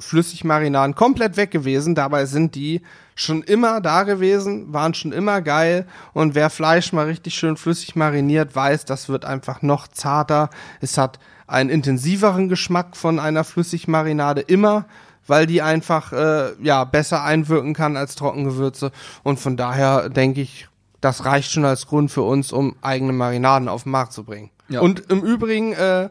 Flüssigmarinaden 0.00 0.94
komplett 0.94 1.36
weg 1.36 1.50
gewesen. 1.50 1.94
Dabei 1.94 2.26
sind 2.26 2.54
die 2.54 2.82
schon 3.14 3.42
immer 3.42 3.80
da 3.80 4.04
gewesen, 4.04 4.72
waren 4.72 4.94
schon 4.94 5.12
immer 5.12 5.42
geil. 5.42 5.86
Und 6.12 6.34
wer 6.34 6.50
Fleisch 6.50 6.92
mal 6.92 7.06
richtig 7.06 7.34
schön 7.34 7.56
flüssig 7.56 7.96
mariniert, 7.96 8.54
weiß, 8.54 8.84
das 8.84 9.08
wird 9.08 9.24
einfach 9.24 9.62
noch 9.62 9.88
zarter. 9.88 10.50
Es 10.80 10.98
hat 10.98 11.18
einen 11.46 11.70
intensiveren 11.70 12.48
Geschmack 12.48 12.96
von 12.96 13.18
einer 13.18 13.42
Flüssigmarinade 13.42 14.40
immer, 14.42 14.84
weil 15.26 15.46
die 15.46 15.62
einfach 15.62 16.12
äh, 16.12 16.52
ja 16.62 16.84
besser 16.84 17.24
einwirken 17.24 17.74
kann 17.74 17.96
als 17.96 18.14
Trockengewürze. 18.14 18.92
Und 19.24 19.40
von 19.40 19.56
daher 19.56 20.10
denke 20.10 20.40
ich, 20.40 20.67
das 21.00 21.24
reicht 21.24 21.52
schon 21.52 21.64
als 21.64 21.86
Grund 21.86 22.10
für 22.10 22.22
uns, 22.22 22.52
um 22.52 22.76
eigene 22.82 23.12
Marinaden 23.12 23.68
auf 23.68 23.84
den 23.84 23.92
Markt 23.92 24.12
zu 24.12 24.24
bringen. 24.24 24.50
Ja. 24.68 24.80
Und 24.80 25.10
im 25.10 25.22
Übrigen 25.22 25.72
äh, 25.72 26.10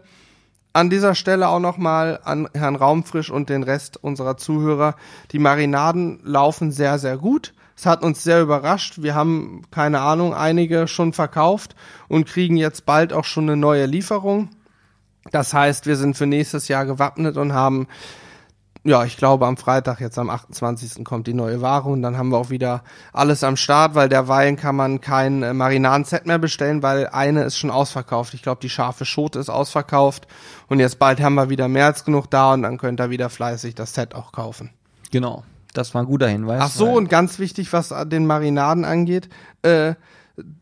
an 0.73 0.89
dieser 0.89 1.15
Stelle 1.15 1.49
auch 1.49 1.59
nochmal 1.59 2.19
an 2.23 2.47
Herrn 2.53 2.75
Raumfrisch 2.75 3.31
und 3.31 3.49
den 3.49 3.63
Rest 3.63 3.97
unserer 3.97 4.37
Zuhörer. 4.37 4.95
Die 5.31 5.39
Marinaden 5.39 6.19
laufen 6.23 6.71
sehr, 6.71 6.99
sehr 6.99 7.17
gut. 7.17 7.53
Es 7.75 7.85
hat 7.85 8.03
uns 8.03 8.23
sehr 8.23 8.41
überrascht. 8.41 9.01
Wir 9.01 9.13
haben, 9.13 9.63
keine 9.71 10.01
Ahnung, 10.01 10.33
einige 10.33 10.87
schon 10.87 11.13
verkauft 11.13 11.75
und 12.07 12.27
kriegen 12.27 12.57
jetzt 12.57 12.85
bald 12.85 13.13
auch 13.13 13.25
schon 13.25 13.45
eine 13.45 13.57
neue 13.57 13.85
Lieferung. 13.85 14.49
Das 15.31 15.53
heißt, 15.53 15.85
wir 15.85 15.95
sind 15.95 16.15
für 16.15 16.25
nächstes 16.25 16.67
Jahr 16.67 16.85
gewappnet 16.85 17.37
und 17.37 17.53
haben 17.53 17.87
ja, 18.87 19.03
ich 19.03 19.17
glaube, 19.17 19.45
am 19.45 19.57
Freitag, 19.57 19.99
jetzt 19.99 20.17
am 20.17 20.29
28. 20.29 21.03
kommt 21.03 21.27
die 21.27 21.33
neue 21.33 21.59
Ware 21.59 21.89
und 21.89 22.01
dann 22.01 22.17
haben 22.17 22.29
wir 22.29 22.37
auch 22.37 22.49
wieder 22.49 22.83
alles 23.11 23.43
am 23.43 23.57
Start, 23.57 23.95
weil 23.95 24.07
derweilen 24.07 24.55
kann 24.55 24.77
man 24.77 25.01
kein 25.01 25.43
äh, 25.43 25.53
Marinaden-Set 25.53 26.25
mehr 26.25 26.39
bestellen, 26.39 26.81
weil 26.81 27.07
eine 27.07 27.43
ist 27.43 27.57
schon 27.57 27.69
ausverkauft. 27.69 28.33
Ich 28.33 28.41
glaube, 28.41 28.61
die 28.61 28.69
scharfe 28.69 29.03
Schote 29.03 29.39
ist 29.39 29.49
ausverkauft 29.49 30.25
und 30.69 30.79
jetzt 30.79 30.99
bald 30.99 31.19
haben 31.19 31.35
wir 31.35 31.49
wieder 31.49 31.67
mehr 31.67 31.87
als 31.87 32.05
genug 32.05 32.31
da 32.31 32.53
und 32.53 32.61
dann 32.61 32.77
könnt 32.77 33.01
ihr 33.01 33.09
wieder 33.09 33.29
fleißig 33.29 33.75
das 33.75 33.93
Set 33.93 34.15
auch 34.15 34.31
kaufen. 34.31 34.69
Genau, 35.11 35.43
das 35.73 35.93
war 35.93 36.03
ein 36.03 36.07
guter 36.07 36.29
Hinweis. 36.29 36.61
Ach 36.63 36.71
so, 36.71 36.93
und 36.93 37.09
ganz 37.09 37.39
wichtig, 37.39 37.73
was 37.73 37.93
den 38.05 38.25
Marinaden 38.25 38.85
angeht, 38.85 39.27
äh, 39.63 39.95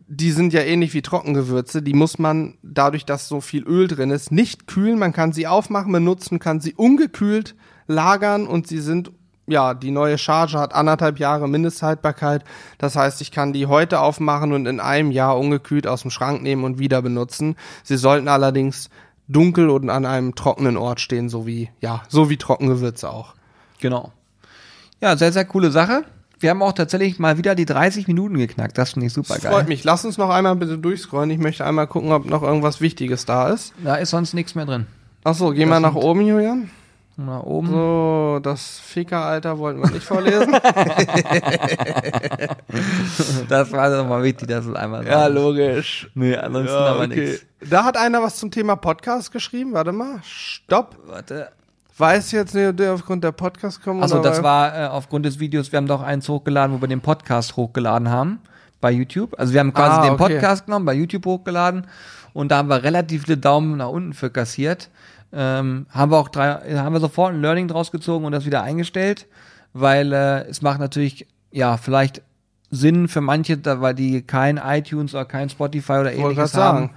die 0.07 0.31
sind 0.31 0.51
ja 0.51 0.61
ähnlich 0.61 0.95
wie 0.95 1.03
Trockengewürze. 1.03 1.83
Die 1.83 1.93
muss 1.93 2.17
man, 2.17 2.57
dadurch, 2.63 3.05
dass 3.05 3.27
so 3.27 3.39
viel 3.39 3.63
Öl 3.67 3.87
drin 3.87 4.09
ist, 4.09 4.31
nicht 4.31 4.65
kühlen. 4.65 4.97
Man 4.97 5.13
kann 5.13 5.31
sie 5.31 5.45
aufmachen, 5.45 5.91
benutzen, 5.91 6.39
kann 6.39 6.59
sie 6.59 6.73
ungekühlt 6.73 7.55
lagern 7.87 8.47
und 8.47 8.67
sie 8.67 8.79
sind 8.79 9.11
ja, 9.47 9.73
die 9.73 9.91
neue 9.91 10.17
Charge 10.17 10.57
hat 10.57 10.73
anderthalb 10.73 11.19
Jahre 11.19 11.47
Mindesthaltbarkeit. 11.47 12.43
Das 12.77 12.95
heißt, 12.95 13.21
ich 13.21 13.31
kann 13.31 13.53
die 13.53 13.67
heute 13.67 13.99
aufmachen 13.99 14.53
und 14.53 14.65
in 14.65 14.79
einem 14.79 15.11
Jahr 15.11 15.37
ungekühlt 15.37 15.87
aus 15.87 16.01
dem 16.01 16.11
Schrank 16.11 16.41
nehmen 16.41 16.63
und 16.63 16.79
wieder 16.79 17.01
benutzen. 17.01 17.55
Sie 17.83 17.97
sollten 17.97 18.27
allerdings 18.27 18.89
dunkel 19.27 19.69
und 19.69 19.89
an 19.89 20.05
einem 20.05 20.35
trockenen 20.35 20.77
Ort 20.77 20.99
stehen, 20.99 21.29
so 21.29 21.45
wie, 21.45 21.69
ja, 21.79 22.03
so 22.09 22.29
wie 22.29 22.37
Trockengewürze 22.37 23.09
auch. 23.09 23.35
Genau. 23.79 24.11
Ja, 25.01 25.17
sehr, 25.17 25.31
sehr 25.31 25.45
coole 25.45 25.71
Sache. 25.71 26.05
Wir 26.39 26.49
haben 26.49 26.61
auch 26.61 26.73
tatsächlich 26.73 27.17
mal 27.19 27.37
wieder 27.37 27.55
die 27.55 27.65
30 27.65 28.07
Minuten 28.07 28.37
geknackt. 28.37 28.77
Das 28.77 28.91
finde 28.93 29.07
ich 29.07 29.13
super 29.13 29.35
das 29.35 29.43
geil. 29.43 29.51
Freut 29.51 29.67
mich. 29.67 29.83
Lass 29.83 30.05
uns 30.05 30.17
noch 30.17 30.29
einmal 30.29 30.55
bitte 30.55 30.77
durchscrollen. 30.77 31.29
Ich 31.29 31.37
möchte 31.37 31.65
einmal 31.65 31.87
gucken, 31.87 32.11
ob 32.11 32.25
noch 32.25 32.43
irgendwas 32.43 32.81
Wichtiges 32.81 33.25
da 33.25 33.49
ist. 33.49 33.73
Da 33.83 33.95
ist 33.95 34.09
sonst 34.09 34.33
nichts 34.33 34.53
mehr 34.55 34.65
drin. 34.65 34.87
Achso, 35.23 35.51
gehen 35.51 35.69
wir 35.69 35.79
nach 35.79 35.95
oben, 35.95 36.21
Julian. 36.21 36.69
Nach 37.17 37.43
oben. 37.43 37.69
So, 37.69 38.39
das 38.43 38.79
Ficker-Alter 38.79 39.57
wollten 39.57 39.81
wir 39.81 39.89
nicht 39.89 40.03
vorlesen. 40.05 40.51
das 43.47 43.71
war 43.71 43.89
doch 43.89 44.05
mal 44.05 44.21
wichtig, 44.21 44.49
dass 44.49 44.65
es 44.65 44.75
einmal 44.75 45.07
Ja, 45.07 45.27
logisch. 45.27 46.09
Nee, 46.13 46.35
ansonsten 46.35 46.73
ja, 46.73 46.87
aber 46.87 47.05
okay. 47.05 47.21
nichts. 47.21 47.45
Da 47.69 47.85
hat 47.85 47.95
einer 47.95 48.21
was 48.21 48.35
zum 48.35 48.51
Thema 48.51 48.75
Podcast 48.75 49.31
geschrieben. 49.31 49.71
Warte 49.71 49.93
mal. 49.93 50.19
Stopp. 50.23 50.97
Warte. 51.05 51.51
Weiß 51.97 52.33
jetzt 52.33 52.53
nicht, 52.53 52.77
der 52.77 52.93
aufgrund 52.93 53.23
der 53.23 53.31
Podcast 53.31 53.81
kommen 53.81 54.01
Also 54.01 54.21
das 54.21 54.43
war 54.43 54.77
äh, 54.77 54.87
aufgrund 54.87 55.25
des 55.25 55.39
Videos, 55.39 55.71
wir 55.71 55.77
haben 55.77 55.87
doch 55.87 56.01
eins 56.01 56.27
hochgeladen, 56.27 56.75
wo 56.75 56.81
wir 56.81 56.89
den 56.89 56.99
Podcast 56.99 57.55
hochgeladen 57.55 58.09
haben 58.09 58.41
bei 58.81 58.91
YouTube. 58.91 59.39
Also 59.39 59.53
wir 59.53 59.61
haben 59.61 59.73
quasi 59.73 59.91
ah, 59.91 59.99
okay. 59.99 60.09
den 60.09 60.17
Podcast 60.17 60.65
genommen, 60.65 60.85
bei 60.85 60.93
YouTube 60.93 61.25
hochgeladen 61.25 61.87
und 62.33 62.51
da 62.51 62.57
haben 62.57 62.67
wir 62.67 62.83
relativ 62.83 63.23
viele 63.23 63.37
Daumen 63.37 63.77
nach 63.77 63.87
unten 63.87 64.13
für 64.13 64.29
kassiert. 64.29 64.89
Ähm, 65.33 65.87
haben 65.89 66.11
wir 66.11 66.17
auch 66.17 66.29
drei, 66.29 66.77
haben 66.77 66.93
wir 66.93 66.99
sofort 66.99 67.33
ein 67.33 67.41
Learning 67.41 67.67
draus 67.67 67.91
gezogen 67.91 68.25
und 68.25 68.31
das 68.31 68.45
wieder 68.45 68.63
eingestellt, 68.63 69.27
weil 69.73 70.13
äh, 70.13 70.45
es 70.47 70.61
macht 70.61 70.79
natürlich, 70.79 71.27
ja, 71.51 71.77
vielleicht 71.77 72.21
Sinn 72.71 73.07
für 73.07 73.21
manche, 73.21 73.57
da, 73.57 73.81
weil 73.81 73.95
die 73.95 74.21
kein 74.21 74.57
iTunes 74.57 75.13
oder 75.13 75.25
kein 75.25 75.49
Spotify 75.49 75.93
oder 75.93 76.13
ähnliches 76.13 76.53
haben. 76.55 76.87
Sagen 76.87 76.95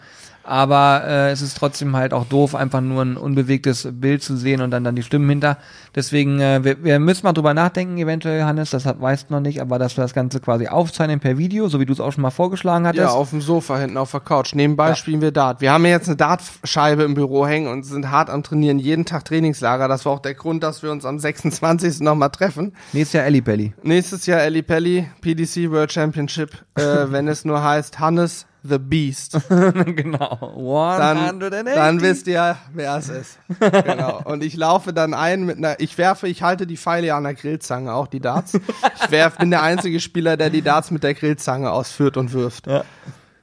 aber 0.49 1.03
äh, 1.07 1.31
es 1.31 1.43
ist 1.43 1.59
trotzdem 1.59 1.95
halt 1.95 2.15
auch 2.15 2.25
doof, 2.25 2.55
einfach 2.55 2.81
nur 2.81 3.03
ein 3.03 3.19
unbewegtes 3.19 3.87
Bild 3.93 4.23
zu 4.23 4.35
sehen 4.35 4.63
und 4.63 4.71
dann 4.71 4.83
dann 4.83 4.97
die 4.97 5.03
Stimmen 5.03 5.29
hinter. 5.29 5.59
Deswegen, 5.95 6.41
äh, 6.41 6.65
wir, 6.65 6.83
wir 6.83 6.99
müssen 6.99 7.27
mal 7.27 7.35
drüber 7.35 7.53
nachdenken, 7.53 7.99
eventuell, 7.99 8.45
Hannes, 8.45 8.71
das 8.71 8.87
hat, 8.87 8.99
weißt 8.99 9.29
du 9.29 9.35
noch 9.35 9.41
nicht, 9.41 9.61
aber 9.61 9.79
dass 9.79 9.99
wir 9.99 10.03
das 10.03 10.15
Ganze 10.15 10.41
quasi 10.41 10.67
aufzeichnen 10.67 11.21
per 11.21 11.37
Video, 11.37 11.69
so 11.69 11.81
wie 11.81 11.87
du 11.87 11.93
es 11.93 12.01
auch 12.01 12.13
schon 12.13 12.23
mal 12.23 12.31
vorgeschlagen 12.31 12.87
hattest. 12.87 13.03
Ja, 13.03 13.11
auf 13.11 13.29
dem 13.29 13.43
Sofa 13.43 13.79
hinten 13.79 13.99
auf 13.99 14.11
der 14.11 14.21
Couch. 14.21 14.55
Nebenbei 14.55 14.89
ja. 14.89 14.95
spielen 14.95 15.21
wir 15.21 15.33
Dart. 15.33 15.61
Wir 15.61 15.71
haben 15.71 15.85
ja 15.85 15.91
jetzt 15.91 16.09
eine 16.09 16.17
Dartscheibe 16.17 17.03
im 17.03 17.13
Büro 17.13 17.47
hängen 17.47 17.69
und 17.69 17.85
sind 17.85 18.11
hart 18.11 18.31
am 18.31 18.43
Trainieren, 18.43 18.79
jeden 18.79 19.05
Tag 19.05 19.27
Trainingslager. 19.27 19.87
Das 19.87 20.07
war 20.07 20.13
auch 20.13 20.21
der 20.21 20.35
Grund, 20.35 20.63
dass 20.63 20.83
wir 20.83 20.91
uns 20.91 21.05
am 21.05 21.19
26. 21.19 22.01
nochmal 22.01 22.31
treffen. 22.31 22.75
Nächstes 22.95 23.13
Jahr 23.13 23.27
Ellie 23.27 23.43
Pelli. 23.43 23.75
Nächstes 23.83 24.25
Jahr 24.25 24.41
Ellie 24.41 24.63
Pelli, 24.63 25.11
PDC 25.21 25.71
World 25.71 25.93
Championship, 25.93 26.53
äh, 26.75 26.83
wenn 27.11 27.29
es 27.29 27.45
nur 27.45 27.63
heißt 27.63 27.99
Hannes 28.01 28.48
the 28.63 28.79
Beast. 28.79 29.39
genau. 29.49 30.97
Dann, 30.99 31.41
dann 31.41 32.01
wisst 32.01 32.27
ihr, 32.27 32.57
wer 32.73 32.97
es 32.97 33.09
ist. 33.09 33.39
genau. 33.61 34.21
Und 34.25 34.43
ich 34.43 34.57
laufe 34.57 34.93
dann 34.93 35.15
ein 35.15 35.45
mit 35.45 35.59
einer, 35.59 35.81
ich 35.81 35.97
werfe, 35.99 36.29
ich 36.29 36.43
halte 36.43 36.67
die 36.67 36.77
Pfeile 36.77 37.15
an 37.15 37.25
der 37.25 37.35
Grillzange, 37.35 37.93
auch 37.93 38.07
die 38.07 38.21
Darts. 38.21 38.55
Ich 38.55 39.11
werf, 39.11 39.39
bin 39.39 39.51
der 39.51 39.63
einzige 39.63 40.01
Spieler, 40.01 40.37
der 40.37 40.51
die 40.51 40.63
Darts 40.63 40.91
mit 40.91 41.03
der 41.03 41.15
Grillzange 41.15 41.71
ausführt 41.71 42.17
und 42.17 42.33
wirft. 42.33 42.67
Ja. 42.67 42.85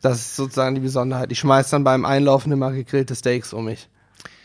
Das 0.02 0.18
ist 0.18 0.36
sozusagen 0.36 0.76
die 0.76 0.82
Besonderheit. 0.82 1.32
Ich 1.32 1.40
schmeiß 1.40 1.70
dann 1.70 1.84
beim 1.84 2.06
Einlaufen 2.06 2.52
immer 2.52 2.72
gegrillte 2.72 3.16
Steaks 3.16 3.54
um 3.54 3.66
mich. 3.66 3.90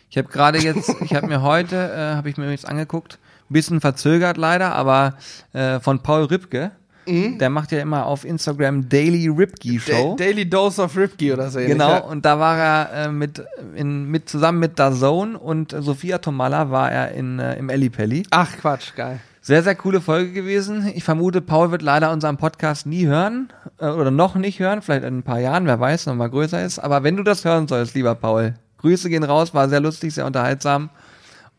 Ich 0.08 0.18
habe 0.18 0.28
gerade 0.28 0.58
jetzt, 0.58 0.94
ich 1.02 1.14
habe 1.14 1.26
mir 1.26 1.42
heute, 1.42 1.76
äh, 1.76 2.16
habe 2.16 2.30
ich 2.30 2.36
mir 2.36 2.50
jetzt 2.50 2.66
angeguckt, 2.66 3.18
bisschen 3.50 3.80
verzögert 3.80 4.36
leider, 4.36 4.74
aber 4.74 5.14
äh, 5.52 5.80
von 5.80 6.00
Paul 6.00 6.24
Ripke, 6.24 6.72
Mhm. 7.06 7.38
Der 7.38 7.50
macht 7.50 7.72
ja 7.72 7.80
immer 7.80 8.06
auf 8.06 8.24
Instagram 8.24 8.88
Daily 8.88 9.28
Ripkey 9.28 9.80
Show. 9.80 10.16
Da 10.16 10.24
Daily 10.24 10.48
Dose 10.48 10.82
of 10.82 10.96
Ripkey 10.96 11.32
oder 11.32 11.50
so. 11.50 11.58
Genau, 11.58 11.90
ähnlich, 11.90 12.04
und 12.04 12.24
da 12.24 12.38
war 12.38 12.58
er 12.58 12.92
äh, 12.92 13.08
mit, 13.12 13.42
in, 13.74 14.06
mit 14.06 14.28
zusammen 14.28 14.58
mit 14.58 14.78
Dazone 14.78 15.38
und 15.38 15.72
äh, 15.72 15.82
Sophia 15.82 16.18
Tomalla 16.18 16.70
war 16.70 16.90
er 16.90 17.12
in, 17.12 17.38
äh, 17.38 17.56
im 17.56 17.68
Ellipelli. 17.68 18.24
Ach 18.30 18.56
Quatsch, 18.58 18.94
geil. 18.94 19.20
Sehr, 19.42 19.62
sehr 19.62 19.74
coole 19.74 20.02
Folge 20.02 20.32
gewesen. 20.32 20.90
Ich 20.94 21.02
vermute, 21.02 21.40
Paul 21.40 21.70
wird 21.70 21.80
leider 21.80 22.12
unseren 22.12 22.36
Podcast 22.36 22.86
nie 22.86 23.06
hören 23.06 23.50
äh, 23.78 23.88
oder 23.88 24.10
noch 24.10 24.34
nicht 24.34 24.60
hören, 24.60 24.82
vielleicht 24.82 25.04
in 25.04 25.18
ein 25.18 25.22
paar 25.22 25.40
Jahren, 25.40 25.66
wer 25.66 25.80
weiß, 25.80 26.06
noch 26.06 26.14
mal 26.14 26.28
größer 26.28 26.62
ist. 26.62 26.78
Aber 26.78 27.02
wenn 27.02 27.16
du 27.16 27.22
das 27.22 27.44
hören 27.44 27.66
sollst, 27.66 27.94
lieber 27.94 28.14
Paul, 28.14 28.54
Grüße 28.78 29.08
gehen 29.08 29.24
raus, 29.24 29.54
war 29.54 29.68
sehr 29.68 29.80
lustig, 29.80 30.14
sehr 30.14 30.26
unterhaltsam. 30.26 30.90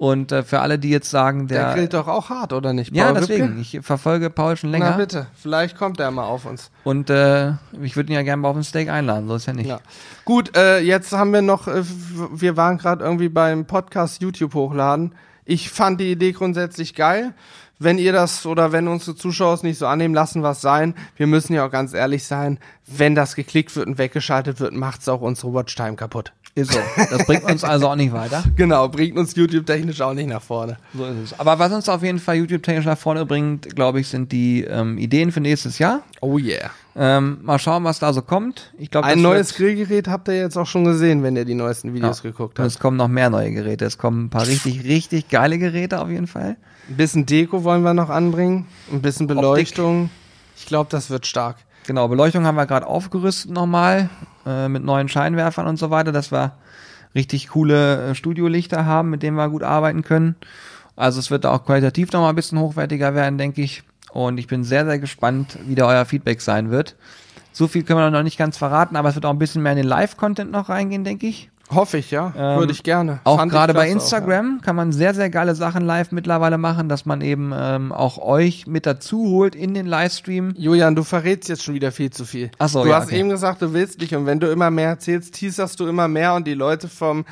Und 0.01 0.31
äh, 0.31 0.41
für 0.41 0.61
alle, 0.61 0.79
die 0.79 0.89
jetzt 0.89 1.11
sagen, 1.11 1.47
der. 1.47 1.65
Der 1.65 1.73
grillt 1.75 1.93
doch 1.93 2.07
auch 2.07 2.31
hart, 2.31 2.53
oder 2.53 2.73
nicht? 2.73 2.91
Paul 2.91 2.97
ja, 2.97 3.13
deswegen. 3.13 3.59
Ripke? 3.59 3.61
Ich 3.61 3.79
verfolge 3.83 4.31
Paul 4.31 4.57
schon 4.57 4.71
länger. 4.71 4.89
Na 4.89 4.97
bitte, 4.97 5.27
vielleicht 5.35 5.77
kommt 5.77 5.99
er 5.99 6.09
mal 6.09 6.23
auf 6.23 6.47
uns. 6.47 6.71
Und 6.83 7.11
äh, 7.11 7.51
ich 7.83 7.95
würde 7.95 8.11
ihn 8.11 8.15
ja 8.15 8.23
gerne 8.23 8.41
mal 8.41 8.49
auf 8.49 8.55
ein 8.55 8.63
Steak 8.63 8.89
einladen, 8.89 9.27
so 9.27 9.35
ist 9.35 9.45
ja 9.45 9.53
nicht. 9.53 9.67
Ja. 9.67 9.79
Gut, 10.25 10.57
äh, 10.57 10.79
jetzt 10.79 11.13
haben 11.13 11.31
wir 11.33 11.43
noch, 11.43 11.67
äh, 11.67 11.83
wir 12.33 12.57
waren 12.57 12.79
gerade 12.79 13.05
irgendwie 13.05 13.29
beim 13.29 13.65
Podcast 13.65 14.23
YouTube 14.23 14.55
hochladen. 14.55 15.13
Ich 15.45 15.69
fand 15.69 16.01
die 16.01 16.11
Idee 16.11 16.31
grundsätzlich 16.31 16.95
geil. 16.95 17.35
Wenn 17.77 17.99
ihr 17.99 18.11
das 18.11 18.47
oder 18.47 18.71
wenn 18.71 18.87
unsere 18.87 19.15
Zuschauer 19.15 19.53
es 19.53 19.61
nicht 19.61 19.77
so 19.77 19.85
annehmen, 19.85 20.15
lassen 20.15 20.41
was 20.41 20.61
sein. 20.61 20.95
Wir 21.15 21.27
müssen 21.27 21.53
ja 21.53 21.63
auch 21.63 21.71
ganz 21.71 21.93
ehrlich 21.93 22.23
sein, 22.23 22.57
wenn 22.87 23.13
das 23.13 23.35
geklickt 23.35 23.75
wird 23.75 23.85
und 23.85 23.99
weggeschaltet 23.99 24.59
wird, 24.59 24.73
macht 24.73 25.01
es 25.01 25.09
auch 25.09 25.21
unsere 25.21 25.53
Watchtime 25.53 25.95
kaputt. 25.95 26.33
Ist 26.53 26.73
so. 26.73 26.79
Das 26.97 27.25
bringt 27.25 27.45
uns 27.45 27.63
also 27.63 27.87
auch 27.87 27.95
nicht 27.95 28.11
weiter. 28.11 28.43
Genau, 28.55 28.89
bringt 28.89 29.17
uns 29.17 29.35
YouTube-technisch 29.35 30.01
auch 30.01 30.13
nicht 30.13 30.27
nach 30.27 30.41
vorne. 30.41 30.77
So 30.93 31.05
ist 31.05 31.17
es. 31.31 31.39
Aber 31.39 31.57
was 31.57 31.71
uns 31.71 31.87
auf 31.87 32.03
jeden 32.03 32.19
Fall 32.19 32.35
YouTube-technisch 32.35 32.85
nach 32.85 32.97
vorne 32.97 33.25
bringt, 33.25 33.73
glaube 33.75 34.01
ich, 34.01 34.07
sind 34.07 34.31
die 34.31 34.63
ähm, 34.65 34.97
Ideen 34.97 35.31
für 35.31 35.39
nächstes 35.39 35.79
Jahr. 35.79 36.03
Oh 36.19 36.37
yeah. 36.37 36.69
Ähm, 36.95 37.39
mal 37.41 37.57
schauen, 37.57 37.85
was 37.85 37.99
da 37.99 38.11
so 38.11 38.21
kommt. 38.21 38.73
Ich 38.77 38.91
glaub, 38.91 39.05
Ein 39.05 39.21
neues 39.21 39.55
Grillgerät 39.55 40.09
habt 40.09 40.27
ihr 40.27 40.37
jetzt 40.37 40.57
auch 40.57 40.67
schon 40.67 40.83
gesehen, 40.83 41.23
wenn 41.23 41.37
ihr 41.37 41.45
die 41.45 41.53
neuesten 41.53 41.93
Videos 41.93 42.21
ja. 42.21 42.29
geguckt 42.29 42.59
habt. 42.59 42.59
Und 42.59 42.65
es 42.65 42.79
kommen 42.79 42.97
noch 42.97 43.07
mehr 43.07 43.29
neue 43.29 43.51
Geräte. 43.51 43.85
Es 43.85 43.97
kommen 43.97 44.25
ein 44.25 44.29
paar 44.29 44.45
richtig, 44.45 44.83
richtig 44.83 45.29
geile 45.29 45.57
Geräte 45.57 46.01
auf 46.01 46.09
jeden 46.09 46.27
Fall. 46.27 46.57
Ein 46.89 46.97
bisschen 46.97 47.25
Deko 47.25 47.63
wollen 47.63 47.83
wir 47.83 47.93
noch 47.93 48.09
anbringen. 48.09 48.67
Ein 48.91 49.01
bisschen 49.01 49.27
Beleuchtung. 49.27 50.03
Optik. 50.03 50.17
Ich 50.57 50.65
glaube, 50.65 50.89
das 50.91 51.09
wird 51.09 51.25
stark. 51.25 51.57
Genau, 51.87 52.07
Beleuchtung 52.07 52.45
haben 52.45 52.55
wir 52.55 52.67
gerade 52.67 52.85
aufgerüstet 52.85 53.51
nochmal 53.51 54.09
äh, 54.45 54.67
mit 54.67 54.83
neuen 54.83 55.09
Scheinwerfern 55.09 55.67
und 55.67 55.77
so 55.77 55.89
weiter, 55.89 56.11
dass 56.11 56.31
wir 56.31 56.53
richtig 57.15 57.49
coole 57.49 58.11
äh, 58.11 58.15
Studiolichter 58.15 58.85
haben, 58.85 59.09
mit 59.09 59.23
denen 59.23 59.35
wir 59.35 59.49
gut 59.49 59.63
arbeiten 59.63 60.03
können. 60.03 60.35
Also 60.95 61.19
es 61.19 61.31
wird 61.31 61.45
auch 61.45 61.65
qualitativ 61.65 62.11
nochmal 62.11 62.29
ein 62.29 62.35
bisschen 62.35 62.59
hochwertiger 62.59 63.15
werden, 63.15 63.37
denke 63.37 63.61
ich. 63.61 63.83
Und 64.11 64.37
ich 64.37 64.47
bin 64.47 64.63
sehr, 64.63 64.85
sehr 64.85 64.99
gespannt, 64.99 65.57
wie 65.65 65.75
da 65.75 65.87
euer 65.87 66.05
Feedback 66.05 66.41
sein 66.41 66.69
wird. 66.69 66.95
So 67.53 67.67
viel 67.67 67.83
können 67.83 67.99
wir 67.99 68.11
noch 68.11 68.23
nicht 68.23 68.37
ganz 68.37 68.57
verraten, 68.57 68.95
aber 68.95 69.09
es 69.09 69.15
wird 69.15 69.25
auch 69.25 69.31
ein 69.31 69.39
bisschen 69.39 69.63
mehr 69.63 69.73
in 69.73 69.77
den 69.77 69.87
Live-Content 69.87 70.51
noch 70.51 70.69
reingehen, 70.69 71.03
denke 71.03 71.27
ich. 71.27 71.49
Hoffe 71.73 71.97
ich, 71.97 72.11
ja. 72.11 72.33
Ähm, 72.35 72.59
Würde 72.59 72.73
ich 72.73 72.83
gerne. 72.83 73.19
Auch 73.23 73.47
gerade 73.47 73.73
bei 73.73 73.89
Instagram 73.89 74.57
auch, 74.57 74.61
ja. 74.61 74.65
kann 74.65 74.75
man 74.75 74.91
sehr, 74.91 75.13
sehr 75.13 75.29
geile 75.29 75.55
Sachen 75.55 75.85
live 75.85 76.11
mittlerweile 76.11 76.57
machen, 76.57 76.89
dass 76.89 77.05
man 77.05 77.21
eben 77.21 77.53
ähm, 77.55 77.91
auch 77.91 78.17
euch 78.17 78.67
mit 78.67 78.85
dazu 78.85 79.29
holt 79.29 79.55
in 79.55 79.73
den 79.73 79.85
Livestream. 79.85 80.53
Julian, 80.57 80.95
du 80.95 81.03
verrätst 81.03 81.49
jetzt 81.49 81.63
schon 81.63 81.73
wieder 81.73 81.91
viel 81.91 82.11
zu 82.11 82.25
viel. 82.25 82.51
Ach 82.59 82.69
so, 82.69 82.83
du 82.83 82.89
ja, 82.89 82.97
hast 82.97 83.07
okay. 83.07 83.19
eben 83.19 83.29
gesagt, 83.29 83.61
du 83.61 83.73
willst 83.73 83.99
nicht 84.01 84.15
und 84.15 84.25
wenn 84.25 84.39
du 84.39 84.51
immer 84.51 84.69
mehr 84.69 84.89
erzählst, 84.89 85.33
teaserst 85.35 85.79
du 85.79 85.87
immer 85.87 86.07
mehr 86.07 86.33
und 86.33 86.45
die 86.45 86.53
Leute 86.53 86.87
vom 86.87 87.25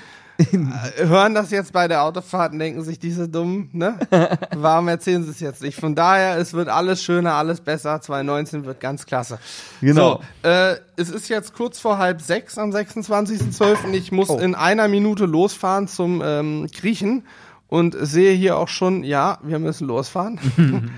hören 0.97 1.34
das 1.36 1.52
jetzt 1.52 1.73
bei 1.73 1.88
der 1.88 2.04
Autofahrt 2.04 2.54
und 2.54 2.60
denken 2.60 2.84
sich, 2.84 2.97
diese 2.99 3.28
dummen, 3.28 3.69
ne? 3.73 3.99
Warum 4.56 4.88
erzählen 4.88 5.23
sie 5.23 5.32
es 5.32 5.39
jetzt 5.39 5.62
nicht? 5.62 5.80
Von 5.80 5.95
daher, 5.95 6.38
es 6.38 6.54
wird 6.54 6.69
alles 6.69 7.04
schöner, 7.04 7.34
alles 7.34 7.62
besser. 7.62 7.99
2019 8.02 8.65
wird 8.65 8.80
ganz 8.80 9.06
klasse. 9.06 9.39
Genau. 9.82 10.21
So, 10.43 10.49
äh, 10.49 10.75
es 10.95 11.10
ist 11.10 11.28
jetzt 11.30 11.54
kurz 11.54 11.80
vor 11.80 11.97
halb 11.97 12.21
sechs 12.21 12.58
am 12.58 12.71
26.12. 12.71 13.93
Ich 13.93 14.12
muss 14.12 14.30
Oh. 14.30 14.38
in 14.38 14.56
einer 14.56 14.88
Minute 14.88 15.25
losfahren 15.25 15.88
zum 15.88 16.21
ähm, 16.23 16.67
Griechen 16.73 17.23
und 17.67 17.95
sehe 17.99 18.34
hier 18.34 18.58
auch 18.58 18.67
schon, 18.69 19.04
ja, 19.04 19.39
wir 19.43 19.60
müssen 19.60 19.88
losfahren. 19.88 20.39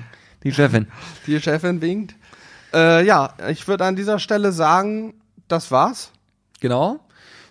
Die 0.44 0.52
Chefin. 0.52 0.88
Die 1.28 1.40
Chefin 1.40 1.82
winkt. 1.82 2.16
Äh, 2.74 3.06
ja, 3.06 3.34
ich 3.50 3.68
würde 3.68 3.86
an 3.86 3.96
dieser 3.96 4.18
Stelle 4.20 4.52
sagen, 4.52 5.14
das 5.48 5.72
war's. 5.72 6.12
Genau. 6.60 7.00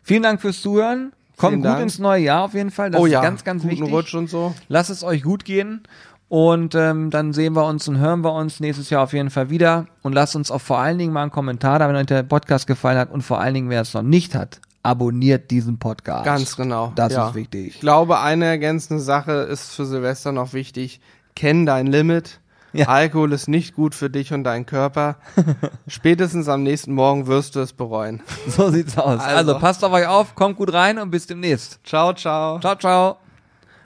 Vielen 0.03 0.23
Dank 0.23 0.41
fürs 0.41 0.61
Zuhören. 0.61 1.13
Kommt 1.41 1.57
gut 1.57 1.65
Dank. 1.65 1.83
ins 1.83 1.99
neue 1.99 2.23
Jahr 2.23 2.45
auf 2.45 2.55
jeden 2.55 2.71
Fall. 2.71 2.91
Das 2.91 3.01
oh 3.01 3.07
ist 3.07 3.13
ja, 3.13 3.23
ganz, 3.23 3.45
ganz 3.45 3.63
guten 3.63 3.73
wichtig. 3.73 3.93
Rutsch 3.93 4.15
und 4.15 4.29
so. 4.29 4.55
Lasst 4.69 4.91
es 4.91 5.03
euch 5.03 5.23
gut 5.23 5.45
gehen. 5.45 5.83
Und 6.29 6.77
ähm, 6.77 7.11
dann 7.11 7.33
sehen 7.33 7.55
wir 7.55 7.67
uns 7.67 7.89
und 7.89 7.99
hören 7.99 8.23
wir 8.23 8.33
uns 8.33 8.61
nächstes 8.61 8.89
Jahr 8.89 9.03
auf 9.03 9.13
jeden 9.13 9.31
Fall 9.31 9.51
wieder. 9.51 9.87
Und 10.03 10.13
lasst 10.13 10.37
uns 10.37 10.53
auch 10.53 10.61
vor 10.61 10.79
allen 10.79 10.97
Dingen 10.97 11.13
mal 11.13 11.23
einen 11.23 11.33
Kommentar 11.33 11.81
da, 11.81 11.89
wenn 11.89 11.97
euch 11.97 12.07
der 12.07 12.23
Podcast 12.23 12.69
gefallen 12.69 12.99
hat. 12.99 13.11
Und 13.11 13.23
vor 13.23 13.41
allen 13.41 13.55
Dingen, 13.55 13.69
wer 13.69 13.81
es 13.81 13.95
noch 13.95 14.03
nicht 14.03 14.37
hat, 14.37 14.61
abonniert 14.83 15.51
diesen 15.51 15.79
Podcast. 15.79 16.25
Ganz 16.25 16.57
genau. 16.57 16.93
Das 16.95 17.13
ja. 17.13 17.29
ist 17.29 17.35
wichtig. 17.35 17.75
Ich 17.75 17.81
glaube, 17.81 18.21
eine 18.21 18.45
ergänzende 18.45 19.03
Sache 19.03 19.33
ist 19.33 19.75
für 19.75 19.87
Silvester 19.87 20.33
noch 20.33 20.53
wichtig. 20.53 21.01
Kenn 21.35 21.67
dein 21.67 21.87
Limit. 21.87 22.40
Ja. 22.73 22.87
Alkohol 22.87 23.33
ist 23.33 23.49
nicht 23.49 23.75
gut 23.75 23.95
für 23.95 24.11
dich 24.11 24.33
und 24.33 24.45
deinen 24.45 24.67
Körper. 24.67 25.17
Spätestens 25.89 26.49
am 26.49 26.63
nächsten 26.63 26.93
Morgen 26.93 27.27
wirst 27.27 27.57
du 27.57 27.61
es 27.61 27.73
bereuen. 27.73 28.23
So 28.49 28.71
sieht's 28.71 28.97
aus. 28.99 29.21
Also. 29.21 29.53
Also. 29.53 29.59
passt 29.59 29.85
auf 29.85 29.93
euch 29.93 30.07
auf, 30.07 30.35
kommt 30.35 30.57
gut 30.57 30.73
rein 30.73 30.99
und 30.99 31.11
bis 31.11 31.27
demnächst. 31.27 31.81
Ciao, 31.85 32.13
ciao. 32.13 32.59
Ciao, 32.61 32.77
ciao. 32.77 33.17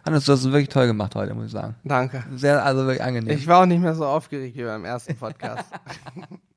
Hannes, 0.05 0.25
du 0.25 0.33
hast 0.33 0.41
es 0.41 0.47
wirklich 0.47 0.69
toll 0.69 0.87
gemacht 0.87 1.15
heute, 1.15 1.35
muss 1.35 1.47
ich 1.47 1.53
sagen. 1.53 1.77
Danke. 1.83 2.25
Sehr, 2.35 2.63
also 2.65 2.83
wirklich 2.83 3.03
angenehm. 3.03 3.37
Ich 3.37 3.47
war 3.47 3.63
auch 3.63 3.67
nicht 3.67 3.81
mehr 3.81 3.95
so 3.95 4.05
aufgeregt 4.05 4.57
wie 4.57 4.65
beim 4.65 4.85
ersten 4.85 5.17
Podcast. 5.17 5.65